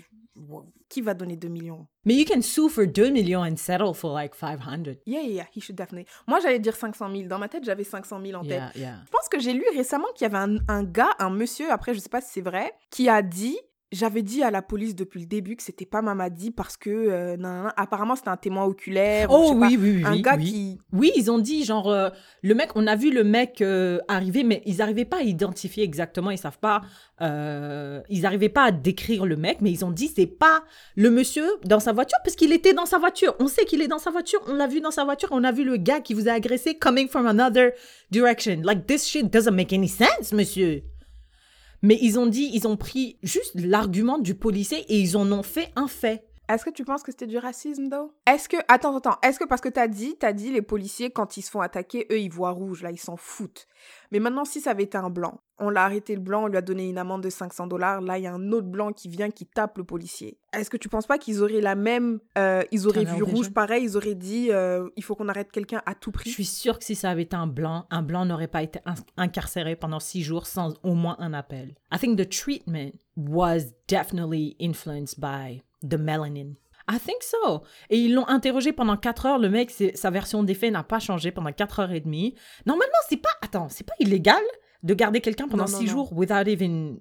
Qui 0.88 1.02
va 1.02 1.12
donner 1.14 1.36
2 1.36 1.48
millions? 1.48 1.86
Mais 2.04 2.14
you 2.14 2.24
can 2.24 2.40
sue 2.40 2.68
for 2.68 2.86
2 2.86 3.10
millions 3.12 3.44
and 3.44 3.56
settle 3.56 3.92
for 3.92 4.12
like 4.12 4.34
500. 4.34 4.98
Yeah, 5.06 5.20
yeah, 5.20 5.28
yeah, 5.28 5.46
he 5.54 5.60
should 5.60 5.76
definitely. 5.76 6.06
Moi 6.26 6.40
j'allais 6.40 6.58
dire 6.58 6.74
500 6.76 7.10
000. 7.10 7.28
Dans 7.28 7.38
ma 7.38 7.48
tête, 7.48 7.64
j'avais 7.64 7.84
500 7.84 8.20
000 8.24 8.40
en 8.40 8.42
tête. 8.42 8.52
Yeah, 8.52 8.72
yeah. 8.74 8.94
Je 9.04 9.10
pense 9.10 9.28
que 9.28 9.38
j'ai 9.38 9.52
lu 9.52 9.64
récemment 9.76 10.06
qu'il 10.14 10.24
y 10.24 10.34
avait 10.34 10.38
un, 10.38 10.56
un 10.68 10.84
gars, 10.84 11.10
un 11.18 11.30
monsieur, 11.30 11.70
après 11.70 11.92
je 11.92 11.98
sais 12.00 12.08
pas 12.08 12.20
si 12.20 12.30
c'est 12.32 12.40
vrai, 12.40 12.72
qui 12.90 13.08
a 13.08 13.20
dit 13.20 13.58
j'avais 13.90 14.22
dit 14.22 14.42
à 14.42 14.50
la 14.50 14.60
police 14.60 14.94
depuis 14.94 15.20
le 15.20 15.26
début 15.26 15.56
que 15.56 15.62
c'était 15.62 15.86
pas 15.86 16.02
Mamadi 16.02 16.50
parce 16.50 16.76
que 16.76 16.90
euh, 16.90 17.36
nan, 17.36 17.52
nan, 17.52 17.62
nan. 17.64 17.72
apparemment 17.76 18.16
c'était 18.16 18.28
un 18.28 18.36
témoin 18.36 18.64
oculaire. 18.64 19.28
Oh 19.30 19.52
oui, 19.54 19.76
pas, 19.76 19.82
oui, 19.82 19.92
oui. 19.96 20.04
un 20.04 20.12
oui, 20.12 20.22
gars 20.22 20.36
oui. 20.36 20.44
qui 20.44 20.78
Oui, 20.92 21.12
ils 21.16 21.30
ont 21.30 21.38
dit 21.38 21.64
genre 21.64 21.90
euh, 21.90 22.10
le 22.42 22.54
mec, 22.54 22.70
on 22.74 22.86
a 22.86 22.96
vu 22.96 23.10
le 23.10 23.24
mec 23.24 23.62
euh, 23.62 23.98
arriver, 24.08 24.44
mais 24.44 24.62
ils 24.66 24.76
n'arrivaient 24.76 25.06
pas 25.06 25.18
à 25.18 25.22
identifier 25.22 25.84
exactement. 25.84 26.30
Ils 26.30 26.38
savent 26.38 26.58
pas, 26.58 26.82
euh, 27.22 28.02
ils 28.10 28.22
n'arrivaient 28.22 28.50
pas 28.50 28.64
à 28.64 28.72
décrire 28.72 29.24
le 29.24 29.36
mec, 29.36 29.58
mais 29.62 29.70
ils 29.70 29.84
ont 29.84 29.90
dit 29.90 30.12
c'est 30.14 30.26
pas 30.26 30.64
le 30.94 31.10
monsieur 31.10 31.46
dans 31.64 31.80
sa 31.80 31.92
voiture 31.92 32.18
parce 32.22 32.36
qu'il 32.36 32.52
était 32.52 32.74
dans 32.74 32.86
sa 32.86 32.98
voiture. 32.98 33.34
On 33.40 33.48
sait 33.48 33.64
qu'il 33.64 33.80
est 33.80 33.88
dans 33.88 33.98
sa 33.98 34.10
voiture, 34.10 34.40
on 34.48 34.54
l'a 34.54 34.66
vu 34.66 34.82
dans 34.82 34.90
sa 34.90 35.04
voiture, 35.04 35.28
on 35.32 35.44
a 35.44 35.52
vu 35.52 35.64
le 35.64 35.78
gars 35.78 36.00
qui 36.00 36.12
vous 36.12 36.28
a 36.28 36.32
agressé 36.32 36.74
coming 36.74 37.08
from 37.08 37.26
another 37.26 37.72
direction. 38.10 38.60
Like 38.62 38.86
this 38.86 39.06
shit 39.06 39.32
doesn't 39.32 39.54
make 39.54 39.72
any 39.72 39.88
sense, 39.88 40.32
monsieur. 40.32 40.82
Mais 41.82 41.98
ils 42.00 42.18
ont 42.18 42.26
dit, 42.26 42.50
ils 42.52 42.66
ont 42.66 42.76
pris 42.76 43.18
juste 43.22 43.52
l'argument 43.54 44.18
du 44.18 44.34
policier 44.34 44.80
et 44.88 44.98
ils 44.98 45.16
en 45.16 45.30
ont 45.30 45.42
fait 45.42 45.70
un 45.76 45.86
fait. 45.88 46.24
Est-ce 46.48 46.64
que 46.64 46.70
tu 46.70 46.84
penses 46.84 47.02
que 47.02 47.12
c'était 47.12 47.26
du 47.26 47.36
racisme, 47.36 47.88
though? 47.90 48.14
Est-ce 48.26 48.48
que... 48.48 48.56
Attends, 48.68 48.96
attends. 48.96 49.18
Est-ce 49.22 49.38
que 49.38 49.44
parce 49.44 49.60
que 49.60 49.68
t'as 49.68 49.86
dit, 49.86 50.16
t'as 50.18 50.32
dit, 50.32 50.50
les 50.50 50.62
policiers, 50.62 51.10
quand 51.10 51.36
ils 51.36 51.42
se 51.42 51.50
font 51.50 51.60
attaquer, 51.60 52.06
eux, 52.10 52.18
ils 52.18 52.30
voient 52.30 52.52
rouge, 52.52 52.82
là, 52.82 52.90
ils 52.90 52.98
s'en 52.98 53.18
foutent. 53.18 53.68
Mais 54.10 54.20
maintenant, 54.20 54.44
si 54.44 54.60
ça 54.60 54.70
avait 54.70 54.84
été 54.84 54.96
un 54.98 55.10
blanc, 55.10 55.40
on 55.58 55.70
l'a 55.70 55.84
arrêté 55.84 56.14
le 56.14 56.20
blanc, 56.20 56.44
on 56.44 56.46
lui 56.46 56.56
a 56.56 56.62
donné 56.62 56.88
une 56.88 56.98
amende 56.98 57.22
de 57.22 57.30
500 57.30 57.66
dollars, 57.66 58.00
là, 58.00 58.16
il 58.18 58.24
y 58.24 58.26
a 58.26 58.32
un 58.32 58.52
autre 58.52 58.66
blanc 58.68 58.92
qui 58.92 59.08
vient, 59.08 59.30
qui 59.30 59.44
tape 59.44 59.76
le 59.78 59.84
policier. 59.84 60.38
Est-ce 60.52 60.70
que 60.70 60.76
tu 60.76 60.88
penses 60.88 61.06
pas 61.06 61.18
qu'ils 61.18 61.42
auraient 61.42 61.60
la 61.60 61.74
même... 61.74 62.20
euh, 62.38 62.62
ils 62.70 62.86
auraient 62.86 63.04
vu 63.04 63.22
rouge 63.22 63.50
pareil, 63.50 63.84
ils 63.84 63.96
auraient 63.96 64.14
dit, 64.14 64.48
euh, 64.50 64.88
il 64.96 65.02
faut 65.04 65.14
qu'on 65.14 65.28
arrête 65.28 65.50
quelqu'un 65.50 65.82
à 65.84 65.94
tout 65.94 66.10
Je 66.14 66.18
prix 66.20 66.30
suis 66.30 66.44
sûre 66.44 66.78
que 66.78 66.84
si 66.84 66.94
ça 66.94 67.10
avait 67.10 67.22
été 67.22 67.36
un 67.36 67.46
blanc, 67.46 67.86
un 67.90 68.02
blanc 68.02 68.24
n'aurait 68.24 68.48
pas 68.48 68.62
été 68.62 68.78
in- 68.86 68.94
incarcéré 69.16 69.76
pendant 69.76 70.00
six 70.00 70.22
jours 70.22 70.46
sans 70.46 70.74
au 70.82 70.94
moins 70.94 71.16
un 71.18 71.32
appel. 71.34 71.74
I 71.92 71.98
think 71.98 72.18
the 72.18 72.28
treatment 72.28 72.92
was 73.16 73.74
definitely 73.88 74.56
influenced 74.60 75.18
by 75.20 75.62
the 75.82 75.98
melanin. 75.98 76.54
I 76.90 76.98
think 76.98 77.22
so. 77.22 77.62
Et 77.90 77.98
ils 77.98 78.14
l'ont 78.14 78.26
interrogé 78.28 78.72
pendant 78.72 78.96
quatre 78.96 79.26
heures. 79.26 79.38
Le 79.38 79.48
mec, 79.50 79.70
sa 79.94 80.10
version 80.10 80.42
des 80.42 80.54
faits 80.54 80.72
n'a 80.72 80.82
pas 80.82 80.98
changé 81.00 81.30
pendant 81.30 81.52
quatre 81.52 81.80
heures 81.80 81.92
et 81.92 82.00
demie. 82.00 82.34
Normalement, 82.66 82.92
c'est 83.08 83.18
pas, 83.18 83.28
attends, 83.42 83.68
c'est 83.68 83.84
pas 83.86 83.94
illégal 84.00 84.42
de 84.82 84.94
garder 84.94 85.20
quelqu'un 85.20 85.48
pendant 85.48 85.64
Non, 85.66 85.70
non, 85.70 85.78
six 85.78 85.84
non. 85.86 85.92
jours 85.92 86.12
without 86.14 86.48
even 86.48 86.98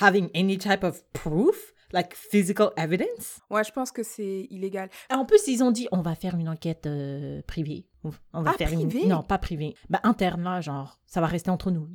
having 0.00 0.30
any 0.34 0.56
type 0.58 0.84
of 0.84 1.02
proof, 1.12 1.74
like 1.92 2.14
physical 2.14 2.70
evidence? 2.76 3.40
Ouais, 3.50 3.62
je 3.64 3.72
pense 3.72 3.90
que 3.92 4.02
c'est 4.02 4.46
illégal. 4.50 4.88
En 5.10 5.24
plus, 5.24 5.46
ils 5.48 5.62
ont 5.62 5.70
dit 5.70 5.86
on 5.92 6.00
va 6.02 6.14
faire 6.14 6.34
une 6.36 6.48
enquête 6.48 6.86
euh, 6.86 7.42
privée. 7.46 7.86
On 8.32 8.42
va 8.42 8.52
Ah, 8.54 8.56
faire 8.56 8.72
une- 8.72 8.88
privée? 8.88 9.06
Non, 9.06 9.22
pas 9.22 9.38
privée. 9.38 9.74
Bah, 9.90 10.00
interne, 10.04 10.42
là, 10.44 10.60
genre, 10.60 10.98
ça 11.06 11.20
va 11.20 11.26
rester 11.26 11.50
entre 11.50 11.70
nous. 11.70 11.88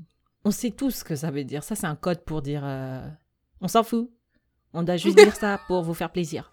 On 0.46 0.52
sait 0.52 0.72
tous 0.72 0.92
ce 0.92 1.04
que 1.04 1.16
ça 1.16 1.32
veut 1.32 1.44
dire. 1.44 1.64
Ça, 1.64 1.76
c'est 1.76 1.88
un 1.88 1.96
code 1.96 2.24
pour 2.24 2.42
dire 2.42 2.62
euh, 2.66 3.08
on 3.62 3.68
s'en 3.68 3.84
fout. 3.84 4.12
On 4.74 4.84
doit 4.84 4.98
juste 4.98 5.18
dire 5.32 5.36
ça 5.36 5.60
pour 5.68 5.82
vous 5.84 5.94
faire 5.94 6.12
plaisir. 6.12 6.52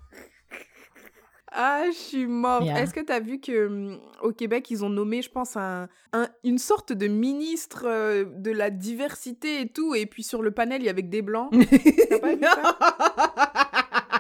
Ah, 1.52 1.84
je 1.87 1.92
suis 1.96 2.26
morte. 2.26 2.64
Yeah. 2.64 2.80
Est-ce 2.82 2.92
que 2.92 3.00
tu 3.00 3.12
as 3.12 3.20
vu 3.20 3.40
que 3.40 3.66
hum, 3.66 4.00
au 4.22 4.32
Québec, 4.32 4.70
ils 4.70 4.84
ont 4.84 4.90
nommé, 4.90 5.22
je 5.22 5.30
pense, 5.30 5.56
un, 5.56 5.88
un- 6.12 6.28
une 6.44 6.58
sorte 6.58 6.92
de 6.92 7.06
ministre 7.08 7.84
euh, 7.87 8.24
de 8.26 8.50
la 8.50 8.70
diversité 8.70 9.62
et 9.62 9.68
tout, 9.68 9.94
et 9.94 10.06
puis 10.06 10.22
sur 10.22 10.42
le 10.42 10.50
panel, 10.50 10.82
il 10.82 10.87
y 10.87 10.88
avait 10.90 11.02
que 11.02 11.08
des 11.08 11.22
blancs? 11.22 11.50
T'as 12.11 12.18
pas 12.18 12.34
vu 12.34 12.42
ça? 12.42 12.78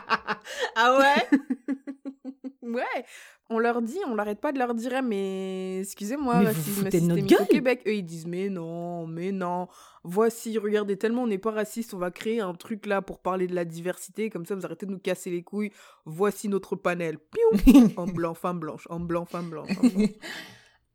Ah 0.76 0.98
ouais? 0.98 1.38
Ouais. 2.62 3.04
On 3.50 3.58
leur 3.58 3.80
dit, 3.80 3.98
on 4.06 4.14
l'arrête 4.14 4.40
pas 4.40 4.52
de 4.52 4.58
leur 4.58 4.74
dire, 4.74 5.02
mais 5.02 5.80
excusez-moi, 5.80 6.34
racisme 6.40 6.90
systémique 6.90 7.34
au. 7.40 7.44
Québec. 7.46 7.82
Eux, 7.86 7.94
ils 7.94 8.02
disent, 8.02 8.26
mais 8.26 8.50
non, 8.50 9.06
mais 9.06 9.32
non. 9.32 9.68
Voici, 10.04 10.58
regardez, 10.58 10.98
tellement 10.98 11.22
on 11.22 11.26
n'est 11.26 11.38
pas 11.38 11.52
raciste, 11.52 11.94
on 11.94 11.98
va 11.98 12.10
créer 12.10 12.40
un 12.40 12.52
truc 12.54 12.84
là 12.84 13.00
pour 13.00 13.20
parler 13.20 13.46
de 13.46 13.54
la 13.54 13.64
diversité, 13.64 14.28
comme 14.28 14.44
ça 14.44 14.54
vous 14.54 14.66
arrêtez 14.66 14.84
de 14.84 14.90
nous 14.90 14.98
casser 14.98 15.30
les 15.30 15.42
couilles. 15.42 15.72
Voici 16.04 16.48
notre 16.48 16.76
panel. 16.76 17.18
Piou 17.18 17.90
Homme 17.96 18.12
blanc, 18.12 18.34
femme 18.34 18.60
blanche, 18.60 18.86
homme 18.90 19.06
blanc, 19.06 19.24
femme 19.24 19.48
blanche. 19.48 19.70
homme 19.82 19.90
blanc. 19.90 20.06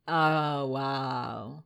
Ah, 0.06 0.66
wow. 0.68 1.64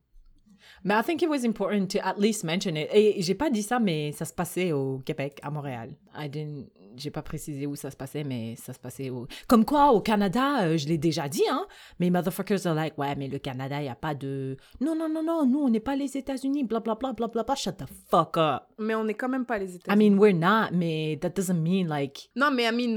Mais 0.88 0.94
I 0.98 1.04
think 1.04 1.22
it 1.22 1.28
was 1.30 1.44
important 1.44 1.88
to 1.92 2.00
at 2.02 2.18
least 2.18 2.46
mention 2.46 2.78
it. 2.78 2.88
Et 2.94 3.22
j'ai 3.22 3.36
pas 3.36 3.50
dit 3.50 3.62
ça, 3.62 3.78
mais 3.78 4.14
ça 4.14 4.24
se 4.24 4.32
passait 4.32 4.72
au 4.72 5.00
Québec, 5.00 5.38
à 5.44 5.52
Montréal. 5.52 5.90
I 6.18 6.30
didn't, 6.30 6.70
j'ai 6.96 7.12
pas 7.12 7.22
précisé 7.22 7.68
où 7.68 7.76
ça 7.76 7.92
se 7.92 7.98
passait, 7.98 8.24
mais 8.24 8.56
ça 8.56 8.72
se 8.72 8.80
passait 8.80 9.10
au. 9.10 9.28
Comme 9.50 9.66
quoi, 9.66 9.92
au 9.92 10.00
Canada, 10.00 10.64
euh, 10.64 10.78
je 10.78 10.88
l'ai 10.88 10.98
déjà 10.98 11.28
dit, 11.28 11.44
hein. 11.52 11.68
Mais 12.00 12.10
motherfuckers 12.10 12.66
are 12.66 12.74
like, 12.74 12.98
ouais, 12.98 13.14
mais 13.18 13.28
le 13.28 13.38
Canada, 13.38 13.82
y 13.84 13.90
a 13.90 13.96
pas 13.96 14.16
de. 14.16 14.56
Non, 14.80 14.96
non, 14.96 15.10
non, 15.10 15.22
non, 15.22 15.46
nous, 15.46 15.60
on 15.60 15.70
n'est 15.70 15.82
pas 15.82 15.98
les 15.98 16.16
États-Unis, 16.16 16.64
bla 16.64 16.80
bla 16.80 16.96
bla. 16.96 17.14
Shut 17.58 17.76
the 17.76 17.86
fuck 18.10 18.38
up. 18.38 18.64
Mais 18.80 18.96
on 18.96 19.04
n'est 19.04 19.14
quand 19.14 19.28
même 19.28 19.46
pas 19.46 19.58
les 19.58 19.74
I 19.74 19.76
États-Unis. 19.76 20.10
mean, 20.12 20.18
we're 20.18 20.34
not, 20.34 20.70
mais 20.72 21.18
that 21.22 21.32
doesn't 21.32 21.62
mean 21.62 21.90
like. 21.90 22.30
Non, 22.34 22.50
mais 22.50 22.64
I 22.64 22.72
mean, 22.72 22.96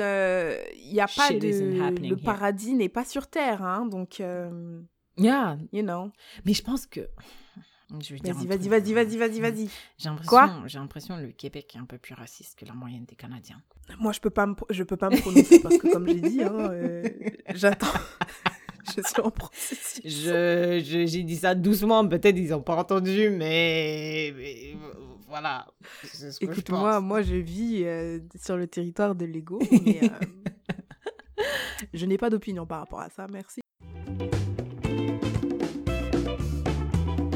il 0.84 0.92
n'y 0.92 1.00
a 1.00 1.06
pas 1.08 1.26
Shit 1.26 1.42
de... 1.42 2.08
Le 2.08 2.14
paradis 2.14 2.74
n'est 2.74 2.88
pas 2.88 3.04
sur 3.04 3.26
Terre, 3.26 3.64
hein, 3.64 3.84
donc, 3.86 4.20
euh, 4.20 4.80
Yeah. 5.18 5.58
you 5.72 5.82
know. 5.82 6.12
Mais 6.44 6.54
je 6.54 6.62
pense 6.62 6.86
que. 6.86 7.00
Vas-y, 7.90 8.30
un 8.30 8.32
vas-y, 8.34 8.46
truc. 8.46 8.48
vas-y, 8.70 8.92
vas-y, 8.94 9.16
vas-y, 9.16 9.40
vas-y. 9.40 9.68
J'ai 9.98 10.08
l'impression, 10.08 10.28
Quoi 10.28 10.62
j'ai 10.66 10.78
l'impression 10.78 11.16
que 11.16 11.22
le 11.22 11.32
Québec 11.32 11.72
est 11.74 11.78
un 11.78 11.84
peu 11.84 11.98
plus 11.98 12.14
raciste 12.14 12.58
que 12.58 12.64
la 12.64 12.72
moyenne 12.74 13.04
des 13.04 13.16
Canadiens. 13.16 13.60
Moi, 13.98 14.12
je 14.12 14.20
peux 14.20 14.30
pas 14.30 14.46
me, 14.46 14.54
je 14.70 14.82
peux 14.84 14.96
pas 14.96 15.10
me 15.10 15.20
prononcer 15.20 15.58
parce 15.60 15.76
que, 15.78 15.88
comme 15.92 16.06
j'ai 16.08 16.20
dit, 16.20 16.42
hein, 16.42 16.70
euh, 16.70 17.08
j'attends. 17.54 17.86
je 18.96 19.02
suis 19.02 19.20
en 19.22 19.30
processus. 19.30 20.00
Je, 20.04 20.80
je- 20.84 21.06
j'ai 21.06 21.22
dit 21.24 21.36
ça 21.36 21.54
doucement, 21.54 22.06
peut-être 22.06 22.36
ils 22.38 22.50
n'ont 22.50 22.62
pas 22.62 22.76
entendu, 22.76 23.30
mais, 23.30 24.32
mais, 24.36 24.74
euh, 24.74 24.92
voilà. 25.28 25.66
C'est 26.04 26.30
ce 26.32 26.38
que 26.40 26.46
je 26.46 26.50
Écoute-moi, 26.52 26.94
pense. 26.98 27.02
moi, 27.04 27.22
je 27.22 27.34
vis 27.34 27.82
euh, 27.84 28.20
sur 28.40 28.56
le 28.56 28.66
territoire 28.68 29.14
de 29.14 29.24
l'ego, 29.24 29.58
mais 29.84 30.00
euh, 30.04 31.44
je 31.92 32.06
n'ai 32.06 32.18
pas 32.18 32.30
d'opinion 32.30 32.66
par 32.66 32.80
rapport 32.80 33.00
à 33.00 33.08
ça, 33.10 33.26
merci. 33.30 33.60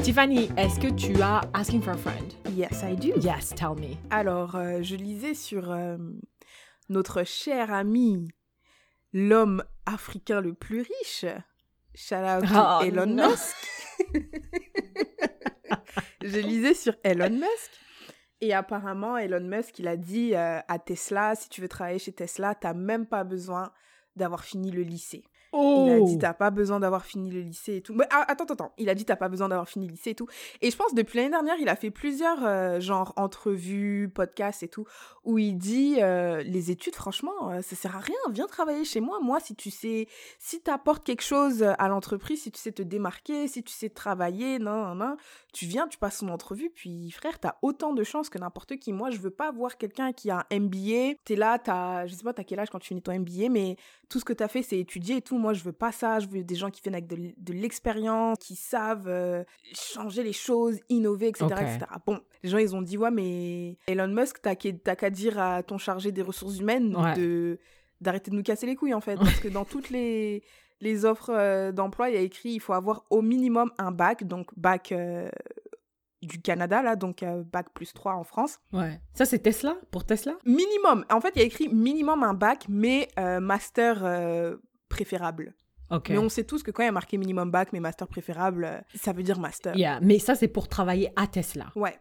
Tiffany, 0.05 0.51
est-ce 0.55 0.79
que 0.79 0.93
tu 0.93 1.19
as 1.23 1.41
Asking 1.55 1.81
for 1.81 1.93
a 1.93 1.97
Friend? 1.97 2.31
Yes, 2.55 2.83
I 2.83 2.95
do. 2.95 3.19
Yes, 3.21 3.49
tell 3.55 3.73
me. 3.75 3.95
Alors, 4.11 4.55
euh, 4.55 4.83
je 4.83 4.95
lisais 4.95 5.33
sur 5.33 5.71
euh, 5.71 5.97
notre 6.89 7.23
cher 7.23 7.73
ami, 7.73 8.27
l'homme 9.13 9.63
africain 9.87 10.41
le 10.41 10.53
plus 10.53 10.81
riche. 10.81 11.25
Shout 11.95 12.17
Oh, 12.53 12.81
Elon 12.83 13.07
non. 13.07 13.31
Musk. 13.31 13.55
je 16.23 16.37
lisais 16.37 16.75
sur 16.75 16.93
Elon 17.03 17.31
Musk. 17.31 17.71
Et 18.41 18.53
apparemment, 18.53 19.17
Elon 19.17 19.41
Musk, 19.41 19.79
il 19.79 19.87
a 19.87 19.97
dit 19.97 20.35
euh, 20.35 20.59
à 20.67 20.77
Tesla, 20.77 21.33
si 21.33 21.49
tu 21.49 21.61
veux 21.61 21.67
travailler 21.67 21.97
chez 21.97 22.13
Tesla, 22.13 22.53
t'as 22.53 22.75
même 22.75 23.07
pas 23.07 23.23
besoin 23.23 23.71
d'avoir 24.15 24.43
fini 24.43 24.69
le 24.69 24.83
lycée. 24.83 25.23
Il 25.53 25.91
a 25.91 25.99
Oh! 25.99 26.05
dit 26.05 26.17
t'as 26.17 26.33
pas 26.33 26.49
besoin 26.49 26.79
d'avoir 26.79 27.05
fini 27.05 27.31
le 27.31 27.41
lycée 27.41 27.77
et 27.77 27.81
tout. 27.81 27.93
Mais 27.93 28.05
ah, 28.11 28.25
attends, 28.27 28.43
attends, 28.45 28.53
attends. 28.53 28.73
Il 28.77 28.89
a 28.89 28.95
dit 28.95 29.05
t'as 29.05 29.15
pas 29.15 29.29
besoin 29.29 29.49
d'avoir 29.49 29.67
fini 29.67 29.87
le 29.87 29.91
lycée 29.91 30.11
et 30.11 30.15
tout. 30.15 30.27
Et 30.61 30.71
je 30.71 30.75
pense 30.77 30.93
depuis 30.93 31.17
l'année 31.17 31.29
dernière, 31.29 31.55
il 31.59 31.69
a 31.69 31.75
fait 31.75 31.91
plusieurs 31.91 32.45
euh, 32.45 32.79
genre 32.79 33.13
entrevues, 33.15 34.09
podcasts 34.13 34.63
et 34.63 34.67
tout, 34.67 34.85
où 35.23 35.37
il 35.37 35.57
dit 35.57 35.97
euh, 36.01 36.43
les 36.43 36.71
études, 36.71 36.95
franchement, 36.95 37.51
euh, 37.51 37.61
ça 37.61 37.75
sert 37.75 37.95
à 37.95 37.99
rien. 37.99 38.15
Viens 38.31 38.47
travailler 38.47 38.85
chez 38.85 38.99
moi. 38.99 39.19
Moi, 39.21 39.39
si 39.39 39.55
tu 39.55 39.71
sais, 39.71 40.07
si 40.39 40.61
t'apportes 40.61 41.05
quelque 41.05 41.23
chose 41.23 41.63
à 41.63 41.87
l'entreprise, 41.87 42.41
si 42.41 42.51
tu 42.51 42.59
sais 42.59 42.71
te 42.71 42.81
démarquer, 42.81 43.47
si 43.47 43.63
tu 43.63 43.73
sais 43.73 43.89
travailler, 43.89 44.59
non, 44.59 44.87
non, 44.87 44.95
non, 44.95 45.17
tu 45.53 45.65
viens, 45.65 45.87
tu 45.87 45.97
passes 45.97 46.19
ton 46.19 46.29
entrevue, 46.29 46.69
puis 46.73 47.11
frère, 47.11 47.39
t'as 47.39 47.55
autant 47.61 47.93
de 47.93 48.03
chances 48.03 48.29
que 48.29 48.37
n'importe 48.37 48.77
qui. 48.77 48.93
Moi, 48.93 49.09
je 49.09 49.17
veux 49.19 49.29
pas 49.29 49.51
voir 49.51 49.77
quelqu'un 49.77 50.11
qui 50.11 50.29
a 50.29 50.45
un 50.51 50.59
MBA. 50.59 51.15
T'es 51.23 51.35
là, 51.35 51.59
t'as, 51.59 52.05
je 52.07 52.13
sais 52.13 52.23
pas, 52.23 52.33
t'as 52.33 52.43
quel 52.43 52.59
âge 52.59 52.69
quand 52.69 52.79
tu 52.79 52.89
finis 52.89 53.01
ton 53.01 53.17
MBA, 53.17 53.49
mais 53.49 53.77
tout 54.09 54.19
ce 54.19 54.25
que 54.25 54.33
t'as 54.33 54.47
fait, 54.47 54.61
c'est 54.63 54.79
étudier 54.79 55.17
et 55.17 55.21
tout. 55.21 55.37
Moi, 55.45 55.53
je 55.53 55.63
veux 55.63 55.71
pas 55.71 55.91
ça. 55.91 56.19
Je 56.19 56.27
veux 56.27 56.43
des 56.43 56.55
gens 56.55 56.71
qui 56.71 56.81
viennent 56.81 56.95
avec 56.95 57.05
de, 57.07 57.33
de 57.37 57.53
l'expérience, 57.53 58.37
qui 58.39 58.55
savent 58.55 59.07
euh, 59.07 59.43
changer 59.73 60.23
les 60.23 60.33
choses, 60.33 60.79
innover, 60.89 61.27
etc.. 61.27 61.47
Bon, 62.07 62.19
les 62.41 62.49
gens, 62.49 62.57
ils 62.57 62.75
ont 62.75 62.81
dit, 62.81 62.97
ouais, 62.97 63.11
mais 63.11 63.77
Elon 63.87 64.07
Musk, 64.07 64.41
t'as 64.41 64.55
qu'à 64.55 64.95
qu'à 64.95 65.09
dire 65.11 65.37
à 65.39 65.61
ton 65.61 65.77
chargé 65.77 66.11
des 66.11 66.23
ressources 66.23 66.57
humaines 66.59 66.95
Ouais. 66.95 67.13
de 67.13 67.59
d'arrêter 68.01 68.31
de 68.31 68.35
nous 68.35 68.43
casser 68.43 68.65
les 68.65 68.75
couilles, 68.75 68.95
en 68.95 69.01
fait. 69.01 69.15
Parce 69.17 69.39
que 69.39 69.47
dans 69.49 69.65
toutes 69.65 69.89
les, 69.91 70.41
les 70.81 71.05
offres 71.05 71.29
euh, 71.31 71.71
d'emploi, 71.71 72.09
il 72.09 72.15
y 72.15 72.17
a 72.17 72.21
écrit, 72.21 72.49
il 72.49 72.59
faut 72.59 72.73
avoir 72.73 73.05
au 73.11 73.21
minimum 73.21 73.71
un 73.77 73.91
bac, 73.91 74.23
donc 74.23 74.47
bac... 74.57 74.91
euh, 74.91 75.29
du 76.21 76.41
Canada, 76.41 76.81
là, 76.81 76.95
donc 76.95 77.21
euh, 77.21 77.43
bac 77.43 77.67
plus 77.75 77.93
3 77.93 78.13
en 78.15 78.23
France. 78.23 78.59
Ouais. 78.73 78.99
Ça, 79.13 79.25
c'est 79.25 79.37
Tesla? 79.39 79.75
Pour 79.91 80.05
Tesla? 80.05 80.33
Minimum. 80.43 81.05
En 81.11 81.21
fait, 81.21 81.31
il 81.35 81.39
y 81.39 81.41
a 81.43 81.45
écrit 81.45 81.69
minimum 81.69 82.23
un 82.23 82.33
bac, 82.33 82.65
mais 82.67 83.09
euh, 83.19 83.39
master 83.39 84.03
euh, 84.03 84.57
préférable. 84.89 85.53
Ok. 85.91 86.09
Mais 86.09 86.17
on 86.17 86.29
sait 86.29 86.43
tous 86.43 86.63
que 86.63 86.71
quand 86.71 86.81
il 86.83 86.87
y 86.87 86.89
a 86.89 86.91
marqué 86.91 87.17
minimum 87.17 87.51
bac, 87.51 87.71
mais 87.71 87.79
master 87.79 88.07
préférable, 88.07 88.65
euh, 88.65 88.79
ça 88.95 89.13
veut 89.13 89.23
dire 89.23 89.39
master. 89.39 89.75
Yeah, 89.75 89.99
mais 90.01 90.17
ça, 90.19 90.33
c'est 90.35 90.47
pour 90.47 90.67
travailler 90.67 91.11
à 91.15 91.27
Tesla. 91.27 91.71
Ouais. 91.75 91.99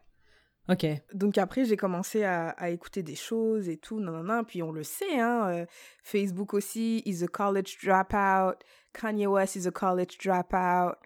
Ok. 0.70 0.86
Donc 1.12 1.36
après, 1.36 1.66
j'ai 1.66 1.76
commencé 1.76 2.24
à, 2.24 2.48
à 2.50 2.70
écouter 2.70 3.02
des 3.02 3.16
choses 3.16 3.68
et 3.68 3.76
tout, 3.76 4.00
non. 4.00 4.44
Puis 4.44 4.62
on 4.62 4.72
le 4.72 4.82
sait, 4.82 5.20
hein, 5.20 5.48
euh, 5.48 5.66
Facebook 6.02 6.54
aussi, 6.54 7.02
is 7.04 7.22
a 7.22 7.28
college 7.28 7.76
dropout. 7.84 8.56
Kanye 8.94 9.26
West 9.26 9.56
is 9.56 9.66
a 9.66 9.70
college 9.70 10.16
dropout. 10.24 10.96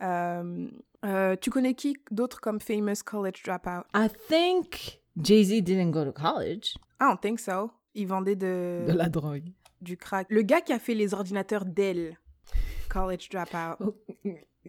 Euh, 0.00 0.68
euh, 1.04 1.34
tu 1.40 1.50
connais 1.50 1.74
qui 1.74 1.96
d'autre 2.12 2.40
comme 2.40 2.60
famous 2.60 3.02
college 3.04 3.42
dropout? 3.44 3.84
I 3.94 4.06
think 4.28 5.00
Jay-Z 5.20 5.62
didn't 5.62 5.90
go 5.90 6.04
to 6.04 6.12
college. 6.12 6.76
I 7.00 7.06
don't 7.08 7.20
think 7.20 7.40
so. 7.40 7.72
Il 7.94 8.06
vendait 8.06 8.36
de, 8.36 8.84
De 8.86 8.92
la 8.92 9.08
drogue. 9.08 9.50
Du 9.80 9.96
crack. 9.96 10.26
Le 10.30 10.42
gars 10.42 10.60
qui 10.60 10.72
a 10.72 10.78
fait 10.78 10.94
les 10.94 11.14
ordinateurs 11.14 11.64
Dell, 11.64 12.18
college 12.88 13.28
dropout. 13.30 13.94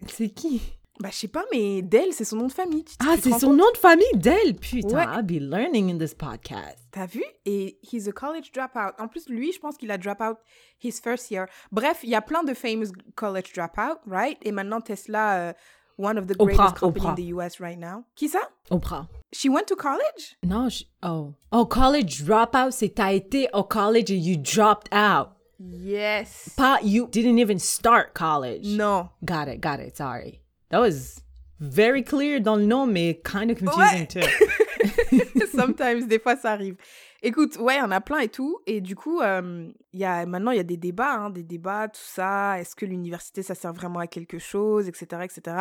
C'est 0.08 0.30
qui? 0.30 0.62
Bah, 1.02 1.08
je 1.12 1.16
sais 1.16 1.28
pas, 1.30 1.46
mais 1.54 1.82
Dell, 1.82 2.12
c'est 2.12 2.26
son 2.26 2.36
nom 2.36 2.48
de 2.48 2.52
famille. 2.52 2.84
Tu- 2.84 2.96
Ah, 3.00 3.16
c'est 3.22 3.32
son 3.40 3.54
nom 3.54 3.72
de 3.72 3.78
famille 3.78 4.06
d'elle. 4.16 4.54
Putain, 4.56 4.88
Ouais. 4.98 5.06
I'll 5.06 5.24
be 5.24 5.40
learning 5.42 5.90
in 5.94 5.98
this 5.98 6.14
podcast. 6.14 6.78
T'as 6.92 7.06
vu? 7.06 7.24
Et 7.46 7.80
he's 7.84 8.06
a 8.10 8.12
college 8.12 8.52
dropout. 8.52 8.94
En 9.00 9.08
plus, 9.08 9.30
lui, 9.30 9.54
je 9.54 9.60
pense 9.60 9.78
qu'il 9.78 9.90
a 9.92 9.98
drop 9.98 10.20
out 10.20 10.38
his 10.84 11.00
first 11.02 11.32
year. 11.32 11.46
Bref, 11.72 12.00
il 12.04 12.10
y 12.10 12.16
a 12.16 12.22
plein 12.22 12.44
de 12.44 12.54
famous 12.54 12.92
college 13.16 13.54
dropout, 13.56 13.98
right? 14.08 14.38
Et 14.42 14.52
maintenant, 14.52 14.82
Tesla, 14.82 15.38
euh, 15.50 15.54
one 16.00 16.18
of 16.18 16.28
the 16.28 16.36
Oprah, 16.36 16.46
greatest 16.46 16.76
companies 16.78 17.04
Oprah. 17.04 17.10
in 17.10 17.16
the 17.16 17.24
US 17.36 17.60
right 17.60 17.78
now. 17.78 18.06
Qui 18.18 18.30
ça? 18.30 18.42
Oprah. 18.72 19.08
She 19.34 19.50
went 19.50 19.68
to 19.68 19.76
college? 19.76 20.38
Non, 20.42 20.70
je... 20.70 20.86
oh. 21.04 21.34
Oh, 21.52 21.66
college 21.66 22.24
dropout, 22.24 22.72
c'est 22.74 22.96
t'as 22.96 23.12
été 23.14 23.50
au 23.54 23.64
college 23.64 24.10
and 24.10 24.20
you 24.24 24.38
dropped 24.38 24.88
out. 24.94 25.32
Yes. 25.60 26.54
Pas, 26.56 26.80
you 26.82 27.08
didn't 27.12 27.38
even 27.38 27.60
start 27.60 28.14
college. 28.14 28.66
No. 28.66 29.10
Got 29.26 29.50
it, 29.50 29.60
got 29.60 29.80
it, 29.82 29.98
sorry. 29.98 30.42
That 30.70 30.80
was 30.80 31.22
very 31.60 32.02
clear 32.02 32.40
dans 32.40 32.56
le 32.58 32.66
nom, 32.66 32.88
mais 32.88 33.16
kind 33.26 33.52
of 33.52 33.58
confusing 33.60 34.02
Ouais. 34.02 34.06
too. 34.08 34.22
Sometimes, 35.56 36.08
des 36.08 36.20
fois, 36.20 36.36
ça 36.36 36.52
arrive. 36.52 36.76
Écoute, 37.22 37.58
ouais, 37.58 37.76
il 37.76 37.80
y 37.80 37.82
en 37.82 37.92
a 37.92 38.02
plein 38.02 38.20
et 38.20 38.30
tout. 38.30 38.60
Et 38.66 38.82
du 38.82 38.96
coup, 38.96 39.22
euh, 39.22 39.70
y 39.94 40.06
a, 40.06 40.26
maintenant, 40.26 40.52
il 40.52 40.58
y 40.58 40.62
a 40.62 40.64
des 40.64 40.78
débats, 40.78 41.16
hein, 41.16 41.30
des 41.30 41.44
débats, 41.44 41.88
tout 41.88 42.00
ça. 42.04 42.60
Est-ce 42.60 42.76
que 42.76 42.86
l'université, 42.86 43.44
ça 43.44 43.56
sert 43.56 43.74
vraiment 43.74 44.00
à 44.00 44.08
quelque 44.08 44.40
chose, 44.40 44.88
etc., 44.88 45.24
etc. 45.24 45.58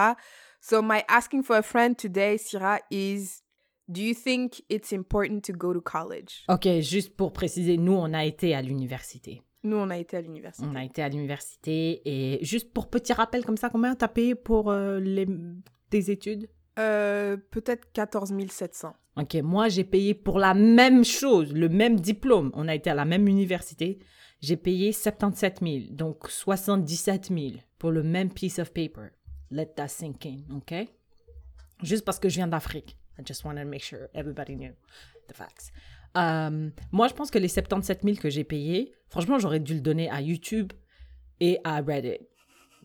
So, 0.61 0.83
my 0.83 1.03
asking 1.09 1.43
for 1.43 1.57
a 1.57 1.63
friend 1.63 1.97
today, 1.97 2.37
Syrah, 2.37 2.81
is 2.91 3.43
Do 3.91 4.03
you 4.03 4.13
think 4.13 4.63
it's 4.69 4.93
important 4.93 5.41
to 5.47 5.55
go 5.55 5.73
to 5.73 5.81
college? 5.81 6.45
Ok, 6.49 6.69
juste 6.81 7.17
pour 7.17 7.33
préciser, 7.33 7.79
nous, 7.79 7.95
on 7.95 8.13
a 8.13 8.27
été 8.27 8.55
à 8.55 8.61
l'université. 8.61 9.41
Nous, 9.65 9.77
on 9.79 9.89
a 9.89 9.97
été 9.97 10.19
à 10.19 10.21
l'université. 10.21 10.67
On 10.71 10.77
a 10.77 10.85
été 10.85 11.03
à 11.03 11.09
l'université 11.09 12.03
et 12.05 12.45
juste 12.45 12.73
pour 12.75 12.89
petit 12.89 13.15
rappel 13.15 13.47
comme 13.47 13.57
ça, 13.57 13.71
combien 13.71 13.95
t'as 13.95 14.09
payé 14.09 14.35
pour 14.35 14.71
euh, 14.71 15.01
les... 15.01 15.27
tes 15.89 16.11
études? 16.11 16.51
Euh, 16.79 17.37
Peut-être 17.51 17.93
14 17.93 18.33
700. 18.49 18.95
Ok, 19.17 19.35
moi 19.43 19.69
j'ai 19.69 19.85
payé 19.85 20.15
pour 20.15 20.39
la 20.39 20.55
même 20.55 21.05
chose, 21.05 21.53
le 21.53 21.69
même 21.69 21.99
diplôme. 21.99 22.53
On 22.55 22.69
a 22.69 22.75
été 22.75 22.91
à 22.91 22.95
la 22.95 23.05
même 23.05 23.27
université. 23.27 23.99
J'ai 24.41 24.57
payé 24.57 24.93
77 24.93 25.61
000, 25.61 25.79
donc 25.91 26.29
77 26.29 27.27
000 27.27 27.41
pour 27.79 27.91
le 27.91 28.05
même 28.05 28.33
piece 28.33 28.61
of 28.61 28.73
paper. 28.73 29.09
Let 29.51 29.75
that 29.77 29.89
sink 29.89 30.25
in, 30.27 30.39
ok? 30.55 30.87
Juste 31.83 32.05
parce 32.05 32.21
que 32.21 32.29
je 32.29 32.37
viens 32.37 32.47
d'Afrique. 32.47 32.97
I 33.19 33.23
just 33.27 33.45
wanted 33.45 33.65
to 33.65 33.69
make 33.69 33.83
sure 33.83 34.09
everybody 34.15 34.55
knew 34.55 34.73
the 35.27 35.35
facts. 35.35 35.73
Euh, 36.17 36.71
moi, 36.93 37.09
je 37.09 37.15
pense 37.15 37.31
que 37.31 37.39
les 37.39 37.49
77 37.49 38.03
000 38.05 38.17
que 38.17 38.31
j'ai 38.31 38.45
payés, 38.45 38.93
franchement, 39.09 39.39
j'aurais 39.39 39.61
dû 39.61 39.75
le 39.75 39.81
donner 39.81 40.09
à 40.11 40.21
YouTube 40.21 40.73
et 41.41 41.59
à 41.65 41.81
Reddit. 41.81 42.19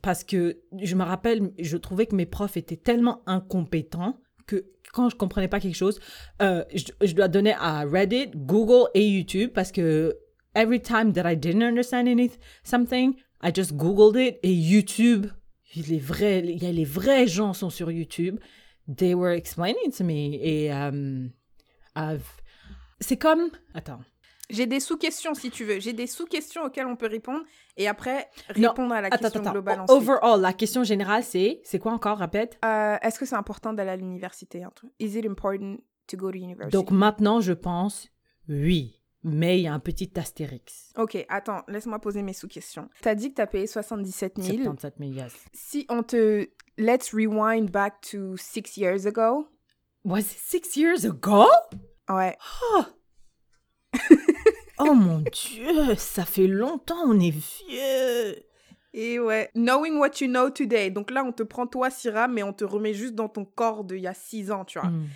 Parce 0.03 0.23
que 0.23 0.59
je 0.79 0.95
me 0.95 1.03
rappelle, 1.03 1.51
je 1.57 1.77
trouvais 1.77 2.05
que 2.05 2.15
mes 2.15 2.27
profs 2.27 2.57
étaient 2.57 2.77
tellement 2.77 3.23
incompétents 3.25 4.19
que 4.45 4.65
quand 4.91 5.09
je 5.09 5.15
comprenais 5.15 5.47
pas 5.47 5.61
quelque 5.61 5.77
chose, 5.77 5.99
euh, 6.41 6.63
je, 6.75 6.91
je 7.07 7.13
dois 7.13 7.29
donner 7.29 7.53
à 7.53 7.85
Reddit, 7.85 8.31
Google 8.35 8.89
et 8.93 9.07
YouTube 9.07 9.51
parce 9.55 9.71
que 9.71 10.15
every 10.55 10.81
time 10.81 11.13
that 11.13 11.25
I 11.25 11.35
didn't 11.35 11.63
understand 11.63 12.07
anything, 12.07 12.37
something, 12.63 13.15
I 13.41 13.51
just 13.55 13.75
Googled 13.77 14.17
it 14.17 14.39
et 14.43 14.53
YouTube, 14.53 15.27
les 15.75 15.99
vrais, 15.99 16.41
les 16.41 16.85
vrais 16.85 17.25
gens 17.25 17.53
sont 17.53 17.69
sur 17.69 17.89
YouTube. 17.89 18.39
They 18.93 19.13
were 19.13 19.31
explaining 19.31 19.91
to 19.97 20.03
me 20.03 20.35
et 20.35 20.73
euh, 20.73 21.27
c'est 22.99 23.17
comme, 23.17 23.49
attends, 23.73 24.01
J'ai 24.49 24.65
des 24.65 24.79
sous-questions 24.79 25.33
si 25.33 25.49
tu 25.49 25.63
veux. 25.63 25.79
J'ai 25.79 25.93
des 25.93 26.07
sous-questions 26.07 26.63
auxquelles 26.63 26.85
on 26.85 26.95
peut 26.95 27.07
répondre 27.07 27.43
et 27.77 27.87
après 27.87 28.29
Non, 28.57 28.69
répondre 28.69 28.93
à 28.93 29.01
la 29.01 29.07
attends, 29.07 29.17
question 29.19 29.41
attends, 29.41 29.51
globale 29.51 29.81
ensuite. 29.81 29.97
Overall, 29.97 30.41
la 30.41 30.53
question 30.53 30.83
générale 30.83 31.23
c'est, 31.23 31.61
c'est 31.63 31.79
quoi 31.79 31.93
encore, 31.93 32.17
répète? 32.19 32.57
Euh, 32.65 32.97
Est-ce 33.01 33.17
que 33.19 33.25
c'est 33.25 33.35
important 33.35 33.73
d'aller 33.73 33.91
à 33.91 33.95
l'université? 33.95 34.63
Is 34.99 35.17
it 35.17 35.25
important 35.25 35.77
to 36.07 36.17
go 36.17 36.29
to 36.31 36.37
university? 36.37 36.71
Donc 36.71 36.91
maintenant, 36.91 37.39
je 37.39 37.53
pense 37.53 38.09
oui, 38.49 39.01
mais 39.23 39.59
il 39.59 39.63
y 39.63 39.67
a 39.67 39.73
un 39.73 39.79
petit 39.79 40.11
astérix. 40.17 40.91
Ok, 40.97 41.25
attends, 41.29 41.61
laisse-moi 41.69 41.99
poser 41.99 42.21
mes 42.21 42.33
sous-questions. 42.33 42.89
T'as 43.01 43.15
dit 43.15 43.29
que 43.29 43.35
t'as 43.35 43.47
payé 43.47 43.67
77 43.67 44.33
000. 44.37 44.57
77 44.57 44.95
000, 44.99 45.11
yes. 45.13 45.33
Si 45.53 45.85
on 45.89 46.03
te... 46.03 46.49
Let's 46.77 47.13
rewind 47.13 47.71
back 47.71 48.01
to 48.11 48.35
six 48.35 48.77
years 48.77 49.05
ago. 49.05 49.47
Was 50.03 50.21
it 50.21 50.37
six 50.39 50.75
years 50.75 51.05
ago? 51.05 51.45
Ouais. 52.09 52.35
Oh 52.73 52.85
mon 54.85 55.19
Dieu, 55.19 55.95
ça 55.95 56.25
fait 56.25 56.47
longtemps, 56.47 57.03
on 57.05 57.19
est 57.19 57.31
vieux. 57.31 58.43
Et 58.93 59.19
ouais. 59.19 59.49
Knowing 59.55 59.97
what 59.97 60.11
you 60.21 60.27
know 60.27 60.49
today. 60.49 60.91
Donc 60.91 61.09
là, 61.11 61.23
on 61.23 61.31
te 61.31 61.43
prend 61.43 61.65
toi, 61.65 61.89
Syrah, 61.89 62.27
mais 62.27 62.43
on 62.43 62.53
te 62.53 62.63
remet 62.63 62.93
juste 62.93 63.15
dans 63.15 63.29
ton 63.29 63.45
corps 63.45 63.83
d'il 63.83 63.99
y 63.99 64.07
a 64.07 64.13
six 64.13 64.51
ans, 64.51 64.65
tu 64.65 64.79
vois. 64.79 64.89
Mm. 64.89 65.07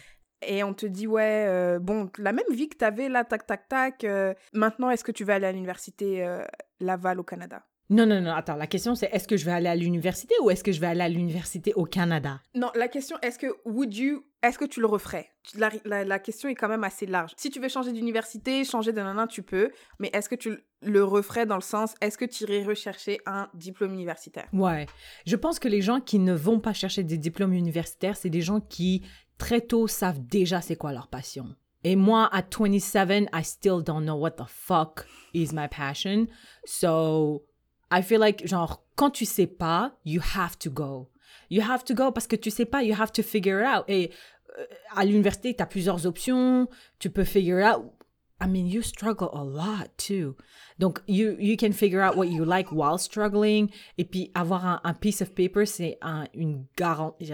Et 0.44 0.64
on 0.64 0.74
te 0.74 0.86
dit, 0.86 1.08
ouais, 1.08 1.46
euh, 1.48 1.80
bon, 1.80 2.10
la 2.18 2.32
même 2.32 2.46
vie 2.52 2.70
que 2.70 2.78
t'avais 2.78 3.10
là, 3.10 3.24
tac, 3.24 3.46
tac, 3.46 3.68
tac. 3.68 4.04
euh, 4.04 4.34
maintenant, 4.54 4.90
est-ce 4.90 5.04
que 5.04 5.12
tu 5.12 5.24
vas 5.24 5.36
aller 5.36 5.48
à 5.48 5.52
l'université 5.52 6.26
euh, 6.26 6.44
Laval 6.80 7.20
au 7.20 7.24
Canada? 7.24 7.64
Non, 7.90 8.06
non, 8.06 8.20
non, 8.20 8.32
attends, 8.32 8.56
la 8.58 8.68
question 8.68 8.96
c'est 8.96 9.10
est-ce 9.14 9.28
que 9.28 9.38
je 9.38 9.46
vais 9.46 9.52
aller 9.52 9.70
à 9.70 9.76
l'université 9.76 10.36
ou 10.42 10.50
est-ce 10.50 10.64
que 10.64 10.74
je 10.74 10.82
vais 10.82 10.88
aller 10.88 11.02
à 11.02 11.10
l'université 11.10 11.74
au 11.76 11.86
Canada? 11.86 12.42
Non, 12.54 12.70
la 12.76 12.90
question, 12.90 13.18
est-ce 13.22 13.40
que 13.40 13.48
would 13.66 13.96
you, 13.96 14.26
est-ce 14.44 14.58
que 14.58 14.66
tu 14.66 14.82
le 14.82 14.88
referais? 14.88 15.30
La, 15.56 15.72
la, 15.86 16.04
la 16.04 16.20
question 16.20 16.50
est 16.50 16.56
quand 16.56 16.68
même 16.68 16.84
assez 16.84 17.06
large. 17.06 17.32
Si 17.38 17.50
tu 17.50 17.62
veux 17.62 17.70
changer 17.70 17.94
d'université, 17.94 18.66
changer 18.66 18.92
de 18.92 19.00
nanan, 19.00 19.28
tu 19.28 19.42
peux, 19.42 19.72
mais 20.00 20.10
est-ce 20.12 20.28
que 20.28 20.36
tu 20.36 20.58
le 20.82 21.04
referais 21.04 21.46
dans 21.46 21.56
le 21.56 21.62
sens, 21.62 21.96
est-ce 22.02 22.18
que 22.18 22.26
tu 22.26 22.44
irais 22.44 22.66
rechercher 22.66 23.20
un 23.26 23.50
diplôme 23.54 23.94
universitaire? 23.94 24.48
Ouais. 24.52 24.86
Je 25.26 25.36
pense 25.38 25.58
que 25.58 25.70
les 25.70 25.82
gens 25.82 26.02
qui 26.02 26.20
ne 26.20 26.34
vont 26.34 26.60
pas 26.60 26.74
chercher 26.74 27.04
des 27.04 27.18
diplômes 27.18 27.54
universitaires, 27.54 28.18
c'est 28.18 28.30
des 28.30 28.42
gens 28.42 28.60
qui 28.60 29.04
très 29.38 29.62
tôt 29.62 29.88
savent 29.88 30.20
déjà 30.20 30.62
c'est 30.62 30.76
quoi 30.76 30.92
leur 30.92 31.08
passion. 31.08 31.56
Et 31.84 31.96
moi, 31.96 32.30
à 32.34 32.42
27, 32.42 33.30
I 33.34 33.44
still 33.44 33.82
don't 33.82 34.04
know 34.04 34.16
what 34.16 34.32
the 34.32 34.48
fuck 34.48 35.06
is 35.34 35.50
my 35.54 35.68
passion. 35.70 36.28
So, 36.66 37.46
I 37.92 38.02
feel 38.02 38.20
like, 38.20 38.46
genre, 38.48 38.84
quand 38.96 39.12
tu 39.12 39.26
sais 39.26 39.48
pas, 39.48 39.94
you 40.06 40.22
have 40.36 40.58
to 40.60 40.70
go. 40.70 41.10
You 41.50 41.62
have 41.62 41.84
to 41.86 41.94
go 41.94 42.12
parce 42.12 42.28
que 42.28 42.36
tu 42.36 42.50
sais 42.52 42.66
pas, 42.66 42.84
you 42.84 42.94
have 43.00 43.12
to 43.14 43.24
figure 43.24 43.62
it 43.62 43.66
out. 43.68 43.86
Et 43.88 44.12
euh, 44.60 44.66
à 44.96 45.06
l'université, 45.06 45.56
tu 45.56 45.64
as 45.64 45.66
plusieurs 45.66 46.06
options. 46.06 46.68
Tu 47.00 47.10
peux 47.10 47.24
figure 47.24 47.64
out. 47.66 47.94
I 48.40 48.46
mean, 48.48 48.68
you 48.68 48.84
struggle 48.84 49.30
a 49.34 49.44
lot 49.44 49.88
too. 49.98 50.36
Donc, 50.78 51.00
you, 51.08 51.36
you 51.40 51.56
can 51.58 51.72
figure 51.72 52.02
out 52.04 52.16
what 52.16 52.26
you 52.28 52.46
like 52.46 52.72
while 52.72 53.00
struggling. 53.00 53.70
Et 53.98 54.04
puis, 54.06 54.30
avoir 54.36 54.64
un, 54.64 54.80
un 54.84 54.94
piece 54.94 55.24
of 55.24 55.32
paper, 55.34 55.66
c'est 55.66 55.98
un, 56.04 56.28
une 56.36 56.66
garantie, 56.78 57.32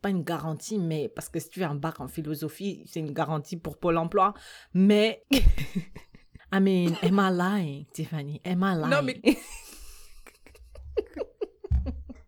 pas 0.00 0.10
une 0.10 0.22
garantie, 0.22 0.78
mais 0.78 1.08
parce 1.08 1.28
que 1.28 1.40
si 1.40 1.48
tu 1.48 1.58
fais 1.58 1.64
un 1.66 1.74
bac 1.74 1.98
en 2.00 2.06
philosophie, 2.06 2.84
c'est 2.86 3.00
une 3.00 3.12
garantie 3.12 3.56
pour 3.56 3.78
Pôle 3.78 3.96
emploi. 3.98 4.32
Mais, 4.74 5.24
I 6.52 6.60
mean, 6.60 6.94
am 7.02 7.18
I 7.18 7.30
lying, 7.32 7.86
Tiffany? 7.92 8.40
Am 8.44 8.62
I 8.62 8.76
lying? 8.76 8.90
Non, 8.90 9.02
mais- 9.02 9.20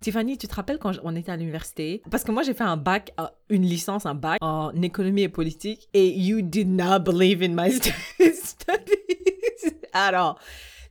Tiffany, 0.07 0.39
tu 0.39 0.47
te 0.47 0.55
rappelles 0.55 0.79
quand 0.79 0.93
on 1.03 1.17
était 1.17 1.33
à 1.33 1.37
l'université? 1.37 2.01
Parce 2.13 2.23
que 2.23 2.31
moi, 2.31 2.45
j'ai 2.45 2.55
fait 2.55 2.63
un 2.63 2.77
bac, 2.77 3.13
euh, 3.19 3.25
une 3.49 3.65
licence, 3.65 4.07
un 4.07 4.15
bac 4.15 4.39
en 4.41 4.71
économie 4.81 5.23
et 5.23 5.29
politique, 5.29 5.89
et 5.95 6.07
you 6.07 6.43
did 6.43 6.69
not 6.69 7.01
believe 7.01 7.43
in 7.43 7.49
my 7.49 7.73
studies 8.33 9.75
all. 9.93 10.37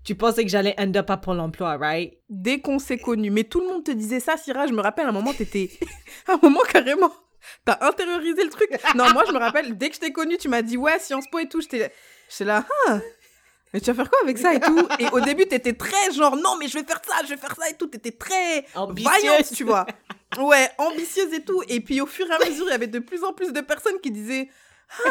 Tu 0.04 0.16
pensais 0.16 0.44
que 0.44 0.52
j'allais 0.52 0.76
end 0.78 0.94
up 0.96 1.10
à 1.10 1.16
Pôle 1.16 1.40
emploi, 1.40 1.78
right? 1.78 2.18
Dès 2.28 2.60
qu'on 2.60 2.78
s'est 2.78 2.98
connus. 2.98 3.32
Mais 3.32 3.46
tout 3.46 3.62
le 3.62 3.68
monde 3.68 3.86
te 3.86 3.92
disait 3.92 4.20
ça, 4.20 4.36
Syrah. 4.36 4.68
Je 4.68 4.74
me 4.74 4.82
rappelle, 4.82 5.06
à 5.06 5.10
un 5.10 5.14
moment, 5.14 5.34
t'étais... 5.34 5.70
à 6.28 6.34
un 6.34 6.40
moment, 6.44 6.60
carrément, 6.70 7.14
t'as 7.64 7.78
intériorisé 7.88 8.44
le 8.44 8.50
truc. 8.50 8.70
Non, 8.96 9.14
moi, 9.14 9.24
je 9.26 9.32
me 9.32 9.40
rappelle, 9.40 9.78
dès 9.78 9.88
que 9.88 9.96
je 9.96 10.02
t'ai 10.02 10.12
connue, 10.12 10.38
tu 10.38 10.50
m'as 10.50 10.62
dit, 10.62 10.76
ouais, 10.76 11.00
Sciences 11.00 11.30
Po 11.32 11.40
et 11.40 11.48
tout. 11.48 11.62
J'étais 11.62 11.90
là, 12.42 12.66
ah, 12.90 13.00
mais 13.76 13.82
tu 13.82 13.92
vas 13.92 13.94
faire 13.94 14.10
quoi 14.10 14.20
avec 14.24 14.38
ça 14.38 14.54
et 14.54 14.60
tout 14.62 14.88
Et 15.00 15.08
au 15.10 15.20
début, 15.20 15.46
t'étais 15.46 15.74
très 15.74 16.10
genre, 16.14 16.38
non, 16.38 16.56
mais 16.58 16.70
je 16.70 16.78
vais 16.80 16.86
faire 16.86 17.02
ça, 17.06 17.16
je 17.26 17.28
vais 17.32 17.36
faire 17.36 17.54
ça 17.54 17.70
et 17.70 17.74
tout. 17.74 17.88
T'étais 17.88 18.14
très 18.14 18.66
Ambitieuse. 18.74 19.12
vaillante, 19.12 19.54
tu 19.54 19.66
vois. 19.66 19.86
Ouais, 20.38 20.70
ambitieuse 20.78 21.34
et 21.34 21.44
tout. 21.44 21.62
Et 21.70 21.80
puis, 21.80 22.02
au 22.02 22.06
fur 22.06 22.26
et 22.30 22.34
à 22.34 22.40
mesure, 22.40 22.66
il 22.68 22.72
y 22.72 22.74
avait 22.74 22.88
de 22.88 23.00
plus 23.00 23.24
en 23.24 23.32
plus 23.32 23.54
de 23.54 23.62
personnes 23.62 24.00
qui 24.02 24.12
disaient, 24.12 24.50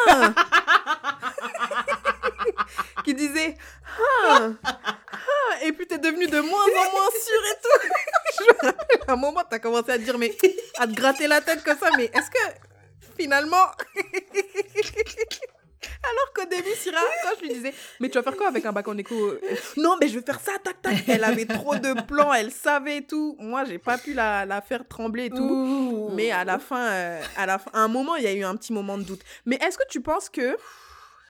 ah. 0.08 0.32
qui 3.04 3.14
disaient, 3.14 3.54
ah. 4.26 4.50
Ah. 4.62 5.64
et 5.64 5.72
puis 5.72 5.86
t'es 5.86 5.96
devenu 5.96 6.26
de 6.26 6.40
moins 6.40 6.64
en 6.64 6.92
moins 6.92 7.10
sûr 7.22 7.42
et 7.52 7.56
tout. 7.62 7.88
Je 8.38 8.44
me 8.44 8.70
rappelle, 8.70 9.00
à 9.08 9.12
un 9.12 9.16
moment, 9.16 9.42
t'as 9.48 9.58
commencé 9.58 9.92
à 9.92 9.98
te 9.98 10.02
dire, 10.02 10.18
mais 10.18 10.36
à 10.78 10.86
te 10.86 10.92
gratter 10.92 11.26
la 11.26 11.40
tête 11.40 11.64
comme 11.64 11.78
ça, 11.78 11.90
mais 11.96 12.04
est-ce 12.04 12.30
que 12.30 12.54
finalement. 13.18 13.70
Alors 16.02 16.32
qu'au 16.34 16.44
début, 16.44 16.74
Syrah, 16.76 17.00
quand 17.22 17.30
je 17.38 17.46
lui 17.46 17.54
disais, 17.54 17.74
mais 18.00 18.08
tu 18.08 18.18
vas 18.18 18.22
faire 18.22 18.36
quoi 18.36 18.48
avec 18.48 18.64
un 18.64 18.72
bac 18.72 18.86
en 18.88 18.96
éco? 18.96 19.14
Non, 19.76 19.96
mais 20.00 20.08
je 20.08 20.18
vais 20.18 20.24
faire 20.24 20.40
ça, 20.40 20.52
tac, 20.62 20.80
tac. 20.82 20.96
Elle 21.08 21.24
avait 21.24 21.46
trop 21.46 21.76
de 21.76 22.00
plans, 22.02 22.32
elle 22.32 22.50
savait 22.50 23.02
tout. 23.02 23.36
Moi, 23.38 23.64
j'ai 23.64 23.78
pas 23.78 23.98
pu 23.98 24.14
la, 24.14 24.46
la, 24.46 24.60
faire 24.60 24.86
trembler 24.86 25.26
et 25.26 25.30
tout. 25.30 26.10
Mais 26.14 26.30
à 26.30 26.44
la 26.44 26.58
fin, 26.58 26.86
euh, 26.86 27.22
à 27.36 27.46
la 27.46 27.58
fin, 27.58 27.70
à 27.72 27.80
un 27.80 27.88
moment, 27.88 28.16
il 28.16 28.24
y 28.24 28.26
a 28.26 28.32
eu 28.32 28.44
un 28.44 28.56
petit 28.56 28.72
moment 28.72 28.98
de 28.98 29.02
doute. 29.02 29.20
Mais 29.46 29.56
est-ce 29.56 29.78
que 29.78 29.86
tu 29.88 30.00
penses 30.00 30.28
que 30.28 30.56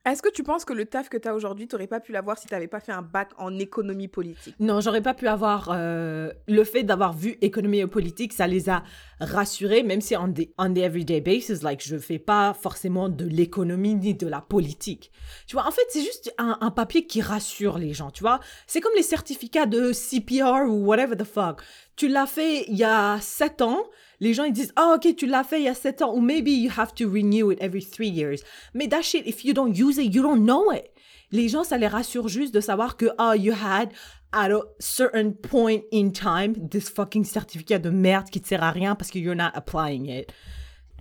est-ce 0.04 0.20
que 0.20 0.30
tu 0.30 0.42
penses 0.42 0.64
que 0.64 0.72
le 0.72 0.84
taf 0.84 1.08
que 1.08 1.16
tu 1.16 1.28
as 1.28 1.34
aujourd'hui, 1.34 1.66
tu 1.66 1.74
n'aurais 1.74 1.86
pas 1.86 2.00
pu 2.00 2.12
l'avoir 2.12 2.38
si 2.38 2.46
tu 2.46 2.52
n'avais 2.52 2.68
pas 2.68 2.80
fait 2.80 2.92
un 2.92 3.02
bac 3.02 3.30
en 3.38 3.58
économie 3.58 4.08
politique? 4.08 4.54
Non, 4.60 4.80
j'aurais 4.80 5.00
pas 5.00 5.14
pu 5.14 5.26
avoir. 5.26 5.70
Euh, 5.72 6.30
le 6.46 6.64
fait 6.64 6.82
d'avoir 6.82 7.14
vu 7.14 7.38
économie 7.40 7.78
et 7.78 7.86
politique, 7.86 8.32
ça 8.32 8.46
les 8.46 8.68
a 8.68 8.82
rassurés, 9.20 9.82
même 9.82 10.00
si 10.00 10.16
on 10.16 10.32
the, 10.32 10.48
on 10.58 10.74
the 10.74 10.78
everyday 10.78 11.20
basis, 11.20 11.62
like, 11.62 11.82
je 11.82 11.96
fais 11.96 12.18
pas 12.18 12.52
forcément 12.54 13.08
de 13.08 13.24
l'économie 13.24 13.94
ni 13.94 14.14
de 14.14 14.26
la 14.26 14.40
politique. 14.40 15.10
Tu 15.46 15.56
vois, 15.56 15.66
en 15.66 15.70
fait, 15.70 15.86
c'est 15.88 16.02
juste 16.02 16.34
un, 16.36 16.58
un, 16.60 16.70
papier 16.70 17.06
qui 17.06 17.22
rassure 17.22 17.78
les 17.78 17.94
gens, 17.94 18.10
tu 18.10 18.22
vois. 18.22 18.40
C'est 18.66 18.80
comme 18.80 18.94
les 18.96 19.02
certificats 19.02 19.66
de 19.66 19.92
CPR 19.92 20.68
ou 20.68 20.84
whatever 20.84 21.16
the 21.16 21.24
fuck. 21.24 21.62
Tu 21.96 22.08
l'as 22.08 22.26
fait 22.26 22.64
il 22.68 22.76
y 22.76 22.84
a 22.84 23.18
sept 23.20 23.62
ans, 23.62 23.84
les 24.24 24.32
gens 24.32 24.44
ils 24.44 24.52
disent 24.52 24.72
oh 24.78 24.96
ok 24.96 25.14
tu 25.16 25.26
l'as 25.26 25.44
fait 25.44 25.60
il 25.60 25.64
y 25.64 25.68
a 25.68 25.74
7 25.74 26.02
ans 26.02 26.14
ou 26.14 26.20
maybe 26.20 26.48
you 26.48 26.70
have 26.76 26.94
to 26.94 27.08
renew 27.08 27.52
it 27.52 27.58
every 27.60 27.84
3 27.84 28.08
years. 28.08 28.40
Mais 28.72 28.88
that 28.88 29.02
shit 29.02 29.26
if 29.26 29.44
you 29.44 29.52
don't 29.52 29.76
use 29.78 29.98
it 29.98 30.14
you 30.14 30.22
don't 30.22 30.44
know 30.44 30.72
it. 30.72 30.90
Les 31.30 31.48
gens 31.48 31.62
ça 31.62 31.76
les 31.76 31.86
rassure 31.86 32.28
juste 32.28 32.54
de 32.54 32.60
savoir 32.60 32.96
que 32.96 33.06
oh 33.18 33.34
you 33.34 33.52
had 33.52 33.90
at 34.32 34.50
a 34.50 34.62
certain 34.80 35.32
point 35.32 35.82
in 35.92 36.10
time 36.10 36.54
this 36.70 36.88
fucking 36.88 37.24
certificat 37.24 37.78
de 37.78 37.90
merde 37.90 38.30
qui 38.30 38.40
te 38.40 38.48
sert 38.48 38.62
à 38.62 38.70
rien 38.70 38.94
parce 38.94 39.10
que 39.10 39.18
you're 39.18 39.36
not 39.36 39.50
applying 39.54 40.06
it. 40.06 40.32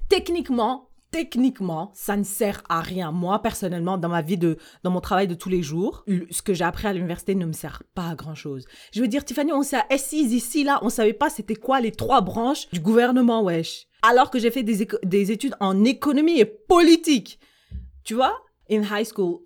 Techniquement 0.09 0.89
techniquement, 1.13 1.91
ça 1.93 2.17
ne 2.17 2.23
sert 2.23 2.63
à 2.69 2.81
rien. 2.81 3.11
Moi, 3.11 3.39
personnellement, 3.39 3.99
dans 3.99 4.09
ma 4.09 4.23
vie 4.23 4.37
de, 4.37 4.57
dans 4.81 4.89
mon 4.89 4.99
travail 4.99 5.27
de 5.27 5.35
tous 5.35 5.47
les 5.47 5.61
jours, 5.61 6.03
ce 6.31 6.41
que 6.41 6.55
j'ai 6.55 6.63
appris 6.63 6.87
à 6.87 6.93
l'université 6.93 7.35
ne 7.35 7.45
me 7.45 7.53
sert 7.53 7.83
pas 7.93 8.09
à 8.09 8.15
grand 8.15 8.33
chose. 8.33 8.65
Je 8.91 8.99
veux 8.99 9.07
dire, 9.07 9.23
Tiffany, 9.23 9.53
on 9.53 9.61
s'est 9.61 9.83
assis 9.91 10.23
ici, 10.23 10.63
là, 10.63 10.79
on 10.81 10.89
savait 10.89 11.13
pas 11.13 11.29
c'était 11.29 11.55
quoi 11.55 11.81
les 11.81 11.91
trois 11.91 12.21
branches 12.21 12.67
du 12.71 12.79
gouvernement, 12.79 13.43
wesh. 13.43 13.85
Alors 14.01 14.31
que 14.31 14.39
j'ai 14.39 14.49
fait 14.49 14.63
des, 14.63 14.87
des 15.03 15.31
études 15.31 15.55
en 15.59 15.83
économie 15.85 16.39
et 16.39 16.45
politique. 16.45 17.39
Tu 18.03 18.15
vois? 18.15 18.35
In 18.71 18.81
high 18.81 19.05
school, 19.05 19.41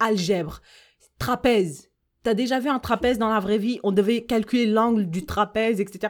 algèbre, 0.00 0.60
trapèze. 1.20 1.88
T'as 2.24 2.34
déjà 2.34 2.58
vu 2.58 2.68
un 2.68 2.80
trapèze 2.80 3.18
dans 3.18 3.28
la 3.28 3.38
vraie 3.38 3.58
vie? 3.58 3.78
On 3.84 3.92
devait 3.92 4.24
calculer 4.24 4.66
l'angle 4.66 5.06
du 5.08 5.24
trapèze, 5.24 5.80
etc. 5.80 6.08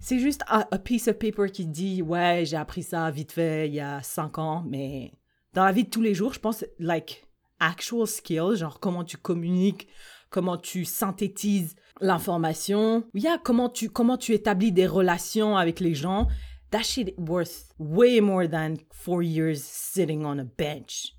C'est 0.00 0.18
juste 0.18 0.42
un 0.48 0.64
piece 0.78 1.08
of 1.08 1.18
paper 1.18 1.50
qui 1.50 1.66
dit 1.66 2.02
ouais 2.02 2.44
j'ai 2.44 2.56
appris 2.56 2.82
ça 2.82 3.10
vite 3.10 3.32
fait 3.32 3.68
il 3.68 3.74
y 3.74 3.80
a 3.80 4.00
cinq 4.02 4.38
ans 4.38 4.64
mais 4.66 5.12
dans 5.54 5.64
la 5.64 5.72
vie 5.72 5.84
de 5.84 5.90
tous 5.90 6.02
les 6.02 6.14
jours 6.14 6.32
je 6.32 6.40
pense 6.40 6.64
like 6.78 7.26
actual 7.58 8.06
skills 8.06 8.56
genre 8.56 8.78
comment 8.80 9.04
tu 9.04 9.16
communiques 9.16 9.88
comment 10.30 10.56
tu 10.56 10.84
synthétises 10.84 11.74
l'information. 12.00 13.04
Yeah 13.14 13.38
comment 13.42 13.68
tu 13.68 13.90
comment 13.90 14.16
tu 14.16 14.34
établis 14.34 14.72
des 14.72 14.86
relations 14.86 15.56
avec 15.56 15.80
les 15.80 15.94
gens. 15.94 16.28
That 16.70 16.82
shit 16.82 17.14
worth 17.18 17.74
way 17.78 18.20
more 18.20 18.46
than 18.48 18.74
four 18.92 19.22
years 19.22 19.62
sitting 19.62 20.24
on 20.24 20.38
a 20.38 20.44
bench 20.44 21.17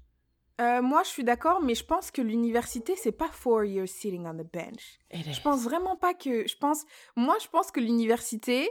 euh, 0.60 0.82
moi, 0.82 1.04
je 1.04 1.10
suis 1.10 1.24
d'accord, 1.24 1.62
mais 1.62 1.76
je 1.76 1.86
pense 1.86 2.12
que 2.12 2.22
l'université, 2.22 2.96
c'est 2.96 3.12
pas 3.12 3.30
four 3.32 3.64
years 3.64 3.88
sitting 3.88 4.26
on 4.26 4.34
the 4.34 4.48
bench. 4.52 5.00
je 5.14 5.42
pense 5.42 5.64
vraiment 5.64 5.96
pas 5.96 6.14
que. 6.14 6.48
Je 6.48 6.58
pense. 6.58 6.84
Moi, 7.16 7.36
je 7.42 7.48
pense 7.48 7.72
que 7.72 7.80
l'université, 7.80 8.70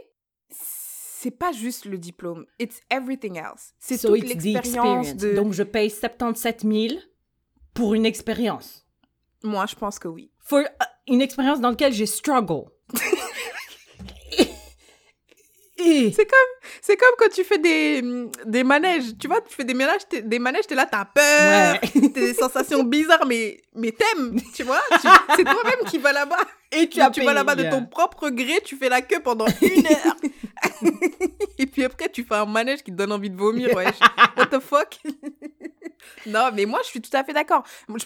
c'est 0.49 1.31
pas 1.31 1.51
juste 1.51 1.85
le 1.85 1.97
diplôme. 1.97 2.45
It's 2.59 2.79
everything 2.89 3.37
else. 3.37 3.73
C'est 3.79 3.99
toute 3.99 4.23
l'expérience 4.23 5.15
de. 5.15 5.33
Donc, 5.33 5.53
je 5.53 5.63
paye 5.63 5.89
77 5.89 6.61
000 6.61 7.01
pour 7.73 7.93
une 7.93 8.05
expérience. 8.05 8.85
Moi, 9.43 9.65
je 9.65 9.75
pense 9.75 9.99
que 9.99 10.07
oui. 10.07 10.31
Pour 10.47 10.59
euh, 10.59 10.63
une 11.07 11.21
expérience 11.21 11.59
dans 11.59 11.69
laquelle 11.69 11.93
j'ai 11.93 12.05
struggle. 12.05 12.65
C'est 15.79 16.25
comme, 16.25 16.69
c'est 16.81 16.97
comme 16.97 17.13
quand 17.17 17.29
tu 17.29 17.43
fais 17.43 17.57
des, 17.57 18.01
des 18.45 18.63
manèges. 18.63 19.17
Tu 19.19 19.27
vois, 19.27 19.41
tu 19.41 19.55
fais 19.55 19.63
des 19.63 19.73
manèges, 19.73 20.01
t'es, 20.09 20.21
des 20.21 20.39
manèges, 20.39 20.67
t'es 20.67 20.75
là, 20.75 20.85
t'as 20.85 21.05
peur. 21.05 21.73
Ouais. 21.73 21.79
T'as 22.13 22.19
des 22.19 22.33
sensations 22.33 22.83
bizarres, 22.83 23.25
mais, 23.25 23.61
mais 23.75 23.91
t'aimes, 23.91 24.39
tu 24.53 24.63
vois. 24.63 24.81
c'est 25.35 25.43
toi-même 25.43 25.85
qui 25.87 25.97
vas 25.97 26.11
là-bas. 26.11 26.39
Et 26.71 26.87
tu, 26.87 26.99
tu 27.13 27.23
vas 27.23 27.33
là-bas 27.33 27.55
de 27.55 27.69
ton 27.69 27.85
propre 27.85 28.29
gré, 28.29 28.61
tu 28.63 28.75
fais 28.75 28.89
la 28.89 29.01
queue 29.01 29.21
pendant 29.21 29.47
une 29.61 29.87
heure. 29.87 30.15
Et 31.57 31.65
puis 31.65 31.83
après, 31.83 32.09
tu 32.09 32.23
fais 32.23 32.35
un 32.35 32.45
manège 32.45 32.83
qui 32.83 32.91
te 32.91 32.95
donne 32.95 33.11
envie 33.11 33.29
de 33.29 33.37
vomir, 33.37 33.75
wesh. 33.75 33.99
What 34.37 34.47
the 34.47 34.59
fuck? 34.59 34.97
non, 36.25 36.49
mais 36.53 36.65
moi, 36.65 36.79
je 36.83 36.89
suis 36.89 37.01
tout 37.01 37.15
à 37.15 37.23
fait 37.23 37.33
d'accord. 37.33 37.63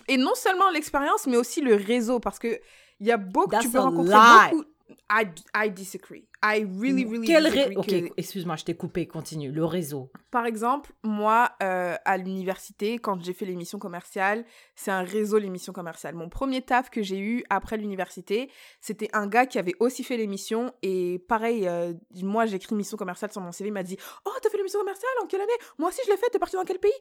Et 0.08 0.18
non 0.18 0.36
seulement 0.36 0.70
l'expérience, 0.70 1.28
mais 1.28 1.38
aussi 1.38 1.62
le 1.62 1.76
réseau, 1.76 2.20
parce 2.20 2.40
que 2.40 2.60
il 3.00 3.08
y 3.08 3.12
a 3.12 3.18
beaucoup, 3.18 3.58
tu 3.60 3.70
peux 3.70 3.80
rencontrer 3.80 4.16
beaucoup. 4.16 4.64
I, 5.10 5.26
I 5.56 5.70
disagree. 5.70 6.26
I 6.46 6.66
really, 6.78 7.06
really 7.06 7.26
Quel. 7.26 7.78
Ok, 7.78 7.94
excuse-moi, 8.18 8.58
je 8.58 8.66
t'ai 8.66 8.76
coupé, 8.76 9.08
continue. 9.08 9.50
Le 9.50 9.64
réseau. 9.64 10.12
Par 10.30 10.46
exemple, 10.46 10.92
moi, 11.02 11.52
euh, 11.64 11.96
à 12.04 12.18
l'université, 12.18 13.00
quand 13.00 13.24
j'ai 13.24 13.32
fait 13.32 13.46
l'émission 13.46 13.80
commerciale, 13.80 14.44
c'est 14.76 14.92
un 14.92 15.04
réseau, 15.04 15.38
l'émission 15.38 15.72
commerciale. 15.72 16.16
Mon 16.16 16.28
premier 16.28 16.62
taf 16.62 16.90
que 16.90 17.02
j'ai 17.02 17.18
eu 17.18 17.46
après 17.50 17.78
l'université, 17.78 18.50
c'était 18.82 19.10
un 19.14 19.28
gars 19.28 19.46
qui 19.46 19.58
avait 19.58 19.76
aussi 19.80 20.04
fait 20.04 20.18
l'émission. 20.18 20.74
Et 20.82 21.24
pareil, 21.30 21.66
euh, 21.66 21.94
moi, 22.22 22.46
j'ai 22.46 22.58
écrit 22.58 22.72
l'émission 22.72 22.98
commerciale 22.98 23.32
sur 23.32 23.40
mon 23.40 23.54
CV. 23.54 23.70
Il 23.70 23.74
m'a 23.74 23.84
dit 23.84 23.98
Oh, 24.26 24.32
t'as 24.42 24.50
fait 24.50 24.58
l'émission 24.58 24.80
commerciale 24.80 25.12
En 25.24 25.28
quelle 25.28 25.42
année? 25.42 25.52
Moi 25.78 25.90
aussi, 25.90 26.02
je 26.06 26.12
l'ai 26.12 26.18
fait. 26.18 26.30
T'es 26.30 26.40
parti 26.40 26.58
dans 26.58 26.66
quel 26.66 26.80
pays? 26.80 26.92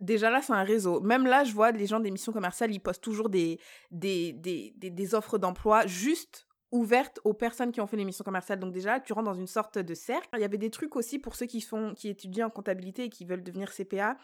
Déjà 0.00 0.30
là, 0.30 0.40
c'est 0.40 0.54
un 0.54 0.64
réseau. 0.64 1.00
Même 1.00 1.26
là, 1.26 1.44
je 1.44 1.52
vois 1.52 1.72
les 1.72 1.86
gens 1.86 2.00
d'émissions 2.00 2.32
commerciales, 2.32 2.72
ils 2.72 2.80
postent 2.80 3.02
toujours 3.02 3.28
des, 3.28 3.60
des, 3.90 4.32
des, 4.32 4.72
des, 4.78 4.88
des 4.88 5.14
offres 5.14 5.36
d'emploi 5.36 5.86
juste 5.86 6.46
ouverte 6.76 7.20
aux 7.24 7.34
personnes 7.34 7.72
qui 7.72 7.80
ont 7.80 7.86
fait 7.86 7.96
l'émission 7.96 8.24
commerciale. 8.24 8.58
Donc 8.58 8.72
déjà, 8.72 9.00
tu 9.00 9.12
rentres 9.12 9.26
dans 9.26 9.34
une 9.34 9.46
sorte 9.46 9.78
de 9.78 9.94
cercle. 9.94 10.28
Il 10.34 10.40
y 10.40 10.44
avait 10.44 10.58
des 10.58 10.70
trucs 10.70 10.96
aussi 10.96 11.18
pour 11.18 11.34
ceux 11.34 11.46
qui 11.46 11.60
font, 11.60 11.94
qui 11.94 12.08
étudient 12.08 12.46
en 12.46 12.50
comptabilité 12.50 13.04
et 13.04 13.08
qui 13.08 13.24
veulent 13.24 13.42
devenir 13.42 13.72
CPA. 13.72 14.16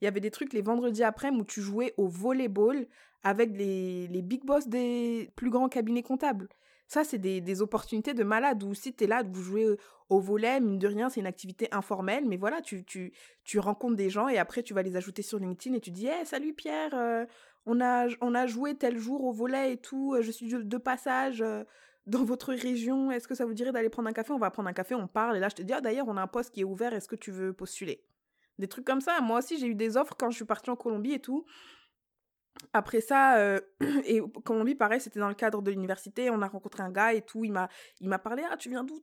Il 0.00 0.04
y 0.04 0.08
avait 0.08 0.20
des 0.20 0.30
trucs 0.30 0.52
les 0.52 0.62
vendredis 0.62 1.04
après 1.04 1.30
où 1.30 1.44
tu 1.44 1.60
jouais 1.60 1.94
au 1.96 2.08
volleyball 2.08 2.86
avec 3.22 3.56
les, 3.56 4.06
les 4.08 4.22
big 4.22 4.44
boss 4.44 4.68
des 4.68 5.30
plus 5.36 5.50
grands 5.50 5.68
cabinets 5.68 6.02
comptables. 6.02 6.48
Ça, 6.90 7.04
c'est 7.04 7.18
des, 7.18 7.62
opportunités 7.62 8.14
de 8.14 8.24
malade 8.24 8.64
où 8.64 8.74
si 8.74 8.92
tu 8.92 9.04
es 9.04 9.06
là, 9.06 9.22
vous 9.22 9.42
jouez 9.44 9.76
au 10.08 10.18
volet, 10.18 10.58
mine 10.58 10.76
de 10.76 10.88
rien, 10.88 11.08
c'est 11.08 11.20
une 11.20 11.26
activité 11.26 11.68
informelle, 11.70 12.24
mais 12.26 12.36
voilà, 12.36 12.60
tu, 12.62 13.12
rencontres 13.58 13.94
des 13.94 14.10
gens 14.10 14.26
et 14.26 14.38
après, 14.38 14.64
tu 14.64 14.74
vas 14.74 14.82
les 14.82 14.96
ajouter 14.96 15.22
sur 15.22 15.38
LinkedIn 15.38 15.76
et 15.76 15.80
tu 15.80 15.92
dis 15.92 16.08
hey, 16.08 16.26
salut 16.26 16.52
Pierre, 16.52 16.90
euh, 16.94 17.26
on, 17.64 17.80
a, 17.80 18.08
on 18.20 18.34
a 18.34 18.48
joué 18.48 18.74
tel 18.74 18.98
jour 18.98 19.22
au 19.22 19.30
volet 19.30 19.74
et 19.74 19.76
tout, 19.76 20.16
je 20.20 20.32
suis 20.32 20.48
de, 20.48 20.78
passage, 20.78 21.42
euh, 21.42 21.62
dans 22.06 22.24
votre 22.24 22.52
région, 22.52 23.10
est-ce 23.10 23.28
que 23.28 23.34
ça 23.34 23.44
vous 23.44 23.54
dirait 23.54 23.72
d'aller 23.72 23.88
prendre 23.88 24.08
un 24.08 24.12
café? 24.12 24.32
On 24.32 24.38
va 24.38 24.50
prendre 24.50 24.68
un 24.68 24.72
café, 24.72 24.94
on 24.94 25.06
parle, 25.06 25.36
et 25.36 25.40
là 25.40 25.48
je 25.48 25.56
te 25.56 25.62
dis, 25.62 25.72
ah 25.72 25.80
d'ailleurs, 25.80 26.08
on 26.08 26.16
a 26.16 26.22
un 26.22 26.26
poste 26.26 26.52
qui 26.52 26.60
est 26.60 26.64
ouvert, 26.64 26.92
est-ce 26.92 27.08
que 27.08 27.16
tu 27.16 27.30
veux 27.30 27.52
postuler? 27.52 28.04
Des 28.58 28.68
trucs 28.68 28.84
comme 28.84 29.00
ça. 29.00 29.20
Moi 29.20 29.38
aussi, 29.38 29.58
j'ai 29.58 29.66
eu 29.66 29.74
des 29.74 29.96
offres 29.96 30.14
quand 30.18 30.30
je 30.30 30.36
suis 30.36 30.44
partie 30.44 30.70
en 30.70 30.76
Colombie 30.76 31.12
et 31.12 31.20
tout. 31.20 31.46
Après 32.72 33.00
ça, 33.00 33.38
euh, 33.38 33.58
et 34.04 34.20
Colombie, 34.44 34.74
pareil, 34.74 35.00
c'était 35.00 35.20
dans 35.20 35.28
le 35.28 35.34
cadre 35.34 35.62
de 35.62 35.70
l'université, 35.70 36.30
on 36.30 36.42
a 36.42 36.46
rencontré 36.46 36.82
un 36.82 36.90
gars 36.90 37.14
et 37.14 37.22
tout, 37.22 37.44
il 37.44 37.52
m'a, 37.52 38.18
parlé, 38.18 38.42
ah, 38.50 38.56
tu 38.56 38.68
viens 38.68 38.84
d'où? 38.84 39.00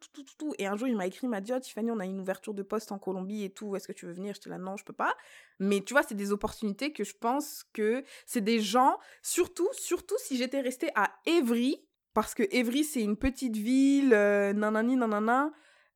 Et 0.58 0.68
un 0.68 0.76
jour, 0.76 0.88
il 0.88 0.96
m'a 0.96 1.08
écrit, 1.08 1.28
il 1.28 1.30
m'a 1.30 1.42
dit, 1.42 1.54
oh, 1.54 1.60
Tiffany, 1.60 1.92
on 1.92 2.00
a 2.00 2.06
une 2.06 2.20
ouverture 2.20 2.54
de 2.54 2.64
poste 2.64 2.92
en 2.92 3.00
Colombie 3.00 3.44
et 3.44 3.50
tout, 3.50 3.76
est-ce 3.76 3.88
que 3.88 3.94
tu 3.94 4.06
veux 4.06 4.14
venir? 4.14 4.34
J'étais 4.36 4.50
là, 4.50 4.58
non, 4.58 4.78
je 4.78 4.86
peux 4.86 4.94
pas. 4.94 5.16
Mais 5.60 5.82
tu 5.82 5.94
vois, 5.94 6.04
c'est 6.04 6.16
des 6.16 6.32
opportunités 6.32 6.94
que 6.94 7.04
je 7.04 7.16
pense 7.18 7.66
que 7.74 8.04
c'est 8.26 8.42
des 8.42 8.60
gens, 8.60 8.98
surtout, 9.22 9.70
surtout 9.74 10.18
si 10.20 10.38
j'étais 10.38 10.62
restée 10.62 10.92
à 10.96 11.12
Évry, 11.26 11.87
parce 12.18 12.34
que 12.34 12.42
Évry, 12.50 12.84
c'est 12.84 13.04
une 13.04 13.16
petite 13.16 13.58
ville, 13.58 14.12
euh, 14.12 14.52
nanani, 14.52 14.96
nanana. 14.96 15.52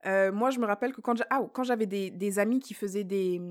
Euh, 0.05 0.31
moi, 0.31 0.51
je 0.51 0.59
me 0.59 0.67
rappelle 0.67 0.93
que 0.93 1.01
quand 1.01 1.19
ah, 1.31 1.41
j'avais 1.63 1.87
des, 1.87 2.11
des, 2.11 2.37
amis 2.37 2.59
qui 2.59 2.75
faisaient 2.75 3.03
des, 3.03 3.41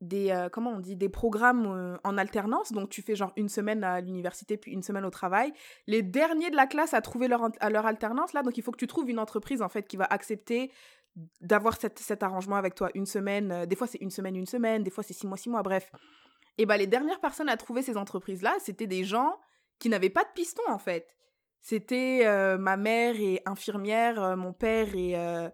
des 0.00 0.30
euh, 0.30 0.48
comment 0.48 0.70
on 0.70 0.78
dit, 0.78 0.94
des 0.94 1.08
programmes 1.08 1.66
euh, 1.66 1.96
en 2.04 2.16
alternance, 2.16 2.70
donc 2.70 2.88
tu 2.88 3.02
fais 3.02 3.16
genre 3.16 3.32
une 3.34 3.48
semaine 3.48 3.82
à 3.82 4.00
l'université 4.00 4.56
puis 4.56 4.70
une 4.70 4.84
semaine 4.84 5.04
au 5.04 5.10
travail, 5.10 5.52
les 5.88 6.02
derniers 6.02 6.50
de 6.50 6.56
la 6.56 6.68
classe 6.68 6.94
à 6.94 7.00
trouver 7.00 7.26
leur, 7.26 7.48
à 7.58 7.68
leur 7.68 7.84
alternance, 7.84 8.32
là, 8.32 8.44
donc 8.44 8.56
il 8.56 8.62
faut 8.62 8.70
que 8.70 8.78
tu 8.78 8.86
trouves 8.86 9.10
une 9.10 9.18
entreprise, 9.18 9.60
en 9.60 9.68
fait, 9.68 9.88
qui 9.88 9.96
va 9.96 10.04
accepter 10.04 10.70
d'avoir 11.40 11.78
cet 11.80 12.22
arrangement 12.22 12.54
avec 12.54 12.76
toi 12.76 12.90
une 12.94 13.06
semaine, 13.06 13.66
des 13.66 13.74
fois 13.74 13.88
c'est 13.88 14.00
une 14.00 14.12
semaine, 14.12 14.36
une 14.36 14.46
semaine, 14.46 14.84
des 14.84 14.90
fois 14.90 15.02
c'est 15.02 15.14
six 15.14 15.26
mois, 15.26 15.36
six 15.36 15.50
mois, 15.50 15.64
bref. 15.64 15.90
Et 16.58 16.64
bah 16.64 16.76
les 16.76 16.86
dernières 16.86 17.18
personnes 17.18 17.48
à 17.48 17.56
trouver 17.56 17.82
ces 17.82 17.96
entreprises-là, 17.96 18.54
c'était 18.60 18.86
des 18.86 19.02
gens 19.02 19.36
qui 19.80 19.88
n'avaient 19.88 20.10
pas 20.10 20.22
de 20.22 20.30
piston, 20.32 20.62
en 20.68 20.78
fait 20.78 21.08
c'était 21.60 22.22
euh, 22.24 22.58
ma 22.58 22.76
mère 22.76 23.14
est 23.20 23.42
infirmière, 23.46 24.22
euh, 24.22 24.36
mon 24.36 24.52
père 24.52 24.88
est 24.94 25.16
euh, 25.16 25.48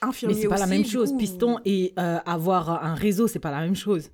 infirmier 0.00 0.34
Mais 0.34 0.42
c'est 0.42 0.48
pas 0.48 0.58
la 0.58 0.66
même 0.66 0.84
chose. 0.84 1.16
Piston 1.16 1.58
et 1.64 1.92
avoir 1.96 2.84
un 2.84 2.94
réseau, 2.94 3.28
c'est 3.28 3.38
pas 3.38 3.50
la 3.50 3.60
même 3.60 3.76
chose. 3.76 4.10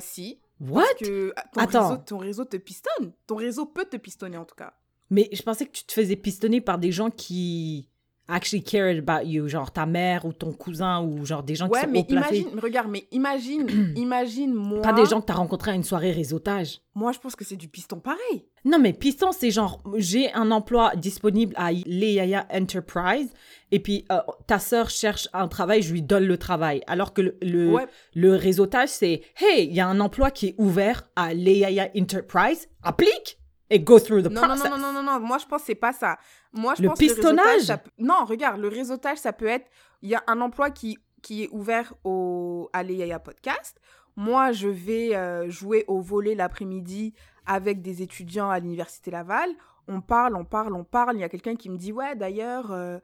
si. 0.00 0.40
What? 0.58 0.84
Parce 0.84 1.00
que 1.00 1.34
ton, 1.52 1.80
Réseau, 1.80 1.96
ton 1.98 2.18
réseau 2.18 2.44
te 2.46 2.56
pistonne. 2.56 3.12
Ton 3.26 3.36
réseau 3.36 3.66
peut 3.66 3.84
te 3.84 3.98
pistonner 3.98 4.38
en 4.38 4.46
tout 4.46 4.54
cas. 4.54 4.72
Mais 5.10 5.28
je 5.30 5.42
pensais 5.42 5.66
que 5.66 5.70
tu 5.70 5.84
te 5.84 5.92
faisais 5.92 6.16
pistonner 6.16 6.62
par 6.62 6.78
des 6.78 6.92
gens 6.92 7.10
qui 7.10 7.90
actually 8.28 8.62
cared 8.62 8.98
about 8.98 9.26
you, 9.26 9.48
genre 9.48 9.70
ta 9.70 9.86
mère 9.86 10.24
ou 10.24 10.32
ton 10.32 10.52
cousin 10.52 11.00
ou 11.02 11.24
genre 11.24 11.42
des 11.42 11.54
gens 11.54 11.68
qui 11.68 11.80
sont 11.80 11.86
mais 11.90 12.04
placés. 12.04 12.38
imagine, 12.38 12.60
regarde, 12.60 12.88
mais 12.90 13.06
imagine, 13.12 13.92
imagine 13.96 14.52
moi. 14.54 14.82
Pas 14.82 14.92
des 14.92 15.06
gens 15.06 15.20
que 15.20 15.26
tu 15.26 15.32
as 15.32 15.36
rencontrés 15.36 15.70
à 15.70 15.74
une 15.74 15.84
soirée 15.84 16.12
réseautage. 16.12 16.80
Moi, 16.94 17.12
je 17.12 17.18
pense 17.18 17.36
que 17.36 17.44
c'est 17.44 17.56
du 17.56 17.68
piston 17.68 18.00
pareil. 18.00 18.46
Non, 18.64 18.78
mais 18.78 18.92
piston, 18.92 19.30
c'est 19.32 19.50
genre, 19.50 19.80
j'ai 19.96 20.32
un 20.32 20.50
emploi 20.50 20.96
disponible 20.96 21.54
à 21.56 21.70
Leia 21.72 22.46
Enterprise, 22.52 23.32
et 23.70 23.78
puis 23.80 24.04
euh, 24.10 24.18
ta 24.46 24.58
sœur 24.58 24.90
cherche 24.90 25.28
un 25.32 25.46
travail, 25.46 25.82
je 25.82 25.92
lui 25.92 26.02
donne 26.02 26.24
le 26.24 26.38
travail. 26.38 26.82
Alors 26.86 27.12
que 27.12 27.22
le, 27.22 27.36
le, 27.42 27.70
Ouais. 27.72 27.86
le 28.14 28.34
réseautage, 28.34 28.88
c'est, 28.88 29.22
hey, 29.40 29.66
il 29.68 29.74
y 29.74 29.80
a 29.80 29.86
un 29.86 30.00
emploi 30.00 30.30
qui 30.30 30.48
est 30.48 30.54
ouvert 30.58 31.08
à 31.16 31.32
Leia 31.34 31.88
Enterprise, 31.96 32.68
applique 32.82 33.38
et 33.70 33.80
go 33.80 33.98
through 33.98 34.22
the 34.22 34.30
Non, 34.30 34.42
non, 34.42 34.48
process. 34.48 34.70
non, 34.70 34.78
non, 34.78 34.92
non, 34.92 35.02
non, 35.02 35.20
moi 35.20 35.38
je 35.38 35.46
pense 35.46 35.62
que 35.62 35.66
c'est 35.66 35.74
pas 35.74 35.92
ça. 35.92 36.18
Moi 36.52 36.74
je 36.76 36.82
Le 36.82 36.88
pense 36.88 36.98
que 36.98 37.04
pistonnage? 37.04 37.46
réseautage, 37.46 37.66
ça 37.66 37.78
peut- 37.78 37.90
Non, 37.98 38.24
regarde, 38.24 38.60
le 38.60 38.68
réseautage, 38.68 39.18
ça 39.18 39.32
peut 39.32 39.46
être. 39.46 39.66
Il 40.02 40.08
y 40.08 40.14
a 40.14 40.22
un 40.26 40.40
emploi 40.40 40.70
qui, 40.70 40.98
qui 41.22 41.44
est 41.44 41.48
ouvert 41.52 41.94
au... 42.04 42.68
à 42.72 42.82
l'EIA 42.82 43.18
Podcast. 43.18 43.80
Moi, 44.18 44.52
je 44.52 44.68
vais 44.68 45.14
euh, 45.14 45.50
jouer 45.50 45.84
au 45.88 46.00
volet 46.00 46.34
l'après-midi 46.34 47.12
avec 47.44 47.82
des 47.82 48.02
étudiants 48.02 48.48
à 48.48 48.58
l'Université 48.60 49.10
Laval. 49.10 49.50
On 49.88 50.00
parle, 50.00 50.36
on 50.36 50.44
parle, 50.44 50.74
on 50.74 50.84
parle. 50.84 51.16
Il 51.16 51.20
y 51.20 51.24
a 51.24 51.28
quelqu'un 51.28 51.54
qui 51.54 51.68
me 51.68 51.76
dit 51.76 51.92
Ouais, 51.92 52.14
d'ailleurs, 52.16 52.72
euh, 52.72 52.98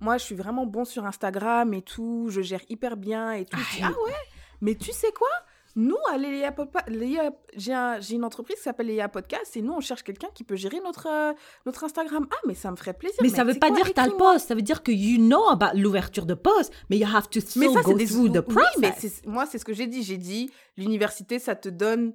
moi 0.00 0.18
je 0.18 0.24
suis 0.24 0.34
vraiment 0.34 0.66
bon 0.66 0.84
sur 0.84 1.06
Instagram 1.06 1.72
et 1.74 1.82
tout, 1.82 2.26
je 2.30 2.40
gère 2.42 2.60
hyper 2.68 2.96
bien 2.96 3.32
et 3.32 3.44
tout. 3.46 3.56
Dis, 3.72 3.80
Ah, 3.82 3.90
ah 3.94 4.02
ouais? 4.04 4.12
Mais 4.60 4.74
tu 4.74 4.92
sais 4.92 5.10
quoi? 5.12 5.28
Nous, 5.80 5.96
à 6.12 6.18
l'EIA 6.18 6.52
j'ai 7.56 7.72
un- 7.72 8.00
j'ai 8.00 8.16
une 8.16 8.24
entreprise 8.24 8.56
qui 8.56 8.62
s'appelle 8.62 8.86
l'EIA 8.86 9.08
Podcast 9.08 9.56
et 9.56 9.62
nous, 9.62 9.72
on 9.72 9.80
cherche 9.80 10.02
quelqu'un 10.02 10.28
qui 10.34 10.42
peut 10.44 10.56
gérer 10.56 10.80
notre, 10.80 11.06
euh, 11.08 11.32
notre 11.66 11.84
Instagram. 11.84 12.26
Ah, 12.30 12.36
mais 12.46 12.54
ça 12.54 12.70
me 12.70 12.76
ferait 12.76 12.94
plaisir. 12.94 13.18
Mais 13.22 13.28
ça 13.28 13.44
veut 13.44 13.52
tu 13.54 13.58
pas 13.60 13.68
quoi, 13.68 13.76
dire 13.76 13.86
que 13.86 13.92
t'as 13.92 14.02
le 14.06 14.08
écris-moi? 14.08 14.32
poste, 14.32 14.48
ça 14.48 14.54
veut 14.54 14.62
dire 14.62 14.82
que 14.82 14.90
you 14.92 15.18
know 15.18 15.48
about 15.48 15.76
l'ouverture 15.78 16.26
de 16.26 16.34
poste, 16.34 16.72
mais 16.90 16.98
you 16.98 17.06
have 17.06 17.28
to 17.30 17.38
Mais 17.38 17.40
still 17.46 17.72
ça, 17.72 17.80
c'est 17.84 17.92
go 17.92 17.94
des 17.98 18.06
through 18.06 18.32
the 18.32 18.44
oui, 18.48 18.54
process. 18.54 18.76
mais 18.78 18.92
c'est- 18.98 19.26
moi, 19.26 19.46
c'est 19.46 19.58
ce 19.58 19.64
que 19.64 19.72
j'ai 19.72 19.86
dit. 19.86 20.02
J'ai 20.02 20.16
dit, 20.18 20.50
l'université, 20.76 21.38
ça 21.38 21.54
te 21.54 21.68
donne 21.68 22.12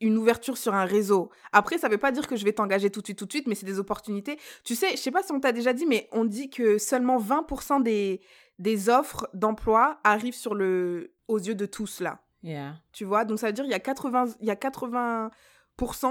une 0.00 0.18
ouverture 0.18 0.56
sur 0.58 0.74
un 0.74 0.84
réseau. 0.84 1.30
Après, 1.52 1.78
ça 1.78 1.88
veut 1.88 1.96
pas 1.98 2.12
dire 2.12 2.26
que 2.26 2.36
je 2.36 2.44
vais 2.44 2.52
t'engager 2.52 2.90
tout 2.90 3.00
de 3.00 3.06
suite, 3.06 3.18
tout 3.18 3.24
de 3.26 3.32
suite, 3.32 3.46
mais 3.46 3.54
c'est 3.54 3.66
des 3.66 3.78
opportunités. 3.78 4.38
Tu 4.64 4.74
sais, 4.74 4.90
je 4.90 4.96
sais 4.96 5.10
pas 5.10 5.22
si 5.22 5.32
on 5.32 5.40
t'a 5.40 5.52
déjà 5.52 5.72
dit, 5.72 5.86
mais 5.86 6.08
on 6.12 6.24
dit 6.24 6.50
que 6.50 6.76
seulement 6.78 7.18
20% 7.18 7.80
des, 7.80 8.20
des 8.58 8.88
offres 8.90 9.28
d'emploi 9.32 9.98
arrivent 10.04 10.34
sur 10.34 10.54
le, 10.54 11.12
aux 11.28 11.38
yeux 11.38 11.54
de 11.54 11.64
tous, 11.66 12.00
là. 12.00 12.20
Tu 12.92 13.04
vois, 13.04 13.24
donc 13.24 13.38
ça 13.38 13.48
veut 13.48 13.52
dire 13.52 13.64
il 13.64 13.70
y 13.70 13.74
a 13.74 13.80
80 13.80 14.36
il 14.40 14.46
y 14.46 14.50
a 14.50 14.54
80% 14.54 15.30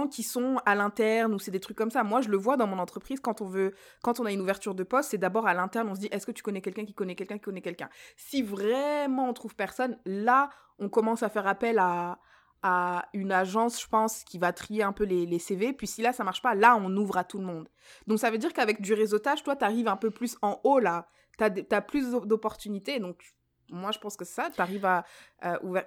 qui 0.09 0.23
sont 0.23 0.57
à 0.65 0.75
l'interne 0.75 1.33
ou 1.33 1.39
c'est 1.39 1.51
des 1.51 1.59
trucs 1.59 1.77
comme 1.77 1.91
ça. 1.91 2.03
Moi, 2.03 2.21
je 2.21 2.29
le 2.29 2.37
vois 2.37 2.57
dans 2.57 2.67
mon 2.67 2.79
entreprise 2.79 3.19
quand 3.19 3.41
on 3.41 3.47
veut 3.47 3.73
quand 4.03 4.19
on 4.19 4.25
a 4.25 4.31
une 4.31 4.41
ouverture 4.41 4.75
de 4.75 4.83
poste, 4.83 5.11
c'est 5.11 5.17
d'abord 5.17 5.47
à 5.47 5.53
l'interne, 5.53 5.89
on 5.89 5.95
se 5.95 6.01
dit 6.01 6.09
est-ce 6.11 6.25
que 6.25 6.31
tu 6.31 6.43
connais 6.43 6.61
quelqu'un 6.61 6.85
qui 6.85 6.93
connaît 6.93 7.15
quelqu'un 7.15 7.35
qui 7.35 7.43
connaît 7.43 7.61
quelqu'un? 7.61 7.89
Si 8.17 8.41
vraiment 8.41 9.29
on 9.29 9.33
trouve 9.33 9.55
personne, 9.55 9.97
là, 10.05 10.49
on 10.77 10.89
commence 10.89 11.23
à 11.23 11.29
faire 11.29 11.47
appel 11.47 11.79
à 11.79 12.19
à 12.61 13.07
une 13.13 13.31
agence, 13.31 13.81
je 13.81 13.87
pense, 13.87 14.23
qui 14.23 14.37
va 14.37 14.51
trier 14.51 14.83
un 14.83 14.91
peu 14.91 15.05
les, 15.05 15.25
les 15.25 15.39
CV. 15.39 15.73
Puis 15.73 15.87
si 15.87 16.01
là, 16.01 16.11
ça 16.11 16.23
marche 16.23 16.41
pas, 16.41 16.55
là, 16.55 16.75
on 16.75 16.95
ouvre 16.97 17.17
à 17.17 17.23
tout 17.23 17.37
le 17.37 17.45
monde. 17.45 17.69
Donc 18.07 18.19
ça 18.19 18.31
veut 18.31 18.37
dire 18.37 18.53
qu'avec 18.53 18.81
du 18.81 18.93
réseautage, 18.93 19.43
toi, 19.43 19.55
tu 19.55 19.63
arrives 19.63 19.87
un 19.87 19.95
peu 19.95 20.11
plus 20.11 20.37
en 20.41 20.59
haut, 20.63 20.79
là. 20.79 21.07
Tu 21.37 21.45
as, 21.45 21.81
plus 21.81 22.11
d'opportunités. 22.25 22.99
Donc 22.99 23.23
moi, 23.71 23.91
je 23.91 23.99
pense 23.99 24.15
que 24.15 24.25
ça, 24.25 24.49
tu 24.53 24.61
arrives 24.61 24.85
à, 24.85 25.05
euh, 25.45 25.81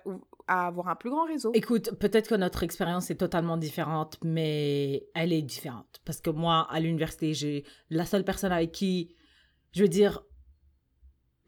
à 0.47 0.66
avoir 0.66 0.89
un 0.89 0.97
plus 0.97 1.11
grand 1.11 1.24
réseau. 1.24 1.51
Écoute, 1.55 1.95
peut-être 1.99 2.28
que 2.28 2.35
notre 2.35 2.62
expérience 2.62 3.11
est 3.11 3.16
totalement 3.16 3.57
différente, 3.57 4.18
mais 4.22 5.07
elle 5.14 5.33
est 5.33 5.43
différente. 5.43 6.01
Parce 6.05 6.20
que 6.20 6.30
moi, 6.30 6.66
à 6.70 6.80
l'université, 6.80 7.35
j'ai 7.35 7.64
la 7.91 8.07
seule 8.07 8.24
personne 8.24 8.53
avec 8.53 8.72
qui, 8.72 9.14
je 9.72 9.83
veux 9.83 9.89
dire, 9.89 10.22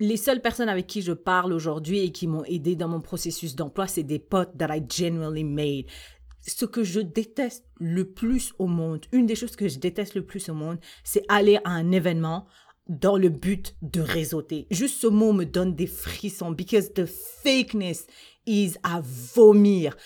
les 0.01 0.17
seules 0.17 0.41
personnes 0.41 0.69
avec 0.69 0.87
qui 0.87 1.03
je 1.03 1.13
parle 1.13 1.53
aujourd'hui 1.53 2.01
et 2.01 2.13
qui 2.13 2.27
m'ont 2.27 2.45
aidé 2.45 2.77
dans 2.77 2.89
mon 2.89 3.01
processus 3.01 3.55
d'emploi, 3.55 3.87
c'est 3.87 4.03
des 4.03 4.19
potes 4.19 4.57
that 4.59 4.77
I 4.77 4.85
genuinely 4.89 5.45
made. 5.45 5.87
Ce 6.41 6.67
que 6.67 6.83
je 6.83 7.01
déteste 7.01 7.65
le 7.79 8.13
plus 8.13 8.53
au 8.59 8.67
monde, 8.67 9.07
une 9.13 9.27
des 9.27 9.35
choses 9.35 9.57
que 9.57 9.69
je 9.69 9.79
déteste 9.79 10.15
le 10.15 10.27
plus 10.27 10.49
au 10.49 10.55
monde, 10.55 10.79
c'est 11.03 11.25
aller 11.29 11.59
à 11.65 11.71
un 11.71 11.91
événement 11.91 12.47
dans 12.89 13.17
le 13.17 13.29
but 13.29 13.75
de 13.83 14.01
réseauter. 14.01 14.67
Juste 14.71 15.01
ce 15.01 15.07
mot 15.07 15.33
me 15.33 15.45
donne 15.45 15.75
des 15.75 15.87
frissons 15.87 16.51
because 16.51 16.93
the 16.93 17.07
fakeness 17.07 18.07
is 18.47 18.75
à 18.83 19.01
vomir. 19.03 19.97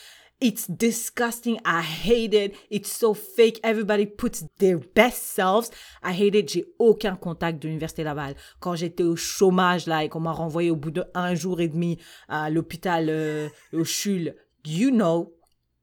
It's 0.41 0.70
disgusting. 0.70 1.59
I 1.64 1.83
hate 1.83 2.33
it. 2.33 2.55
It's 2.70 2.93
so 2.93 3.12
fake. 3.12 3.59
Everybody 3.64 4.07
puts 4.07 4.45
their 4.59 4.79
best 4.79 5.35
selves. 5.35 5.70
I 6.05 6.12
hate 6.12 6.37
it. 6.37 6.49
J'ai 6.49 6.64
aucun 6.79 7.16
contact 7.16 7.61
de 7.61 7.66
l'Université 7.66 8.05
Laval. 8.05 8.37
Quand 8.61 8.76
j'étais 8.76 9.03
au 9.03 9.16
chômage, 9.16 9.89
là, 9.89 10.05
et 10.05 10.09
qu'on 10.09 10.20
m'a 10.20 10.31
renvoyé 10.31 10.70
au 10.70 10.76
bout 10.76 10.93
d'un 10.93 11.35
jour 11.35 11.61
et 11.61 11.66
demi 11.66 11.99
à 12.29 12.51
l'hôpital 12.51 13.07
euh, 13.09 13.49
au 13.72 13.83
CHUL, 13.83 14.37
you 14.64 14.91
know, 14.91 15.35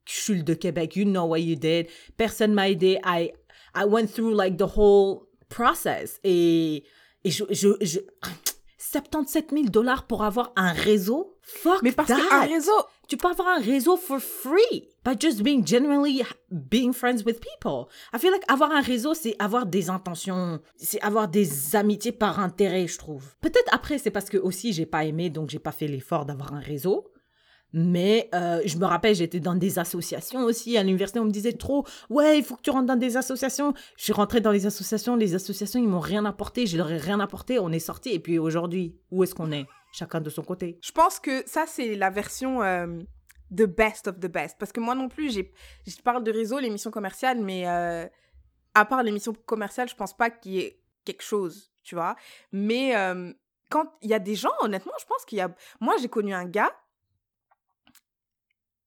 CHUL 0.06 0.46
de 0.46 0.54
Québec, 0.54 0.96
you 0.96 1.04
know 1.04 1.26
what 1.26 1.40
you 1.40 1.58
did. 1.58 1.88
Personne 2.16 2.54
m'a 2.54 2.70
aidé. 2.70 2.98
I, 3.04 3.34
I 3.76 3.84
went 3.84 4.08
through 4.08 4.34
like 4.34 4.58
the 4.58 4.78
whole 4.78 5.28
process. 5.56 6.20
Et, 6.24 6.84
et 7.24 7.32
je, 7.32 7.46
je, 7.50 7.70
je, 7.82 8.00
77 8.78 9.52
000 9.52 9.66
dollars 9.66 10.06
pour 10.06 10.24
avoir 10.24 10.52
un 10.56 10.74
réseau? 10.74 11.38
Fuck 11.42 11.82
Mais 11.84 11.92
parce 11.92 12.10
qu'un 12.10 12.42
réseau, 12.42 12.72
Tu 13.08 13.18
peux 13.18 13.28
avoir 13.28 13.50
un 13.50 13.62
réseau 13.62 13.98
for 13.98 14.20
free 14.20 14.90
by 15.04 15.12
just 15.20 15.44
being 15.44 15.66
genuinely 15.66 16.24
being 16.50 16.92
friends 16.92 17.24
with 17.24 17.40
people. 17.40 17.88
I 18.14 18.18
feel 18.18 18.32
like 18.32 18.44
avoir 18.52 18.72
un 18.72 18.82
réseau, 18.82 19.14
c'est 19.14 19.36
avoir 19.38 19.68
des 19.68 19.92
intentions, 19.92 20.60
c'est 20.76 21.00
avoir 21.02 21.28
des 21.28 21.76
amitiés 21.76 22.12
par 22.12 22.40
intérêt, 22.40 22.88
je 22.88 22.98
trouve. 22.98 23.36
Peut-être 23.42 23.72
après, 23.72 24.00
c'est 24.00 24.10
parce 24.10 24.30
que 24.30 24.38
aussi 24.38 24.74
j'ai 24.74 24.88
pas 24.88 25.06
aimé, 25.06 25.30
donc 25.30 25.52
j'ai 25.52 25.60
pas 25.60 25.72
fait 25.72 25.88
l'effort 25.88 26.26
d'avoir 26.26 26.54
un 26.54 26.60
réseau. 26.60 27.12
Mais 27.78 28.30
euh, 28.34 28.62
je 28.66 28.78
me 28.78 28.86
rappelle, 28.86 29.14
j'étais 29.14 29.42
dans 29.42 29.54
des 29.54 29.80
associations 29.80 30.40
aussi. 30.46 30.78
À 30.78 30.84
l'université, 30.84 31.20
on 31.20 31.26
me 31.26 31.30
disait 31.30 31.52
trop, 31.52 31.86
ouais, 32.10 32.38
il 32.38 32.44
faut 32.44 32.56
que 32.56 32.62
tu 32.62 32.70
rentres 32.70 32.86
dans 32.86 32.96
des 32.96 33.18
associations. 33.18 33.74
Je 33.98 34.04
suis 34.06 34.14
rentrée 34.14 34.40
dans 34.40 34.52
les 34.52 34.66
associations. 34.66 35.18
Les 35.18 35.36
associations, 35.36 35.82
ils 35.82 35.90
m'ont 35.90 36.00
rien 36.00 36.24
apporté. 36.24 36.68
Je 36.68 36.78
leur 36.78 36.90
ai 36.90 36.98
rien 36.98 37.20
apporté. 37.20 37.60
On 37.60 37.74
est 37.74 37.80
sortis. 37.80 38.12
Et 38.12 38.20
puis 38.20 38.40
aujourd'hui, 38.40 38.96
où 39.12 39.26
est-ce 39.26 39.36
qu'on 39.36 39.52
est? 39.52 39.66
Chacun 39.92 40.22
de 40.22 40.30
son 40.30 40.42
côté. 40.42 40.80
je 40.82 40.92
pense 40.92 41.20
que 41.20 41.44
ça, 41.46 41.66
c'est 41.68 41.96
la 41.96 42.10
version 42.10 42.62
euh, 42.64 42.88
the 43.52 43.64
best 43.64 44.08
of 44.08 44.20
the 44.20 44.28
best. 44.28 44.58
Parce 44.58 44.72
que 44.72 44.80
moi 44.80 44.96
non 44.96 45.10
plus, 45.10 45.34
je 45.34 46.02
parle 46.02 46.24
de 46.24 46.32
réseau, 46.32 46.60
l'émission 46.60 46.92
commerciale, 46.92 47.42
mais 47.42 47.68
euh, 47.68 48.06
à 48.74 48.86
part 48.86 49.04
l'émission 49.04 49.34
commerciale, 49.46 49.90
je 49.90 49.96
pense 49.96 50.16
pas 50.16 50.30
qu'il 50.30 50.54
y 50.54 50.60
ait 50.60 50.82
quelque 51.04 51.24
chose, 51.24 51.72
tu 51.84 51.96
vois. 51.96 52.16
Mais 52.52 52.96
euh, 52.96 53.34
quand 53.70 53.92
il 54.02 54.10
y 54.10 54.14
a 54.14 54.20
des 54.20 54.36
gens, 54.36 54.52
honnêtement, 54.62 54.94
je 55.00 55.06
pense 55.06 55.26
qu'il 55.26 55.38
y 55.38 55.42
a. 55.42 55.54
Moi, 55.82 55.96
j'ai 56.02 56.10
connu 56.10 56.34
un 56.34 56.46
gars. 56.46 56.72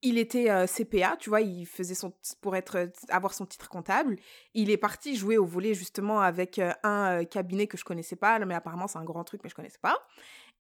Il 0.02 0.16
était 0.16 0.48
euh, 0.50 0.66
CPA, 0.66 1.16
tu 1.18 1.28
vois, 1.28 1.40
il 1.40 1.66
faisait 1.66 1.94
son 1.96 2.12
pour 2.40 2.54
être 2.54 2.76
euh, 2.76 2.86
avoir 3.08 3.34
son 3.34 3.46
titre 3.46 3.68
comptable. 3.68 4.16
Il 4.54 4.70
est 4.70 4.76
parti 4.76 5.16
jouer 5.16 5.38
au 5.38 5.44
volet 5.44 5.74
justement 5.74 6.20
avec 6.20 6.60
euh, 6.60 6.72
un 6.84 7.24
cabinet 7.24 7.66
que 7.66 7.76
je 7.76 7.84
connaissais 7.84 8.14
pas, 8.14 8.38
mais 8.38 8.54
apparemment 8.54 8.86
c'est 8.86 8.98
un 8.98 9.04
grand 9.04 9.24
truc 9.24 9.40
mais 9.42 9.50
je 9.50 9.56
connaissais 9.56 9.80
pas. 9.82 9.96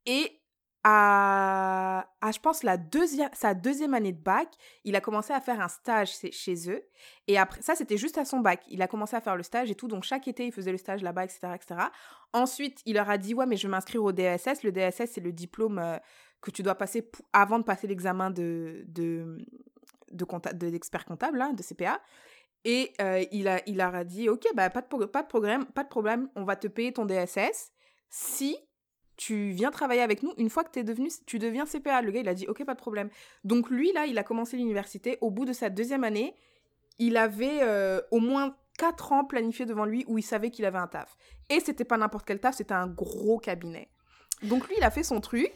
Et 0.06 0.40
à, 0.82 2.08
à, 2.20 2.30
je 2.32 2.38
pense 2.40 2.62
la 2.62 2.76
deuxième 2.76 3.30
sa 3.32 3.54
deuxième 3.54 3.94
année 3.94 4.12
de 4.12 4.20
bac, 4.20 4.48
il 4.84 4.96
a 4.96 5.00
commencé 5.00 5.32
à 5.32 5.40
faire 5.40 5.60
un 5.60 5.68
stage 5.68 6.12
chez- 6.32 6.70
eux. 6.70 6.82
Et 7.28 7.38
après 7.38 7.62
ça 7.62 7.76
c'était 7.76 7.96
juste 7.96 8.18
à 8.18 8.24
son 8.24 8.40
bac. 8.40 8.64
Il 8.68 8.82
a 8.82 8.88
commencé 8.88 9.14
à 9.14 9.20
faire 9.20 9.36
le 9.36 9.42
stage 9.44 9.70
et 9.70 9.74
tout, 9.76 9.86
donc 9.86 10.02
chaque 10.02 10.26
été 10.26 10.46
il 10.46 10.52
faisait 10.52 10.72
le 10.72 10.78
stage 10.78 11.02
là-bas, 11.02 11.24
etc., 11.24 11.40
etc. 11.54 11.80
Ensuite 12.32 12.80
il 12.86 12.94
leur 12.94 13.08
a 13.10 13.18
dit 13.18 13.34
ouais 13.34 13.46
mais 13.46 13.56
je 13.56 13.66
vais 13.68 13.70
m'inscrire 13.70 14.02
au 14.02 14.10
DSS. 14.12 14.62
Le 14.64 14.72
DSS 14.72 15.10
c'est 15.12 15.20
le 15.20 15.32
diplôme 15.32 15.78
que 16.40 16.50
tu 16.50 16.62
dois 16.62 16.74
passer 16.74 17.10
avant 17.32 17.58
de 17.58 17.64
passer 17.64 17.86
l'examen 17.86 18.30
de 18.30 18.84
de 18.86 19.38
de 20.12 20.24
de- 20.54 20.70
d'expert 20.70 21.04
comptable 21.04 21.40
hein, 21.40 21.52
de 21.52 21.62
CPA. 21.62 22.00
Et 22.64 22.92
euh, 23.00 23.24
il, 23.30 23.48
a, 23.48 23.60
il 23.68 23.80
a 23.80 24.04
dit, 24.04 24.28
OK, 24.28 24.44
bah, 24.54 24.68
pas, 24.68 24.82
de, 24.82 25.04
pas, 25.04 25.22
de 25.22 25.28
problème, 25.28 25.64
pas 25.66 25.84
de 25.84 25.88
problème, 25.88 26.28
on 26.34 26.44
va 26.44 26.56
te 26.56 26.66
payer 26.66 26.92
ton 26.92 27.06
DSS 27.06 27.72
si 28.10 28.56
tu 29.16 29.50
viens 29.50 29.70
travailler 29.70 30.02
avec 30.02 30.22
nous 30.22 30.32
une 30.38 30.50
fois 30.50 30.64
que 30.64 30.78
es 30.78 30.84
devenu, 30.84 31.08
tu 31.26 31.38
deviens 31.38 31.66
CPA. 31.66 32.02
Le 32.02 32.10
gars, 32.10 32.20
il 32.20 32.28
a 32.28 32.34
dit, 32.34 32.46
OK, 32.46 32.64
pas 32.64 32.74
de 32.74 32.78
problème. 32.78 33.10
Donc 33.44 33.70
lui, 33.70 33.92
là, 33.92 34.06
il 34.06 34.18
a 34.18 34.22
commencé 34.22 34.56
l'université. 34.56 35.18
Au 35.20 35.30
bout 35.30 35.44
de 35.44 35.52
sa 35.52 35.70
deuxième 35.70 36.04
année, 36.04 36.34
il 36.98 37.16
avait 37.16 37.60
euh, 37.62 38.00
au 38.10 38.20
moins 38.20 38.56
quatre 38.76 39.12
ans 39.12 39.24
planifiés 39.24 39.66
devant 39.66 39.84
lui 39.84 40.04
où 40.06 40.18
il 40.18 40.22
savait 40.22 40.50
qu'il 40.50 40.64
avait 40.64 40.78
un 40.78 40.86
taf. 40.86 41.16
Et 41.50 41.60
c'était 41.60 41.84
pas 41.84 41.96
n'importe 41.96 42.26
quel 42.26 42.40
taf, 42.40 42.56
c'était 42.56 42.74
un 42.74 42.86
gros 42.86 43.38
cabinet. 43.38 43.88
Donc 44.42 44.68
lui, 44.68 44.74
il 44.78 44.84
a 44.84 44.90
fait 44.90 45.02
son 45.02 45.20
truc. 45.20 45.52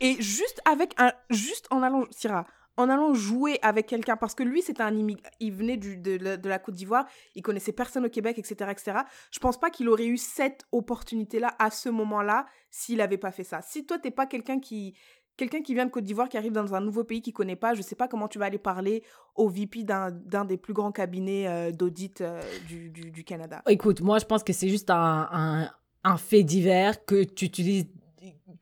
Et 0.00 0.20
juste 0.20 0.60
avec 0.70 0.94
un... 0.98 1.12
Juste 1.30 1.66
en 1.70 1.82
allant... 1.82 2.04
Syrah, 2.10 2.46
en 2.76 2.90
allant 2.90 3.14
jouer 3.14 3.58
avec 3.62 3.86
quelqu'un, 3.86 4.16
parce 4.16 4.34
que 4.34 4.42
lui, 4.42 4.62
c'était 4.62 4.82
un 4.82 4.94
immigrant, 4.94 5.28
il 5.40 5.52
venait 5.52 5.76
de, 5.76 6.48
la- 6.48 6.58
Côte 6.58 6.74
d'Ivoire, 6.74 7.06
il 7.34 7.42
connaissait 7.42 7.72
personne 7.72 8.04
au 8.04 8.10
Québec, 8.10 8.38
etc., 8.38 8.70
etc. 8.70 8.98
Je 9.30 9.38
pense 9.38 9.58
pas 9.58 9.70
qu'il 9.70 9.88
aurait 9.88 10.06
eu 10.06 10.18
cette 10.18 10.64
opportunité-là 10.72 11.54
à 11.58 11.70
ce 11.70 11.88
moment-là 11.88 12.46
s'il 12.70 13.00
avait 13.00 13.18
pas 13.18 13.32
fait 13.32 13.44
ça. 13.44 13.62
Si 13.62 13.86
toi, 13.86 13.98
t'es 13.98 14.10
pas 14.10 14.26
quelqu'un 14.26 14.60
qui, 14.60 14.94
quelqu'un 15.36 15.62
qui 15.62 15.74
vient 15.74 15.86
de 15.86 15.90
Côte 15.90 16.04
d'Ivoire, 16.04 16.28
qui 16.28 16.36
arrive 16.36 16.52
dans 16.52 16.74
un 16.74 16.80
nouveau 16.80 17.04
pays 17.04 17.22
qu'il 17.22 17.32
connaît 17.32 17.56
pas, 17.56 17.74
je 17.74 17.82
sais 17.82 17.94
pas 17.94 18.08
comment 18.08 18.28
tu 18.28 18.38
vas 18.38 18.46
aller 18.46 18.58
parler 18.58 19.02
au 19.34 19.48
VP 19.48 19.84
d'un 19.84 20.44
des 20.44 20.56
plus 20.56 20.74
grands 20.74 20.92
cabinets 20.92 21.46
euh, 21.48 21.70
d'audit 21.72 22.20
euh, 22.20 22.40
du, 22.68 23.24
Canada. 23.24 23.62
Écoute, 23.68 24.00
moi, 24.00 24.18
je 24.18 24.24
pense 24.24 24.42
que 24.42 24.52
c'est 24.52 24.68
juste 24.68 24.90
un, 24.90 25.70
fait 26.18 26.42
divers 26.42 27.04
que 27.04 27.24
tu 27.24 27.46
utilises 27.46 27.86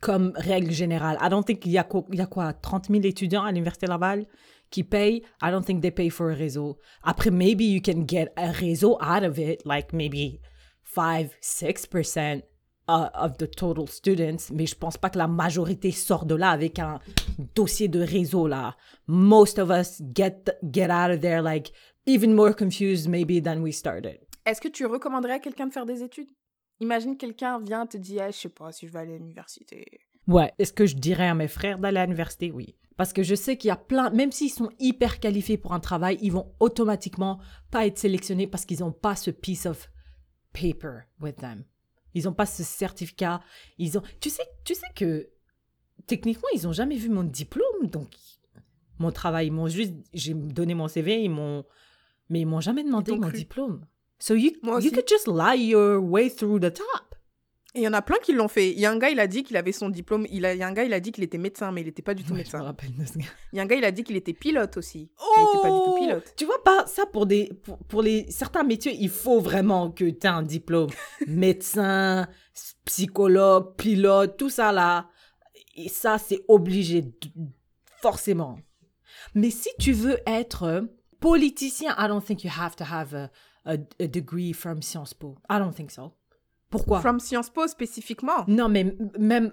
comme 0.01 0.33
règle 0.37 0.71
générale. 0.71 1.19
I 1.21 1.29
don't 1.29 1.45
think 1.45 1.61
qu'il 1.61 1.73
y, 1.73 1.79
a 1.79 1.87
y 2.13 2.21
a 2.21 2.27
quoi 2.27 2.53
30 2.53 2.89
000 2.89 3.03
étudiants 3.05 3.45
à 3.45 3.51
l'Université 3.51 3.87
Laval 3.87 4.27
qui 4.71 4.85
payent? 4.85 5.23
I 5.43 5.51
don't 5.51 5.65
think 5.65 5.83
they 5.83 5.91
pay 5.91 6.11
for 6.11 6.31
a 6.31 6.35
réseau. 6.35 6.79
Après, 7.03 7.31
maybe 7.31 7.63
you 7.63 7.81
can 7.81 8.07
get 8.07 8.33
a 8.37 8.51
réseau 8.51 8.99
out 9.01 9.23
of 9.23 9.39
it, 9.39 9.63
like 9.65 9.93
maybe 9.93 10.41
5, 10.85 11.31
6% 11.41 12.43
uh, 12.89 13.09
of 13.15 13.39
the 13.39 13.47
total 13.47 13.89
students, 13.89 14.51
mais 14.53 14.67
je 14.67 14.75
pense 14.75 14.97
pas 14.97 15.11
que 15.11 15.19
la 15.19 15.29
majorité 15.29 15.91
sort 15.91 16.27
de 16.27 16.35
là 16.35 16.51
avec 16.51 16.79
un 16.79 17.01
dossier 17.55 17.89
de 17.89 18.01
réseau 18.01 18.47
là. 18.47 18.77
Most 19.07 19.59
of 19.59 19.71
us 19.71 20.03
get 20.15 20.51
get 20.73 20.91
out 20.91 21.11
of 21.11 21.21
there 21.21 21.43
like 21.43 21.73
even 22.07 22.35
more 22.35 22.55
confused 22.55 23.09
maybe 23.09 23.41
than 23.41 23.61
we 23.61 23.73
started. 23.73 24.19
Est-ce 24.47 24.61
que 24.61 24.69
tu 24.69 24.85
recommanderais 24.85 25.35
à 25.35 25.39
quelqu'un 25.39 25.67
de 25.67 25.73
faire 25.73 25.87
des 25.87 26.03
études? 26.03 26.29
Imagine 26.81 27.17
quelqu'un 27.17 27.61
vient 27.61 27.87
te 27.87 27.97
dire, 27.97 28.27
je 28.27 28.37
sais 28.37 28.49
pas 28.49 28.73
si 28.73 28.87
je 28.87 28.93
vais 28.93 28.99
aller 29.01 29.15
à 29.15 29.19
l'université. 29.19 30.01
Ouais, 30.27 30.53
est-ce 30.59 30.73
que 30.73 30.87
je 30.87 30.97
dirais 30.97 31.29
à 31.29 31.35
mes 31.35 31.49
frères 31.49 31.79
d'aller 31.79 31.99
à 31.99 32.05
l'université? 32.05 32.51
Oui. 32.51 32.77
Parce 32.97 33.13
que 33.13 33.23
je 33.23 33.35
sais 33.35 33.57
qu'il 33.57 33.69
y 33.69 33.73
a 33.73 33.77
plein, 33.77 34.11
même 34.11 34.33
s'ils 34.33 34.51
sont 34.53 34.71
hyper 34.79 35.19
qualifiés 35.21 35.59
pour 35.59 35.73
un 35.73 35.81
travail, 35.81 36.19
ils 36.23 36.33
vont 36.33 36.53
automatiquement 36.61 37.41
pas 37.71 37.87
être 37.87 37.99
sélectionnés 37.99 38.47
parce 38.47 38.65
qu'ils 38.65 38.81
n'ont 38.81 38.93
pas 38.93 39.17
ce 39.17 39.31
piece 39.31 39.67
of 39.67 39.91
paper 40.53 41.01
with 41.21 41.37
them. 41.37 41.65
Ils 42.15 42.25
n'ont 42.25 42.33
pas 42.33 42.47
ce 42.47 42.63
certificat. 42.63 43.41
Ils 43.79 43.99
ont. 43.99 44.03
Tu 44.21 44.31
sais, 44.31 44.45
tu 44.65 44.75
sais 44.75 44.87
que 44.95 45.29
techniquement, 46.07 46.49
ils 46.55 46.63
n'ont 46.63 46.73
jamais 46.73 46.97
vu 46.97 47.09
mon 47.09 47.25
diplôme, 47.25 47.89
donc 47.89 48.15
mon 48.99 49.11
travail. 49.11 49.49
Ils 49.49 49.53
m'ont 49.53 49.67
juste, 49.69 49.95
j'ai 50.13 50.35
donné 50.35 50.75
mon 50.75 50.87
CV, 50.87 51.25
ils 51.25 51.31
m'ont, 51.31 51.65
mais 52.29 52.41
ils 52.41 52.47
m'ont 52.47 52.61
jamais 52.61 52.85
demandé 52.85 53.13
mon 53.13 53.29
cru. 53.29 53.39
diplôme. 53.39 53.87
So 54.25 54.33
you, 54.33 54.53
you 54.81 54.91
could 54.91 55.07
just 55.07 55.27
lie 55.29 55.53
your 55.53 56.01
way 56.01 56.31
through 56.31 56.59
the 56.59 56.73
top. 56.73 57.15
Et 57.75 57.81
il 57.81 57.83
y 57.83 57.89
en 57.89 57.93
a 57.93 58.01
plein 58.01 58.17
qui 58.23 58.33
l'ont 58.33 58.49
fait. 58.49 58.71
Il 58.71 58.81
y 58.81 58.87
a 58.87 58.91
un 58.91 58.97
gars, 58.97 59.11
il 59.11 59.21
a 59.21 59.27
dit 59.27 59.43
qu'il 59.43 59.55
avait 59.59 59.73
son 59.73 59.91
diplôme. 59.91 60.27
Il, 60.31 60.47
a, 60.47 60.55
y 60.55 60.63
a 60.63 60.67
un 60.67 60.73
gars, 60.73 60.85
il 60.85 60.95
a 60.95 61.01
dit 61.01 61.13
qu'il 61.13 61.25
était 61.25 61.37
médecin, 61.37 61.73
mais 61.73 61.83
il 61.83 61.85
n'était 61.85 62.01
pas 62.01 62.15
du 62.15 62.25
tout 62.25 62.33
ouais, 62.33 62.39
médecin. 62.39 62.57
Je 62.57 62.63
me 62.63 62.69
rappelle 62.69 62.97
de 62.97 63.05
ce 63.05 63.19
gars. 63.19 63.27
Il 63.53 63.57
y 63.57 63.61
a 63.61 63.65
un 63.65 63.67
gars, 63.67 63.77
il 63.77 63.85
a 63.85 63.91
dit 63.91 64.03
qu'il 64.03 64.17
était 64.17 64.33
pilote 64.33 64.79
aussi. 64.79 65.11
Oh 65.21 65.35
il 65.37 65.45
n'était 65.45 65.69
pas 65.69 65.75
du 65.75 65.85
tout 65.85 65.95
pilote. 65.99 66.35
Tu 66.39 66.47
vois 66.47 66.65
pas 66.65 66.87
ça 66.87 67.05
pour 67.05 67.27
des 67.27 67.53
pour, 67.65 67.77
pour 67.81 68.01
les 68.01 68.31
certains 68.31 68.63
métiers, 68.63 68.97
il 68.99 69.11
faut 69.11 69.41
vraiment 69.41 69.91
que 69.91 70.07
tu 70.07 70.27
aies 70.27 70.31
un 70.31 70.43
diplôme 70.43 70.89
médecin, 71.27 72.27
psychologue, 72.87 73.77
pilote, 73.77 74.39
tout 74.39 74.49
ça 74.49 74.73
là. 74.73 75.11
Et 75.77 75.91
ça 75.91 76.17
c'est 76.17 76.47
obligé 76.49 77.05
forcément. 78.01 78.59
Mais 79.35 79.51
si 79.51 79.69
tu 79.79 79.93
veux 79.93 80.19
être 80.27 80.89
politicien, 81.21 81.95
I 81.99 82.09
don't 82.09 82.25
think 82.25 82.43
you 82.43 82.51
have 82.59 82.75
to 82.77 82.85
have 82.85 83.15
a, 83.15 83.31
a, 83.65 83.73
a 83.73 84.07
degree 84.07 84.53
from 84.53 84.83
Sciences 84.83 85.15
Po. 85.15 85.37
I 85.51 85.59
don't 85.59 85.75
think 85.75 85.91
so. 85.91 86.13
Pourquoi? 86.71 87.01
From 87.01 87.21
Sciences 87.21 87.51
Po 87.51 87.67
spécifiquement? 87.67 88.45
Non, 88.49 88.69
mais 88.69 88.97
même 89.19 89.53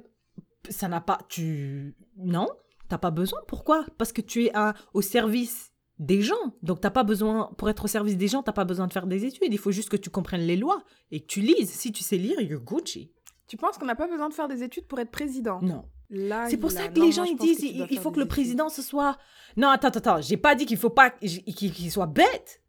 ça 0.70 0.88
n'a 0.88 1.02
pas. 1.02 1.20
Tu 1.30 1.96
non, 2.18 2.48
t'as 2.90 2.98
pas 2.98 3.12
besoin. 3.12 3.40
Pourquoi? 3.48 3.86
Parce 3.98 4.12
que 4.12 4.22
tu 4.22 4.46
es 4.46 4.56
un, 4.56 4.74
au 4.94 5.02
service 5.02 5.72
des 6.00 6.22
gens. 6.22 6.56
Donc 6.64 6.82
t'as 6.82 6.90
pas 6.90 7.04
besoin 7.04 7.52
pour 7.58 7.70
être 7.70 7.86
au 7.86 7.88
service 7.88 8.18
des 8.18 8.28
gens, 8.28 8.44
t'as 8.44 8.52
pas 8.52 8.66
besoin 8.66 8.88
de 8.88 8.94
faire 8.94 9.08
des 9.08 9.26
études. 9.26 9.48
Il 9.52 9.60
faut 9.60 9.72
juste 9.72 9.90
que 9.90 9.98
tu 9.98 10.10
comprennes 10.10 10.42
les 10.42 10.58
lois 10.58 10.84
et 11.12 11.22
que 11.22 11.28
tu 11.28 11.42
lises. 11.42 11.70
Si 11.70 11.92
tu 11.92 12.04
sais 12.04 12.18
lire, 12.18 12.42
you're 12.42 12.62
Gucci. 12.62 13.12
Tu 13.48 13.58
penses 13.58 13.78
qu'on 13.78 13.86
n'a 13.86 13.96
pas 13.96 14.08
besoin 14.08 14.30
de 14.30 14.34
faire 14.34 14.48
des 14.48 14.64
études 14.64 14.88
pour 14.88 15.00
être 15.00 15.12
président? 15.12 15.62
Non. 15.62 15.86
Là, 16.10 16.50
c'est 16.50 16.58
pour 16.58 16.72
ça 16.72 16.90
que 16.90 17.00
non, 17.00 17.06
les 17.06 17.12
gens 17.12 17.24
ils 17.24 17.38
disent 17.38 17.62
il, 17.64 18.00
faut 18.00 18.12
que 18.12 18.18
le 18.18 18.24
études. 18.24 18.30
président 18.30 18.70
ce 18.70 18.82
soit. 18.82 19.18
Non, 19.56 19.70
attends, 19.70 19.88
attends. 19.88 20.22
J'ai 20.22 20.38
pas 20.38 20.56
dit 20.56 20.66
qu'il 20.66 20.78
faut 20.78 20.90
pas 20.90 21.10
qu'il 21.12 21.44
qu'il 21.44 21.92
soit 21.92 22.08
bête. 22.08 22.61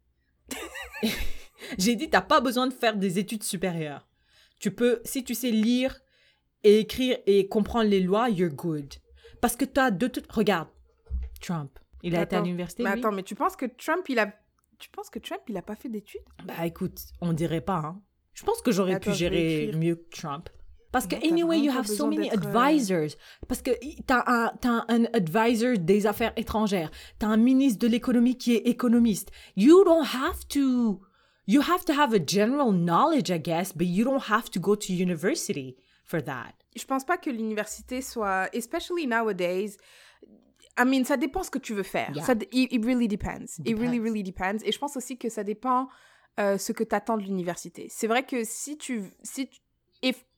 J'ai 1.77 1.95
dit 1.95 2.09
t'as 2.09 2.21
pas 2.21 2.41
besoin 2.41 2.67
de 2.67 2.73
faire 2.73 2.95
des 2.95 3.19
études 3.19 3.43
supérieures. 3.43 4.07
Tu 4.59 4.71
peux, 4.71 5.01
si 5.03 5.23
tu 5.23 5.35
sais 5.35 5.51
lire 5.51 5.99
et 6.63 6.79
écrire 6.79 7.17
et 7.25 7.47
comprendre 7.47 7.89
les 7.89 7.99
lois, 7.99 8.29
you're 8.29 8.51
good. 8.51 8.93
Parce 9.41 9.55
que 9.55 9.65
t'as 9.65 9.91
de 9.91 10.07
toutes. 10.07 10.31
Regarde, 10.31 10.69
Trump. 11.41 11.77
Il 12.01 12.15
a 12.15 12.23
été 12.23 12.35
à 12.35 12.41
l'université. 12.41 12.83
Mais 12.83 12.93
lui? 12.93 12.99
attends, 12.99 13.11
mais 13.11 13.23
tu 13.23 13.33
penses 13.33 13.55
que 13.55 13.65
Trump, 13.65 14.07
il 14.09 14.19
a... 14.19 14.33
Tu 14.77 14.89
penses 14.89 15.09
que 15.09 15.19
Trump, 15.19 15.41
il 15.47 15.55
a 15.55 15.61
pas 15.61 15.75
fait 15.75 15.87
d'études? 15.87 16.21
Bah 16.43 16.65
écoute, 16.65 16.99
on 17.21 17.31
dirait 17.31 17.61
pas, 17.61 17.77
hein. 17.77 18.01
Je 18.33 18.43
pense 18.43 18.61
que 18.61 18.71
j'aurais 18.71 18.99
pu 18.99 19.13
gérer 19.13 19.71
mieux 19.73 19.95
que 19.95 20.09
Trump. 20.09 20.49
Parce 20.93 21.07
que, 21.07 21.15
anyway, 21.15 21.59
you 21.59 21.71
have 21.71 21.87
so 21.87 22.07
many 22.07 22.29
euh, 22.29 22.33
advisors. 22.35 23.17
Parce 23.47 23.61
que 23.63 23.71
t'as 24.05 24.23
un, 24.27 24.51
t'as 24.61 24.85
un 24.87 25.05
advisor 25.13 25.77
des 25.79 26.05
affaires 26.05 26.33
étrangères. 26.37 26.91
T'as 27.17 27.27
un 27.27 27.37
ministre 27.37 27.79
de 27.79 27.87
l'économie 27.87 28.37
qui 28.37 28.53
est 28.53 28.67
économiste. 28.67 29.31
You 29.55 29.83
don't 29.83 30.05
have 30.05 30.47
to... 30.49 31.01
You 31.47 31.61
have 31.61 31.83
to 31.85 31.93
have 31.93 32.13
a 32.13 32.19
general 32.25 32.71
knowledge, 32.71 33.29
I 33.29 33.39
guess, 33.39 33.73
but 33.75 33.87
you 33.87 34.05
don't 34.05 34.29
have 34.29 34.49
to 34.51 34.59
go 34.61 34.75
to 34.75 34.93
university 34.93 35.75
for 36.05 36.21
that. 36.23 36.53
Je 36.75 36.85
pense 36.85 37.03
pas 37.03 37.17
que 37.17 37.31
l'université 37.31 38.01
soit... 38.01 38.47
Especially 38.53 39.07
nowadays... 39.07 39.77
I 40.77 40.85
mean, 40.85 41.03
ça 41.05 41.17
dépend 41.17 41.43
ce 41.43 41.49
que 41.49 41.59
tu 41.59 41.73
veux 41.73 41.83
faire. 41.83 42.11
Yeah. 42.15 42.23
Ça, 42.23 42.33
it, 42.51 42.71
it 42.71 42.85
really 42.85 43.07
depends. 43.07 43.59
It 43.65 43.77
really, 43.77 43.97
Depends. 43.97 44.03
really 44.03 44.23
depends. 44.23 44.57
Et 44.63 44.71
je 44.71 44.77
pense 44.79 44.95
aussi 44.95 45.17
que 45.17 45.29
ça 45.29 45.43
dépend 45.43 45.87
euh, 46.39 46.57
ce 46.57 46.71
que 46.71 46.83
tu 46.83 46.95
attends 46.95 47.17
de 47.17 47.23
l'université. 47.23 47.87
C'est 47.89 48.07
vrai 48.07 48.23
que 48.23 48.43
si 48.43 48.77
tu... 48.77 49.03
Si 49.23 49.47
tu- 49.47 49.59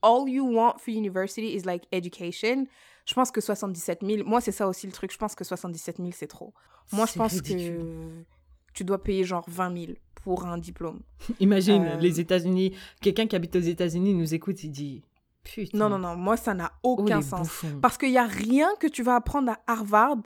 all 0.05 0.29
you 0.29 0.45
want 0.45 0.75
for 0.79 0.93
university 0.93 1.55
is 1.55 1.63
like 1.65 1.87
education, 1.91 2.67
je 3.05 3.13
pense 3.13 3.31
que 3.31 3.41
77 3.41 4.01
000... 4.05 4.23
Moi, 4.27 4.41
c'est 4.41 4.51
ça 4.51 4.67
aussi 4.67 4.85
le 4.87 4.93
truc. 4.93 5.11
Je 5.11 5.17
pense 5.17 5.35
que 5.35 5.43
77 5.43 5.97
000, 5.97 6.09
c'est 6.13 6.27
trop. 6.27 6.53
Moi, 6.91 7.05
je 7.05 7.13
pense 7.13 7.33
ridicule. 7.33 7.77
que 7.79 8.25
tu 8.73 8.83
dois 8.83 9.01
payer 9.03 9.23
genre 9.23 9.45
20 9.47 9.77
000 9.85 9.93
pour 10.23 10.45
un 10.45 10.57
diplôme. 10.57 11.01
Imagine, 11.39 11.83
Euh, 11.85 11.97
les 11.97 12.19
États-Unis, 12.19 12.75
quelqu'un 13.01 13.27
qui 13.27 13.35
habite 13.35 13.55
aux 13.55 13.59
États-Unis 13.59 14.13
nous 14.13 14.33
écoute, 14.33 14.63
il 14.63 14.71
dit 14.71 15.03
Putain. 15.43 15.77
Non, 15.77 15.89
non, 15.89 15.99
non. 15.99 16.15
Moi, 16.15 16.37
ça 16.37 16.53
n'a 16.55 16.71
oh, 16.83 16.95
aucun 16.99 17.17
les 17.17 17.23
sens. 17.23 17.41
bouffons. 17.41 17.79
Parce 17.79 17.97
qu'il 17.97 18.09
n'y 18.09 18.17
a 18.17 18.25
rien 18.25 18.67
que 18.79 18.87
tu 18.87 19.03
vas 19.03 19.15
apprendre 19.15 19.51
à 19.51 19.59
Harvard 19.67 20.17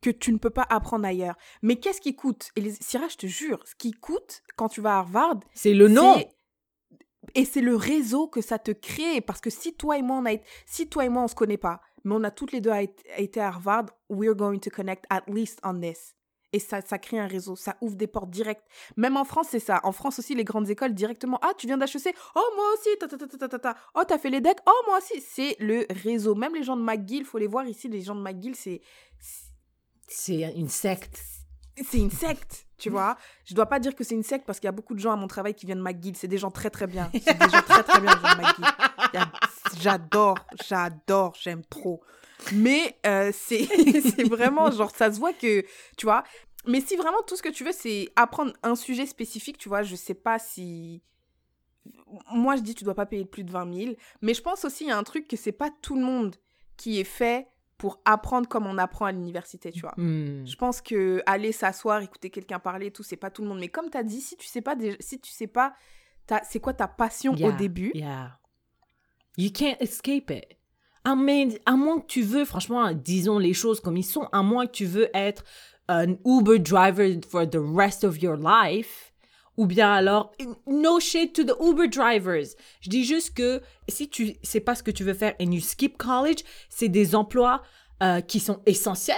que 0.00 0.10
tu 0.10 0.32
ne 0.32 0.38
peux 0.38 0.50
pas 0.50 0.66
apprendre 0.68 1.06
ailleurs. 1.06 1.36
Mais 1.62 1.76
qu'est-ce 1.76 2.00
qui 2.00 2.14
coûte? 2.14 2.50
Et 2.56 2.60
les... 2.60 2.72
Syrah, 2.72 3.08
je 3.08 3.16
te 3.16 3.26
jure, 3.26 3.60
ce 3.64 3.74
qui 3.76 3.92
coûte 3.92 4.42
quand 4.56 4.68
tu 4.68 4.82
vas 4.82 4.96
à 4.96 4.98
Harvard, 4.98 5.40
C'est 5.54 5.72
le 5.72 5.88
nom. 5.88 6.16
Et 7.34 7.44
c'est 7.44 7.60
le 7.60 7.76
réseau 7.76 8.28
que 8.28 8.40
ça 8.40 8.58
te 8.58 8.70
crée. 8.70 9.20
Parce 9.20 9.40
que 9.40 9.50
si 9.50 9.74
toi 9.74 9.98
et 9.98 10.02
moi, 10.02 10.18
on 10.18 10.26
a 10.26 10.36
si 10.66 10.88
toi 10.88 11.04
et 11.04 11.08
moi, 11.08 11.22
on 11.24 11.28
se 11.28 11.34
connaît 11.34 11.56
pas, 11.56 11.80
mais 12.04 12.14
on 12.14 12.24
a 12.24 12.30
toutes 12.30 12.52
les 12.52 12.60
deux 12.60 12.72
été- 13.16 13.40
à 13.40 13.48
Harvard, 13.48 13.86
we're 14.08 14.34
going 14.34 14.58
to 14.58 14.70
connect 14.70 15.04
at 15.10 15.22
least 15.28 15.60
on 15.64 15.80
this. 15.80 16.14
Et 16.52 16.60
ça, 16.60 16.80
ça 16.82 16.98
crée 16.98 17.18
un 17.18 17.26
réseau, 17.26 17.56
ça 17.56 17.76
ouvre 17.80 17.96
des 17.96 18.06
portes 18.06 18.30
directes. 18.30 18.64
Même 18.96 19.16
en 19.16 19.24
France, 19.24 19.48
c'est 19.50 19.58
ça. 19.58 19.80
En 19.82 19.90
France 19.90 20.20
aussi, 20.20 20.36
les 20.36 20.44
grandes 20.44 20.70
écoles, 20.70 20.94
directement, 20.94 21.36
ah, 21.42 21.52
tu 21.58 21.66
viens 21.66 21.76
d'HEC 21.76 22.14
Oh, 22.36 22.42
moi 22.54 22.64
aussi, 22.74 22.96
ta, 23.00 23.08
ta, 23.08 23.18
ta, 23.18 23.26
ta, 23.26 23.38
ta, 23.38 23.48
ta, 23.48 23.58
ta. 23.58 23.76
Oh, 23.96 24.02
t'as 24.06 24.18
fait 24.18 24.30
les 24.30 24.40
decks? 24.40 24.60
Oh, 24.64 24.82
moi 24.86 24.98
aussi. 24.98 25.20
C'est 25.20 25.56
le 25.58 25.84
réseau. 25.90 26.36
Même 26.36 26.54
les 26.54 26.62
gens 26.62 26.76
de 26.76 26.82
McGill, 26.82 27.24
faut 27.24 27.38
les 27.38 27.48
voir 27.48 27.66
ici, 27.66 27.88
les 27.88 28.02
gens 28.02 28.14
de 28.14 28.20
McGill, 28.22 28.54
c'est... 28.54 28.80
C'est 30.06 30.42
une 30.54 30.68
secte. 30.68 31.20
C'est 31.82 31.98
une 31.98 32.10
secte, 32.12 32.63
tu 32.78 32.90
vois. 32.90 33.16
Je 33.44 33.54
dois 33.54 33.66
pas 33.66 33.78
dire 33.78 33.94
que 33.94 34.04
c'est 34.04 34.14
une 34.14 34.22
secte 34.22 34.46
parce 34.46 34.60
qu'il 34.60 34.66
y 34.66 34.68
a 34.68 34.72
beaucoup 34.72 34.94
de 34.94 35.00
gens 35.00 35.12
à 35.12 35.16
mon 35.16 35.28
travail 35.28 35.54
qui 35.54 35.66
viennent 35.66 35.78
de 35.78 35.82
McGill. 35.82 36.16
C'est 36.16 36.28
des 36.28 36.38
gens 36.38 36.50
très 36.50 36.70
très 36.70 36.86
bien. 36.86 37.10
C'est 37.12 37.38
des 37.38 37.48
gens 37.48 37.62
très 37.62 37.82
très 37.82 38.00
bien, 38.00 38.12
J'adore, 39.80 40.38
j'adore, 40.66 41.34
j'aime 41.40 41.64
trop. 41.64 42.02
Mais 42.52 42.96
euh, 43.06 43.32
c'est 43.34 43.66
vraiment 44.28 44.70
genre, 44.70 44.90
ça 44.90 45.12
se 45.12 45.18
voit 45.18 45.32
que, 45.32 45.64
tu 45.96 46.06
vois. 46.06 46.24
Mais 46.66 46.80
si 46.80 46.96
vraiment 46.96 47.22
tout 47.26 47.36
ce 47.36 47.42
que 47.42 47.48
tu 47.48 47.64
veux, 47.64 47.72
c'est 47.72 48.08
apprendre 48.16 48.52
un 48.62 48.74
sujet 48.74 49.06
spécifique, 49.06 49.58
tu 49.58 49.68
vois, 49.68 49.82
je 49.82 49.96
sais 49.96 50.14
pas 50.14 50.38
si. 50.38 51.02
Moi, 52.32 52.56
je 52.56 52.62
dis, 52.62 52.74
tu 52.74 52.84
dois 52.84 52.94
pas 52.94 53.06
payer 53.06 53.24
plus 53.24 53.44
de 53.44 53.50
20 53.50 53.74
000. 53.74 53.94
Mais 54.22 54.32
je 54.32 54.40
pense 54.40 54.64
aussi, 54.64 54.84
il 54.84 54.88
y 54.88 54.90
a 54.90 54.96
un 54.96 55.02
truc 55.02 55.28
que 55.28 55.36
c'est 55.36 55.52
pas 55.52 55.70
tout 55.82 55.96
le 55.96 56.02
monde 56.02 56.36
qui 56.76 56.98
est 56.98 57.04
fait 57.04 57.46
pour 57.78 58.00
apprendre 58.04 58.48
comme 58.48 58.66
on 58.66 58.78
apprend 58.78 59.06
à 59.06 59.12
l'université, 59.12 59.72
tu 59.72 59.80
vois. 59.80 59.94
Hmm. 59.96 60.46
Je 60.46 60.56
pense 60.56 60.80
que 60.80 61.22
aller 61.26 61.52
s'asseoir, 61.52 62.02
écouter 62.02 62.30
quelqu'un 62.30 62.58
parler, 62.58 62.90
tout, 62.90 63.02
c'est 63.02 63.16
pas 63.16 63.30
tout 63.30 63.42
le 63.42 63.48
monde. 63.48 63.58
Mais 63.58 63.68
comme 63.68 63.90
tu 63.90 63.98
as 63.98 64.02
dit, 64.02 64.20
si 64.20 64.36
tu 64.36 64.46
sais 64.46 64.60
pas, 64.60 64.76
si 65.00 65.20
tu 65.20 65.32
sais 65.32 65.46
pas, 65.46 65.74
c'est 66.48 66.60
quoi 66.60 66.72
ta 66.72 66.88
passion 66.88 67.32
au 67.32 67.52
début 67.52 67.90
Yeah. 67.94 68.38
You 69.36 69.50
can't 69.50 69.76
escape 69.80 70.30
it. 70.30 70.56
I 71.06 71.14
mean, 71.16 71.58
à 71.66 71.72
moins 71.72 72.00
que 72.00 72.06
tu 72.06 72.22
veux, 72.22 72.44
franchement, 72.44 72.92
disons 72.92 73.38
les 73.38 73.52
choses 73.52 73.80
comme 73.80 73.96
ils 73.96 74.04
sont, 74.04 74.28
à 74.32 74.42
moins 74.42 74.66
que 74.66 74.72
tu 74.72 74.86
veux 74.86 75.08
être 75.12 75.44
un 75.88 76.16
Uber 76.24 76.58
driver 76.60 77.20
for 77.28 77.48
the 77.48 77.58
rest 77.58 78.04
of 78.04 78.22
your 78.22 78.36
life, 78.36 79.12
ou 79.56 79.66
bien 79.66 79.92
alors, 79.92 80.32
no 80.66 81.00
shade 81.00 81.32
to 81.32 81.44
the 81.44 81.54
Uber 81.60 81.88
drivers. 81.88 82.56
Je 82.80 82.90
dis 82.90 83.04
juste 83.04 83.34
que 83.34 83.62
si 83.88 84.08
tu 84.08 84.34
sais 84.42 84.60
pas 84.60 84.74
ce 84.74 84.82
que 84.82 84.90
tu 84.90 85.04
veux 85.04 85.14
faire 85.14 85.34
and 85.40 85.52
you 85.52 85.60
skip 85.60 85.96
college, 85.96 86.42
c'est 86.68 86.88
des 86.88 87.14
emplois 87.14 87.62
euh, 88.02 88.20
qui 88.20 88.40
sont 88.40 88.60
essentiels, 88.66 89.16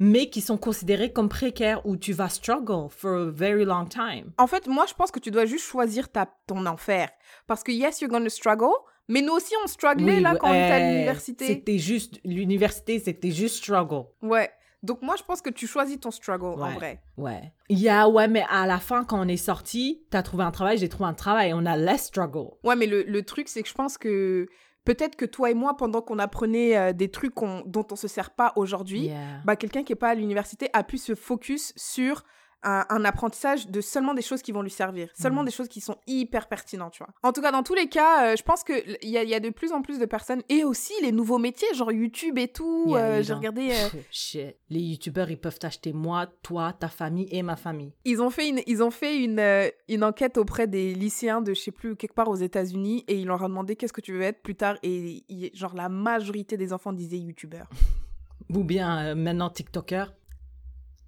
mais 0.00 0.30
qui 0.30 0.40
sont 0.40 0.56
considérés 0.58 1.12
comme 1.12 1.28
précaires 1.28 1.84
où 1.84 1.96
tu 1.96 2.12
vas 2.12 2.28
struggle 2.28 2.88
for 2.90 3.28
a 3.28 3.30
very 3.30 3.64
long 3.64 3.86
time. 3.86 4.32
En 4.38 4.46
fait, 4.46 4.66
moi, 4.66 4.86
je 4.88 4.94
pense 4.94 5.10
que 5.10 5.20
tu 5.20 5.30
dois 5.30 5.44
juste 5.44 5.64
choisir 5.64 6.10
ta, 6.10 6.26
ton 6.46 6.66
enfer. 6.66 7.08
Parce 7.46 7.62
que 7.62 7.72
yes, 7.72 8.00
you're 8.00 8.10
gonna 8.10 8.30
struggle, 8.30 8.74
Mais 9.08 9.22
nous 9.22 9.32
aussi, 9.32 9.54
on 9.64 9.66
strugglait 9.66 10.16
Oui, 10.16 10.20
là 10.20 10.36
quand 10.36 10.48
on 10.48 10.52
était 10.52 10.72
à 10.72 10.90
l'université. 10.90 11.46
C'était 11.46 11.78
juste, 11.78 12.20
l'université, 12.24 12.98
c'était 12.98 13.30
juste 13.30 13.56
struggle. 13.56 14.04
Ouais. 14.22 14.50
Donc 14.82 15.02
moi, 15.02 15.16
je 15.18 15.24
pense 15.24 15.40
que 15.42 15.50
tu 15.50 15.66
choisis 15.66 15.98
ton 15.98 16.10
struggle 16.10 16.60
en 16.62 16.70
vrai. 16.72 17.02
Ouais. 17.16 17.52
Il 17.68 17.78
y 17.80 17.88
a, 17.88 18.08
ouais, 18.08 18.28
mais 18.28 18.44
à 18.48 18.66
la 18.66 18.78
fin, 18.78 19.04
quand 19.04 19.20
on 19.20 19.28
est 19.28 19.36
sorti, 19.36 20.04
t'as 20.10 20.22
trouvé 20.22 20.44
un 20.44 20.50
travail, 20.52 20.78
j'ai 20.78 20.88
trouvé 20.88 21.08
un 21.08 21.14
travail, 21.14 21.52
on 21.52 21.66
a 21.66 21.76
less 21.76 22.04
struggle. 22.06 22.50
Ouais, 22.62 22.76
mais 22.76 22.86
le, 22.86 23.02
le 23.02 23.22
truc, 23.24 23.48
c'est 23.48 23.62
que 23.62 23.68
je 23.68 23.74
pense 23.74 23.98
que 23.98 24.46
peut-être 24.84 25.16
que 25.16 25.24
toi 25.24 25.50
et 25.50 25.54
moi, 25.54 25.76
pendant 25.76 26.00
qu'on 26.00 26.18
apprenait 26.20 26.76
euh, 26.78 26.92
des 26.92 27.10
trucs 27.10 27.34
dont 27.66 27.86
on 27.90 27.96
se 27.96 28.06
sert 28.08 28.30
pas 28.30 28.52
aujourd'hui, 28.56 29.06
Yeah. 29.08 29.42
bah, 29.44 29.56
quelqu'un 29.56 29.82
qui 29.82 29.92
est 29.92 29.96
pas 29.96 30.10
à 30.10 30.14
l'université 30.14 30.70
a 30.72 30.84
pu 30.84 30.96
se 30.96 31.14
focus 31.14 31.72
sur 31.76 32.22
un, 32.62 32.84
un 32.88 33.04
apprentissage 33.04 33.68
de 33.68 33.80
seulement 33.80 34.14
des 34.14 34.22
choses 34.22 34.42
qui 34.42 34.52
vont 34.52 34.62
lui 34.62 34.70
servir, 34.70 35.08
seulement 35.14 35.42
Mhm. 35.42 35.46
des 35.46 35.52
choses 35.52 35.68
qui 35.68 35.80
sont 35.80 35.96
hyper 36.06 36.48
pertinentes, 36.48 36.92
tu 36.94 37.04
vois. 37.04 37.12
En 37.22 37.32
tout 37.32 37.40
cas, 37.40 37.52
dans 37.52 37.62
tous 37.62 37.74
les 37.74 37.88
cas, 37.88 38.32
euh, 38.32 38.36
je 38.36 38.42
pense 38.42 38.64
qu'il 38.64 38.98
y 39.02 39.10
y 39.10 39.34
a 39.34 39.40
de 39.40 39.50
plus 39.50 39.72
en 39.72 39.82
plus 39.82 39.98
de 39.98 40.06
personnes, 40.06 40.42
et 40.48 40.64
aussi 40.64 40.92
les 41.02 41.12
nouveaux 41.12 41.38
métiers, 41.38 41.68
genre 41.74 41.92
YouTube 41.92 42.36
et 42.38 42.48
tout, 42.48 42.94
euh, 42.96 43.22
j'ai 43.22 43.32
regardé... 43.34 43.70
euh. 43.72 44.48
Les 44.70 44.80
youtubeurs, 44.80 45.30
ils 45.30 45.38
peuvent 45.38 45.58
t'acheter 45.58 45.92
moi, 45.92 46.26
toi, 46.42 46.72
ta 46.72 46.88
famille 46.88 47.28
et 47.30 47.42
ma 47.42 47.56
famille. 47.56 47.92
Ils 48.04 48.20
ont 48.20 48.30
fait 48.30 48.48
une, 48.48 48.60
ils 48.66 48.82
ont 48.82 48.90
fait 48.90 49.16
une, 49.22 49.42
une 49.88 50.04
enquête 50.04 50.36
auprès 50.38 50.66
des 50.66 50.94
lycéens 50.94 51.40
de 51.40 51.54
je 51.54 51.60
sais 51.60 51.70
plus 51.70 51.96
quelque 51.96 52.14
part 52.14 52.28
aux 52.28 52.36
États-Unis 52.36 53.04
et 53.08 53.18
ils 53.18 53.26
leur 53.26 53.42
ont 53.42 53.48
demandé 53.48 53.76
qu'est-ce 53.76 53.92
que 53.92 54.00
tu 54.00 54.12
veux 54.12 54.22
être 54.22 54.42
plus 54.42 54.54
tard 54.56 54.76
et 54.82 55.24
genre 55.54 55.74
la 55.74 55.88
majorité 55.88 56.56
des 56.56 56.72
enfants 56.72 56.92
disaient 56.92 57.18
youtubeur. 57.18 57.68
Ou 58.54 58.64
bien 58.64 59.14
maintenant 59.14 59.50
TikToker. 59.50 60.12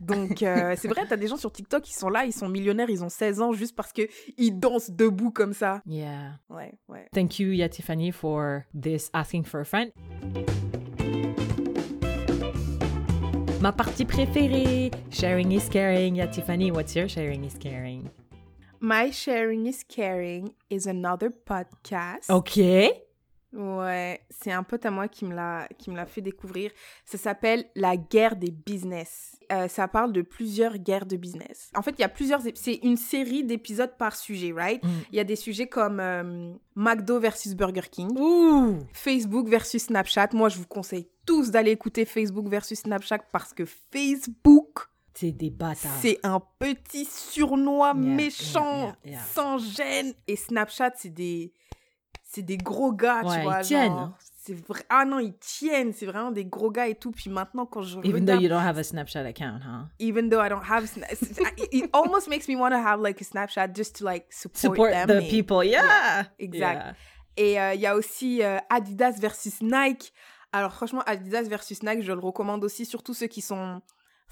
Donc 0.00 0.42
euh, 0.42 0.74
c'est 0.76 0.88
vrai, 0.88 1.04
t'as 1.08 1.16
des 1.16 1.28
gens 1.28 1.36
sur 1.36 1.52
TikTok 1.52 1.82
qui 1.82 1.94
sont 1.94 2.08
là, 2.08 2.24
ils 2.24 2.32
sont 2.32 2.48
millionnaires, 2.48 2.90
ils 2.90 3.04
ont 3.04 3.08
16 3.08 3.40
ans 3.40 3.52
juste 3.52 3.76
parce 3.76 3.92
que 3.92 4.02
ils 4.36 4.58
dansent 4.58 4.90
debout 4.90 5.30
comme 5.30 5.52
ça. 5.52 5.80
Yeah. 5.86 6.38
Ouais, 6.48 6.72
ouais. 6.88 7.08
Thank 7.12 7.38
you, 7.38 7.52
Yatifani, 7.52 8.12
for 8.12 8.64
this 8.74 9.10
asking 9.12 9.44
for 9.44 9.60
a 9.60 9.64
friend. 9.64 9.92
Ma 13.60 13.72
partie 13.72 14.04
préférée, 14.04 14.90
sharing 15.10 15.50
is 15.52 15.70
caring. 15.70 16.16
Yatifani, 16.16 16.70
what's 16.70 16.94
your 16.94 17.08
sharing 17.08 17.44
is 17.44 17.56
caring? 17.58 18.10
My 18.80 19.10
sharing 19.10 19.66
is 19.66 19.82
caring 19.88 20.52
is 20.68 20.86
another 20.86 21.30
podcast. 21.30 22.28
Ok. 22.28 22.58
Ouais, 23.54 24.20
c'est 24.30 24.50
un 24.50 24.64
pote 24.64 24.84
à 24.84 24.90
moi 24.90 25.06
qui 25.06 25.24
me 25.24 25.34
l'a 25.34 25.68
qui 25.78 25.90
me 25.90 25.96
l'a 25.96 26.06
fait 26.06 26.20
découvrir. 26.20 26.72
Ça 27.04 27.18
s'appelle 27.18 27.66
La 27.76 27.96
guerre 27.96 28.36
des 28.36 28.50
business. 28.50 29.36
Euh, 29.52 29.68
ça 29.68 29.86
parle 29.86 30.12
de 30.12 30.22
plusieurs 30.22 30.78
guerres 30.78 31.06
de 31.06 31.16
business. 31.16 31.70
En 31.76 31.82
fait, 31.82 31.92
il 31.92 32.00
y 32.00 32.04
a 32.04 32.08
plusieurs 32.08 32.40
c'est 32.54 32.80
une 32.82 32.96
série 32.96 33.44
d'épisodes 33.44 33.96
par 33.96 34.16
sujet, 34.16 34.52
right? 34.52 34.82
Mm. 34.82 34.88
Il 35.12 35.16
y 35.16 35.20
a 35.20 35.24
des 35.24 35.36
sujets 35.36 35.68
comme 35.68 36.00
euh, 36.00 36.52
McDo 36.74 37.20
versus 37.20 37.54
Burger 37.54 37.88
King, 37.90 38.18
Ouh. 38.18 38.78
Facebook 38.92 39.48
versus 39.48 39.84
Snapchat. 39.84 40.28
Moi, 40.32 40.48
je 40.48 40.58
vous 40.58 40.66
conseille 40.66 41.08
tous 41.24 41.50
d'aller 41.50 41.70
écouter 41.70 42.04
Facebook 42.04 42.48
versus 42.48 42.80
Snapchat 42.80 43.18
parce 43.32 43.52
que 43.54 43.64
Facebook, 43.64 44.88
C'est 45.14 45.32
des 45.32 45.50
bâtards. 45.50 45.92
c'est 46.02 46.18
un 46.22 46.40
petit 46.58 47.04
surnois 47.04 47.92
yeah, 47.94 48.02
méchant, 48.02 48.94
yeah, 49.04 49.12
yeah. 49.12 49.20
sans 49.32 49.58
gêne. 49.58 50.12
Et 50.26 50.36
Snapchat, 50.36 50.92
c'est 50.96 51.14
des, 51.14 51.52
c'est 52.34 52.42
des 52.42 52.56
gros 52.56 52.92
gars, 52.92 53.22
Ouais, 53.24 53.36
tu 53.36 53.42
vois. 53.42 53.60
ils 53.60 53.66
tiennent, 53.66 53.92
genre, 53.92 54.00
hein. 54.00 54.14
Ah 54.90 55.04
non, 55.06 55.20
ils 55.20 55.36
tiennent. 55.38 55.92
C'est 55.94 56.04
vraiment 56.06 56.30
des 56.30 56.44
gros 56.44 56.70
gars 56.70 56.86
et 56.86 56.94
tout. 56.94 57.10
Puis 57.12 57.30
maintenant, 57.30 57.64
quand 57.64 57.80
je 57.82 57.98
Even 58.00 58.26
though 58.26 58.32
regarde, 58.34 58.42
you 58.42 58.48
don't 58.48 58.60
have 58.62 58.76
a 58.78 58.82
Snapchat 58.82 59.24
account, 59.26 59.60
huh? 59.64 59.86
even 59.98 60.28
though 60.28 60.44
I 60.44 60.48
don't 60.50 60.64
have, 60.68 60.84
it 61.72 61.88
almost 61.94 62.28
makes 62.28 62.46
me 62.48 62.54
want 62.56 62.72
to 62.72 62.78
have 62.78 63.00
like 63.00 63.20
a 63.20 63.24
Snapchat 63.24 63.74
just 63.74 63.96
to 63.98 64.04
like 64.04 64.26
support, 64.30 64.58
Support 64.58 64.90
them. 64.92 65.06
the 65.08 65.28
people, 65.30 65.64
yeah. 65.64 66.24
exact. 66.38 66.82
Yeah. 66.84 66.94
Et 67.36 67.58
euh, 67.60 67.74
il 67.74 67.80
y 67.80 67.86
a 67.86 67.96
aussi 67.96 68.42
euh, 68.42 68.58
Adidas 68.70 69.18
versus 69.18 69.60
Nike. 69.62 70.12
Alors 70.52 70.72
franchement, 70.72 71.02
Adidas 71.06 71.44
versus 71.48 71.82
Nike, 71.82 72.02
je 72.02 72.12
le 72.12 72.20
recommande 72.20 72.62
aussi, 72.64 72.84
surtout 72.86 73.14
ceux 73.14 73.26
qui 73.26 73.40
sont 73.40 73.80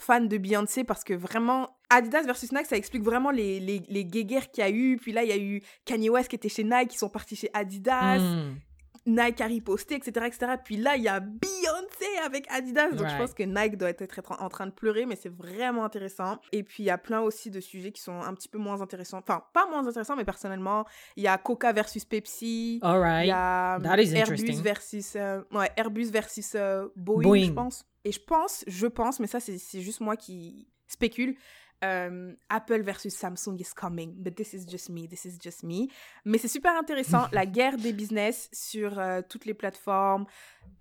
fans 0.03 0.21
de 0.21 0.39
Beyoncé, 0.39 0.85
parce 0.85 1.05
que 1.05 1.15
vraiment, 1.15 1.77
Adidas 1.91 2.23
versus 2.23 2.53
Nike, 2.53 2.67
ça 2.67 2.77
explique 2.77 3.03
vraiment 3.03 3.31
les, 3.31 3.61
les, 3.61 3.83
les 3.89 4.05
guéguerres 4.05 4.51
qu'il 4.51 4.65
y 4.65 4.67
a 4.67 4.71
eu. 4.71 4.97
Puis 5.01 5.13
là, 5.13 5.23
il 5.23 5.29
y 5.29 5.33
a 5.33 5.39
eu 5.39 5.63
Kanye 5.85 6.11
West 6.11 6.29
qui 6.29 6.37
était 6.37 6.49
chez 6.49 6.65
Nike, 6.65 6.89
qui 6.91 6.99
sont 6.99 7.09
partis 7.09 7.37
chez 7.37 7.51
Adidas. 7.55 8.19
Mm. 8.19 8.57
Nike 9.05 9.41
a 9.41 9.47
riposté, 9.47 9.97
etc., 9.97 10.27
etc. 10.27 10.53
Puis 10.65 10.77
là, 10.77 10.95
il 10.97 11.03
y 11.03 11.09
a 11.09 11.19
Beyoncé 11.19 12.07
avec 12.25 12.47
Adidas. 12.53 12.93
Donc, 12.93 13.09
je 13.09 13.17
pense 13.17 13.35
que 13.35 13.43
Nike 13.43 13.77
doit 13.77 13.89
être 13.91 14.03
être 14.03 14.41
en 14.41 14.49
train 14.49 14.67
de 14.67 14.71
pleurer, 14.71 15.07
mais 15.07 15.17
c'est 15.17 15.29
vraiment 15.33 15.85
intéressant. 15.85 16.39
Et 16.53 16.63
puis, 16.63 16.85
il 16.85 16.87
y 16.87 16.91
a 16.91 16.99
plein 16.99 17.21
aussi 17.21 17.51
de 17.51 17.59
sujets 17.59 17.91
qui 17.91 18.01
sont 18.01 18.21
un 18.21 18.33
petit 18.35 18.49
peu 18.49 18.59
moins 18.59 18.81
intéressants. 18.81 19.19
Enfin, 19.19 19.43
pas 19.53 19.67
moins 19.69 19.87
intéressants, 19.89 20.15
mais 20.15 20.25
personnellement, 20.25 20.85
il 21.17 21.25
y 21.25 21.27
a 21.27 21.37
Coca 21.37 21.73
versus 21.73 22.05
Pepsi. 22.05 22.79
All 22.83 22.99
Il 22.99 23.01
right. 23.01 23.27
y 23.27 23.33
a 23.33 23.79
That 23.83 23.99
is 24.01 24.15
Airbus 24.15 24.33
interesting. 24.35 24.63
versus, 24.63 25.17
euh, 25.17 25.41
ouais, 25.51 25.71
Airbus 25.77 26.11
versus 26.13 26.53
euh, 26.55 26.87
Boeing, 26.95 27.23
Boeing. 27.23 27.47
je 27.47 27.53
pense. 27.53 27.85
Et 28.05 28.13
je 28.13 28.21
pense, 28.21 28.65
je 28.67 28.87
pense, 28.87 29.21
mais 29.21 29.27
ça, 29.27 29.39
c'est 29.41 29.81
juste 29.81 30.01
moi 30.01 30.17
qui 30.17 30.69
spécule. 30.89 31.37
euh, 31.85 32.33
Apple 32.49 32.83
versus 32.83 33.13
Samsung 33.13 33.57
is 33.59 33.71
coming, 33.75 34.15
but 34.17 34.35
this 34.37 34.53
is 34.53 34.65
just 34.69 34.89
me, 34.89 35.09
this 35.09 35.25
is 35.25 35.37
just 35.43 35.65
me. 35.65 35.89
Mais 36.25 36.39
c'est 36.39 36.47
super 36.49 36.77
intéressant, 36.79 37.27
la 37.33 37.45
guerre 37.45 37.77
des 37.77 37.93
business 37.93 38.49
sur 38.53 38.99
euh, 39.01 39.21
toutes 39.29 39.47
les 39.47 39.55
plateformes 39.55 40.25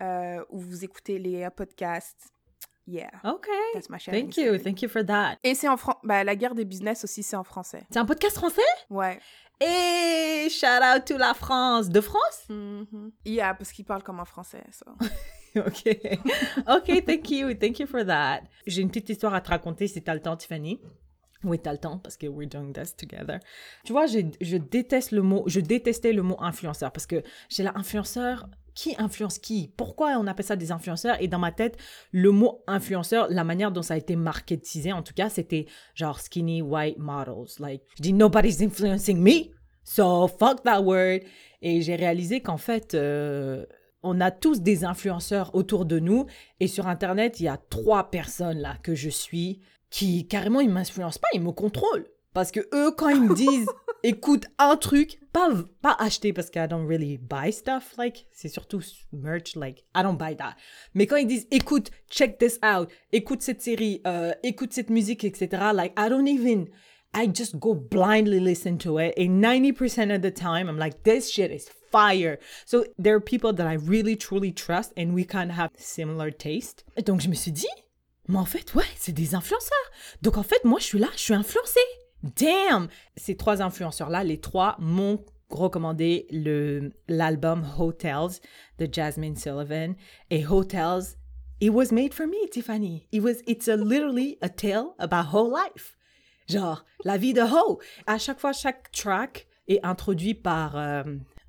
euh, 0.00 0.44
où 0.50 0.60
vous 0.60 0.84
écoutez 0.84 1.18
les 1.18 1.48
podcasts. 1.56 2.28
Yeah, 2.86 3.10
Okay. 3.24 3.50
that's 3.74 3.88
my. 3.90 3.98
Thank 3.98 4.36
you. 4.36 4.58
Thank 4.58 4.82
you 4.82 4.88
for 4.88 5.04
that. 5.06 5.38
Et 5.44 5.54
c'est 5.54 5.68
en 5.68 5.76
français. 5.76 5.98
Bah, 6.04 6.22
la 6.24 6.34
guerre 6.36 6.54
des 6.54 6.64
business 6.64 7.02
aussi, 7.04 7.22
c'est 7.22 7.36
en 7.36 7.44
français. 7.44 7.82
C'est 7.90 7.98
un 7.98 8.04
podcast 8.04 8.36
français? 8.36 8.60
Ouais. 8.90 9.20
Et 9.60 10.48
shout 10.50 10.66
out 10.66 11.04
to 11.04 11.16
la 11.16 11.34
France. 11.34 11.88
De 11.88 12.00
France? 12.00 12.44
Mhm. 12.48 13.12
Yeah, 13.24 13.54
parce 13.54 13.70
qu'il 13.72 13.84
parle 13.84 14.02
comme 14.04 14.18
un 14.20 14.24
français. 14.24 14.64
so. 14.72 14.84
OK. 15.56 15.98
OK, 16.68 17.04
thank 17.04 17.30
you. 17.30 17.54
Thank 17.54 17.78
you 17.80 17.86
for 17.86 18.04
that. 18.04 18.42
J'ai 18.66 18.82
une 18.82 18.88
petite 18.88 19.10
histoire 19.10 19.34
à 19.34 19.40
te 19.40 19.50
raconter 19.50 19.86
si 19.86 20.02
t'as 20.02 20.14
le 20.14 20.20
temps, 20.20 20.36
Tiffany. 20.36 20.80
Oui, 21.44 21.58
t'as 21.58 21.72
le 21.72 21.78
temps 21.78 21.98
parce 21.98 22.16
que 22.16 22.26
we're 22.26 22.48
doing 22.48 22.72
this 22.72 22.94
together. 22.96 23.40
Tu 23.84 23.92
vois, 23.92 24.06
je 24.06 24.56
déteste 24.56 25.10
le 25.10 25.22
mot, 25.22 25.42
je 25.46 25.60
détestais 25.60 26.12
le 26.12 26.22
mot 26.22 26.36
influenceur 26.40 26.92
parce 26.92 27.06
que 27.06 27.22
j'ai 27.48 27.62
l'influenceur. 27.62 28.48
Qui 28.74 28.94
influence 28.96 29.38
qui? 29.38 29.70
Pourquoi 29.76 30.16
on 30.18 30.26
appelle 30.26 30.46
ça 30.46 30.56
des 30.56 30.72
influenceurs? 30.72 31.20
Et 31.20 31.28
dans 31.28 31.38
ma 31.38 31.52
tête, 31.52 31.76
le 32.10 32.30
mot 32.30 32.62
influenceur, 32.66 33.26
la 33.28 33.44
manière 33.44 33.70
dont 33.70 33.82
ça 33.82 33.92
a 33.92 33.96
été 33.98 34.16
marketisé, 34.16 34.94
en 34.94 35.02
tout 35.02 35.12
cas, 35.12 35.28
c'était 35.28 35.66
genre 35.94 36.18
skinny 36.20 36.62
white 36.62 36.96
models. 36.96 37.52
Like, 37.58 37.82
je 37.98 38.02
dis 38.02 38.14
nobody's 38.14 38.62
influencing 38.62 39.18
me, 39.18 39.52
so 39.84 40.26
fuck 40.26 40.62
that 40.62 40.80
word. 40.80 41.20
Et 41.60 41.82
j'ai 41.82 41.96
réalisé 41.96 42.40
qu'en 42.40 42.56
fait, 42.56 42.94
euh, 42.94 43.66
on 44.02 44.20
a 44.20 44.30
tous 44.30 44.60
des 44.60 44.84
influenceurs 44.84 45.54
autour 45.54 45.84
de 45.84 45.98
nous 45.98 46.26
et 46.60 46.66
sur 46.66 46.86
internet 46.88 47.40
il 47.40 47.44
y 47.44 47.48
a 47.48 47.58
trois 47.70 48.10
personnes 48.10 48.58
là 48.58 48.76
que 48.82 48.94
je 48.94 49.08
suis 49.08 49.60
qui 49.90 50.26
carrément 50.26 50.60
ils 50.60 50.70
m'influencent 50.70 51.20
pas 51.20 51.28
ils 51.34 51.42
me 51.42 51.52
contrôlent 51.52 52.06
parce 52.34 52.50
que 52.50 52.60
eux 52.74 52.92
quand 52.92 53.10
ils 53.10 53.22
me 53.22 53.34
disent 53.34 53.68
écoute 54.02 54.46
un 54.58 54.76
truc 54.76 55.20
pas 55.32 55.50
pas 55.80 55.96
acheter 55.98 56.32
parce 56.32 56.50
que 56.50 56.58
I 56.58 56.66
don't 56.68 56.86
really 56.86 57.18
buy 57.18 57.52
stuff 57.52 57.94
like 57.98 58.26
c'est 58.32 58.48
surtout 58.48 58.80
merch 59.12 59.54
like 59.54 59.84
I 59.94 60.02
don't 60.02 60.16
buy 60.16 60.36
that 60.36 60.56
mais 60.94 61.06
quand 61.06 61.16
ils 61.16 61.26
disent 61.26 61.46
écoute 61.50 61.90
check 62.10 62.38
this 62.38 62.58
out 62.64 62.88
écoute 63.12 63.42
cette 63.42 63.62
série 63.62 64.00
euh, 64.06 64.32
écoute 64.42 64.72
cette 64.72 64.90
musique 64.90 65.24
etc 65.24 65.70
like 65.74 65.92
I 65.98 66.08
don't 66.08 66.28
even 66.28 66.68
I 67.14 67.26
just 67.26 67.60
go 67.60 67.74
blindly 67.74 68.40
listen 68.40 68.78
to 68.78 68.98
it. 68.98 69.12
And 69.18 69.42
90% 69.44 70.14
of 70.14 70.22
the 70.22 70.30
time, 70.30 70.66
I'm 70.66 70.78
like, 70.78 71.02
this 71.02 71.30
shit 71.30 71.50
is 71.50 71.68
fire. 71.92 72.38
So 72.66 72.84
there 72.98 73.14
are 73.14 73.20
people 73.20 73.52
that 73.52 73.66
I 73.66 73.74
really 73.74 74.16
truly 74.16 74.52
trust 74.52 74.92
and 74.96 75.12
we 75.12 75.26
have 75.30 75.70
similar 75.76 76.30
taste. 76.30 76.84
Donc 77.04 77.20
je 77.20 77.28
me 77.28 77.34
suis 77.34 77.52
dit, 77.52 77.68
mais 78.28 78.38
en 78.38 78.44
fait, 78.44 78.74
ouais, 78.74 78.84
c'est 78.96 79.12
des 79.12 79.34
influenceurs. 79.34 79.90
Donc 80.22 80.38
en 80.38 80.42
fait, 80.42 80.64
moi, 80.64 80.78
je 80.80 80.84
suis 80.84 80.98
là, 80.98 81.08
je 81.14 81.20
suis 81.20 81.34
influencée. 81.34 81.80
Damn! 82.22 82.88
Ces 83.16 83.36
trois 83.36 83.62
influenceurs-là, 83.62 84.24
les 84.24 84.40
trois 84.40 84.76
m'ont 84.78 85.24
recommandé 85.50 86.26
l'album 87.08 87.66
Hotels 87.78 88.40
de 88.78 88.88
Jasmine 88.90 89.36
Sullivan. 89.36 89.94
Et 90.30 90.46
Hotels, 90.46 91.16
it 91.60 91.70
was 91.70 91.92
made 91.92 92.14
for 92.14 92.26
me, 92.26 92.48
Tiffany. 92.50 93.06
It 93.12 93.22
was, 93.22 93.42
it's 93.46 93.66
literally 93.66 94.38
a 94.40 94.48
tale 94.48 94.94
about 94.98 95.32
whole 95.32 95.50
life. 95.50 95.96
Genre, 96.48 96.84
la 97.04 97.18
vie 97.18 97.34
de 97.34 97.42
Ho. 97.42 97.80
À 98.06 98.18
chaque 98.18 98.38
fois, 98.40 98.52
chaque 98.52 98.90
track 98.92 99.46
est 99.68 99.84
introduit 99.84 100.34
par 100.34 100.76
euh, 100.76 101.02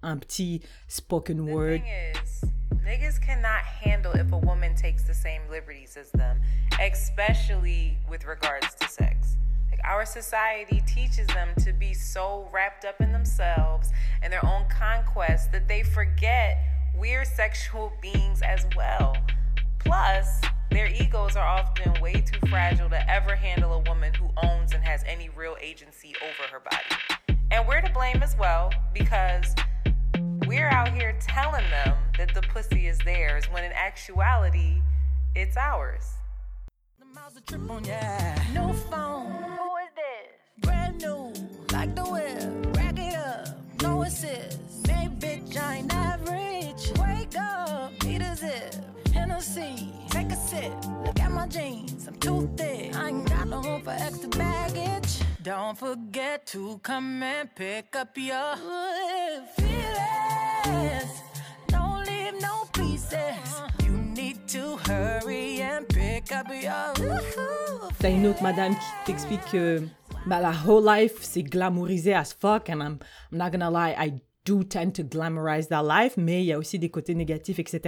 un 0.03 0.19
petit 0.19 0.61
spoken 0.87 1.45
The 1.45 1.53
word. 1.53 1.81
thing 1.81 1.91
is, 2.21 2.45
niggas 2.85 3.21
cannot 3.21 3.63
handle 3.63 4.11
if 4.13 4.31
a 4.31 4.37
woman 4.37 4.75
takes 4.75 5.03
the 5.03 5.13
same 5.13 5.41
liberties 5.49 5.97
as 5.97 6.11
them, 6.11 6.41
especially 6.81 7.97
with 8.09 8.25
regards 8.25 8.73
to 8.75 8.87
sex. 8.87 9.37
Like 9.71 9.79
our 9.83 10.05
society 10.05 10.83
teaches 10.85 11.27
them 11.27 11.49
to 11.59 11.73
be 11.73 11.93
so 11.93 12.47
wrapped 12.51 12.85
up 12.85 13.01
in 13.01 13.11
themselves 13.11 13.91
and 14.21 14.31
their 14.31 14.45
own 14.45 14.65
conquest 14.69 15.51
that 15.51 15.67
they 15.67 15.83
forget 15.83 16.57
we're 16.95 17.25
sexual 17.25 17.91
beings 18.01 18.41
as 18.41 18.67
well. 18.75 19.17
Plus, 19.79 20.41
their 20.69 20.87
egos 20.87 21.35
are 21.35 21.47
often 21.47 21.99
way 22.01 22.13
too 22.13 22.39
fragile 22.47 22.89
to 22.89 23.11
ever 23.11 23.35
handle 23.35 23.73
a 23.73 23.79
woman 23.89 24.13
who 24.13 24.29
owns 24.43 24.73
and 24.73 24.83
has 24.83 25.03
any 25.05 25.29
real 25.29 25.55
agency 25.61 26.13
over 26.21 26.51
her 26.51 26.59
body. 26.59 27.39
And 27.51 27.67
we're 27.67 27.81
to 27.81 27.91
blame 27.91 28.23
as 28.23 28.35
well 28.37 28.71
because 28.93 29.55
we're 30.53 30.69
out 30.69 30.89
here 30.89 31.15
telling 31.19 31.67
them 31.71 31.97
that 32.15 32.31
the 32.35 32.41
pussy 32.43 32.85
is 32.85 32.99
theirs 32.99 33.45
when 33.49 33.63
in 33.63 33.71
actuality, 33.71 34.83
it's 35.33 35.57
ours. 35.57 36.05
The 36.99 37.05
miles 37.05 37.35
a 37.35 37.41
trip 37.41 37.67
on 37.71 37.83
ya. 37.83 37.99
No 38.53 38.71
phone. 38.91 39.31
Who 39.31 39.77
is 39.77 39.91
this? 39.95 40.61
Brand 40.61 41.01
new, 41.01 41.33
like 41.71 41.95
the 41.95 42.03
whip. 42.03 42.75
Rack 42.77 42.99
it 42.99 43.15
up, 43.15 43.47
no 43.81 44.03
assist. 44.03 44.59
Hey, 44.85 45.09
bitch, 45.17 45.57
I 45.57 45.77
ain't 45.77 45.91
average. 45.91 46.42
Hennessy, 49.43 49.91
take 50.09 50.31
a 50.31 50.35
sip. 50.37 50.71
Look 51.05 51.19
at 51.19 51.29
my 51.29 51.45
jeans, 51.47 52.07
I'm 52.07 52.15
too 52.15 52.49
thick. 52.55 52.95
I 52.95 53.09
ain't 53.09 53.27
got 53.27 53.47
no 53.49 53.61
room 53.61 53.81
for 53.81 53.91
extra 53.91 54.29
baggage. 54.29 55.19
Don't 55.41 55.77
forget 55.77 56.45
to 56.47 56.79
come 56.81 57.21
and 57.21 57.53
pick 57.53 57.93
up 57.93 58.17
your 58.17 58.55
feelings. 59.57 61.11
Don't 61.67 62.05
leave 62.07 62.41
no 62.41 62.63
pieces. 62.71 63.61
You 63.83 63.91
need 63.91 64.47
to 64.47 64.77
hurry 64.87 65.61
and 65.61 65.89
pick 65.89 66.31
up 66.31 66.47
your. 66.49 66.93
T'as 67.99 68.09
une 68.09 68.27
autre 68.27 68.43
madame 68.43 68.75
qui 68.75 69.11
t'explique 69.11 69.43
que 69.51 69.83
bah, 70.25 70.39
la 70.39 70.53
whole 70.65 70.85
life, 70.85 71.21
c'est 71.21 71.43
glamourisé 71.43 72.13
as 72.13 72.33
fuck. 72.33 72.69
And 72.69 72.81
I'm, 72.81 72.99
I'm 73.31 73.37
not 73.37 73.51
gonna 73.51 73.69
lie, 73.69 73.93
I 73.97 74.21
do 74.45 74.63
tend 74.63 74.91
to 74.95 75.03
glamorize 75.03 75.67
that 75.69 75.83
life, 75.83 76.17
mais 76.17 76.41
il 76.43 76.47
y 76.47 76.53
a 76.53 76.57
aussi 76.59 76.77
des 76.79 76.89
côtés 76.89 77.15
négatifs, 77.15 77.59
etc. 77.59 77.81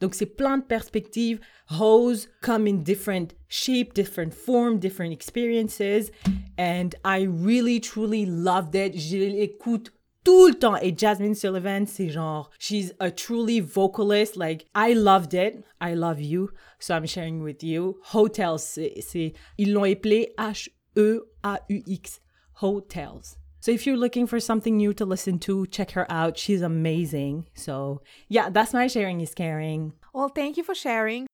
Donc, 0.00 0.14
c'est 0.14 0.26
plein 0.26 0.58
de 0.58 0.64
perspectives. 0.64 1.40
Hoes 1.70 2.28
come 2.42 2.66
in 2.66 2.82
different 2.82 3.34
shape, 3.48 3.92
different 3.94 4.32
form, 4.32 4.78
different 4.78 5.10
experiences. 5.12 6.10
And 6.58 6.90
I 7.04 7.26
really, 7.26 7.80
truly 7.80 8.24
loved 8.26 8.74
it. 8.74 8.96
Je 8.98 9.16
l'écoute 9.16 9.92
tout 10.24 10.48
le 10.48 10.54
temps. 10.54 10.76
Et 10.76 10.94
Jasmine 10.96 11.34
Sullivan, 11.34 11.86
c'est 11.86 12.08
genre, 12.08 12.50
she's 12.58 12.94
a 13.00 13.10
truly 13.10 13.60
vocalist. 13.60 14.36
Like, 14.36 14.66
I 14.74 14.94
loved 14.94 15.34
it. 15.34 15.64
I 15.80 15.94
love 15.94 16.20
you. 16.20 16.50
So 16.78 16.94
I'm 16.94 17.06
sharing 17.06 17.42
with 17.42 17.62
you. 17.62 17.98
Hotels, 18.12 18.60
c'est- 18.60 19.32
ils 19.58 19.72
l'ont 19.72 19.84
appelé 19.84 20.34
H-E-A-U-X. 20.38 22.20
Hotels. 22.62 23.36
So 23.66 23.72
if 23.72 23.84
you're 23.84 23.96
looking 23.96 24.28
for 24.28 24.38
something 24.38 24.76
new 24.76 24.94
to 24.94 25.04
listen 25.04 25.40
to, 25.40 25.66
check 25.66 25.90
her 25.90 26.06
out. 26.08 26.38
She's 26.38 26.62
amazing. 26.62 27.48
So 27.54 28.00
yeah, 28.28 28.48
that's 28.48 28.72
my 28.72 28.86
sharing 28.86 29.20
is 29.20 29.34
caring. 29.34 29.92
Well, 30.14 30.28
thank 30.28 30.56
you 30.56 30.62
for 30.62 30.72
sharing. 30.72 31.26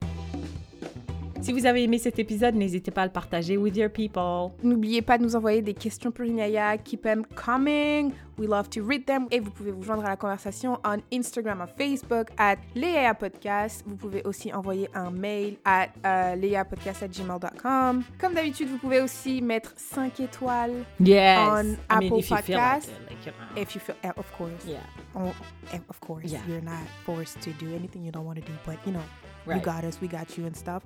Si 1.43 1.53
vous 1.53 1.67
avez 1.67 1.83
aimé 1.83 1.99
cet 1.99 2.21
épisode, 2.21 2.55
n'hésitez 2.55 2.93
pas 2.93 3.03
à 3.03 3.07
le 3.07 3.11
partager 3.11 3.57
with 3.57 3.77
your 3.77 3.91
people. 3.91 4.53
N'oubliez 4.63 5.03
pas 5.03 5.19
de 5.19 5.25
nous 5.25 5.35
envoyer 5.35 5.61
des 5.61 5.75
questions 5.75 6.13
pour 6.13 6.25
Inaya. 6.25 6.79
Keep 6.79 7.03
them 7.03 7.25
coming. 7.35 8.13
We 8.39 8.49
love 8.49 8.69
to 8.71 8.87
read 8.87 9.07
them. 9.07 9.27
Et 9.33 9.41
vous 9.41 9.51
pouvez 9.51 9.73
vous 9.73 9.83
joindre 9.83 10.05
à 10.05 10.11
la 10.11 10.17
conversation 10.17 10.79
on 10.85 10.99
Instagram 11.13 11.61
ou 11.63 11.67
Facebook 11.77 12.29
at 12.39 12.59
Léa 12.77 13.15
Podcast. 13.15 13.83
Vous 13.85 13.97
pouvez 13.97 14.23
aussi 14.25 14.55
envoyer 14.55 14.89
un 14.95 15.11
mail 15.11 15.57
at 15.65 15.89
uh, 16.05 16.37
leapodcast@gmail.com. 16.41 18.05
Comme 18.21 18.35
d'habitude, 18.35 18.69
vous 18.69 18.79
pouvez 18.79 19.01
aussi 19.01 19.43
mettre 19.43 19.73
5 19.77 20.21
étoiles 20.21 20.85
Yes. 21.01 21.39
On 21.41 21.61
I 21.61 21.65
mean, 21.65 21.77
Apple 21.89 22.19
if 22.21 22.31
you 22.31 22.37
feel 22.37 22.57
like 22.57 22.65
Podcast. 22.65 22.85
it, 22.89 23.11
like, 23.11 23.27
you 23.27 23.33
know. 23.33 23.61
if 23.63 23.75
you 23.75 23.81
feel, 23.81 23.97
eh, 24.05 24.13
of 24.17 24.31
course. 24.39 24.65
Yeah. 24.65 24.79
Oh, 25.17 25.33
eh, 25.73 25.79
of 25.91 25.99
course. 26.01 26.31
Yeah. 26.31 26.39
You're 26.49 26.63
not 26.63 26.87
forced 27.05 27.41
to 27.43 27.51
do 27.59 27.75
anything 27.75 28.05
you 28.05 28.13
don't 28.13 28.25
want 28.25 28.39
to 28.39 28.45
do, 28.47 28.53
but 28.65 28.77
you 28.87 28.93
know, 28.93 29.03
you 29.47 29.61
got 29.61 29.85
us, 29.85 30.01
we 30.01 30.09
got 30.09 30.37
you 30.37 30.47
and 30.47 30.57
stuff. 30.57 30.83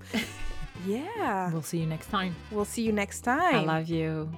yeah. 0.86 1.50
We'll 1.52 1.62
see 1.62 1.78
you 1.78 1.86
next 1.86 2.08
time. 2.08 2.34
We'll 2.50 2.64
see 2.64 2.82
you 2.82 2.92
next 2.92 3.20
time. 3.20 3.54
I 3.54 3.64
love 3.64 3.88
you. 3.88 4.30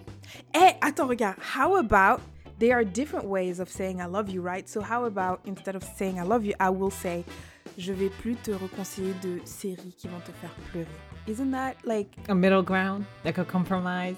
Eh, 0.55 0.75
attends, 0.83 1.09
regarde. 1.09 1.39
How 1.41 1.77
about 1.77 2.21
there 2.59 2.77
are 2.79 2.85
different 2.85 3.27
ways 3.27 3.61
of 3.61 3.69
saying 3.69 4.01
I 4.01 4.07
love 4.07 4.29
you, 4.29 4.41
right? 4.43 4.69
So 4.69 4.81
how 4.81 5.05
about 5.05 5.41
instead 5.45 5.77
of 5.77 5.85
saying 5.85 6.19
I 6.19 6.23
love 6.25 6.45
you, 6.45 6.55
I 6.61 6.71
will 6.71 6.91
say 6.91 7.25
je 7.77 7.93
vais 7.93 8.11
plus 8.11 8.37
te 8.43 8.51
reconseiller 8.53 9.15
de 9.21 9.41
séries 9.45 9.95
qui 9.97 10.09
vont 10.09 10.21
te 10.25 10.33
faire 10.33 10.51
pleurer. 10.71 10.87
Isn't 11.27 11.51
that 11.53 11.77
like 11.85 12.17
A 12.29 12.35
middle 12.35 12.63
ground, 12.63 13.05
like 13.25 13.39
a 13.39 13.45
compromise. 13.45 14.17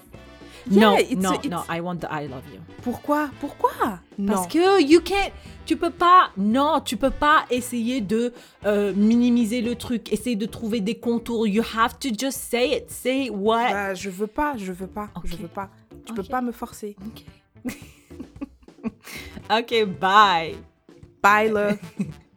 Yeah, 0.69 0.79
no, 0.91 0.97
it's- 0.97 1.15
no, 1.15 1.33
it's- 1.33 1.49
no. 1.49 1.63
I 1.69 1.79
want 1.81 1.97
the 2.01 2.07
I 2.11 2.27
love 2.27 2.43
you. 2.53 2.59
pourquoi? 2.83 3.29
Pourquoi? 3.39 3.99
Non. 4.17 4.33
Parce 4.33 4.47
que 4.47 4.81
you 4.81 5.01
can't, 5.01 5.31
tu 5.65 5.75
peux 5.77 5.89
pas, 5.89 6.29
non, 6.37 6.81
tu 6.81 6.97
peux 6.97 7.09
pas 7.09 7.45
essayer 7.49 8.01
de 8.01 8.33
euh, 8.65 8.93
minimiser 8.95 9.61
le 9.61 9.75
truc, 9.75 10.11
essayer 10.13 10.35
de 10.35 10.45
trouver 10.45 10.79
des 10.81 10.95
contours. 10.95 11.47
You 11.47 11.63
have 11.75 11.97
to 11.99 12.09
just 12.09 12.37
say 12.39 12.77
it. 12.77 12.91
Say 12.91 13.29
what? 13.29 13.71
Bah, 13.71 13.93
je 13.95 14.09
veux 14.09 14.27
pas, 14.27 14.55
je 14.57 14.71
veux 14.71 14.87
pas, 14.87 15.09
je 15.23 15.33
Ok. 15.35 15.39
veux 15.41 15.47
pas. 15.47 15.69
Tu 16.05 16.11
Ok. 16.11 16.17
peux 16.17 16.23
pas 16.23 16.41
me 16.41 16.51
forcer. 16.51 16.95
okay, 19.49 19.85
bye. 20.01 20.55
Bye, 21.21 21.49
love. 21.51 21.77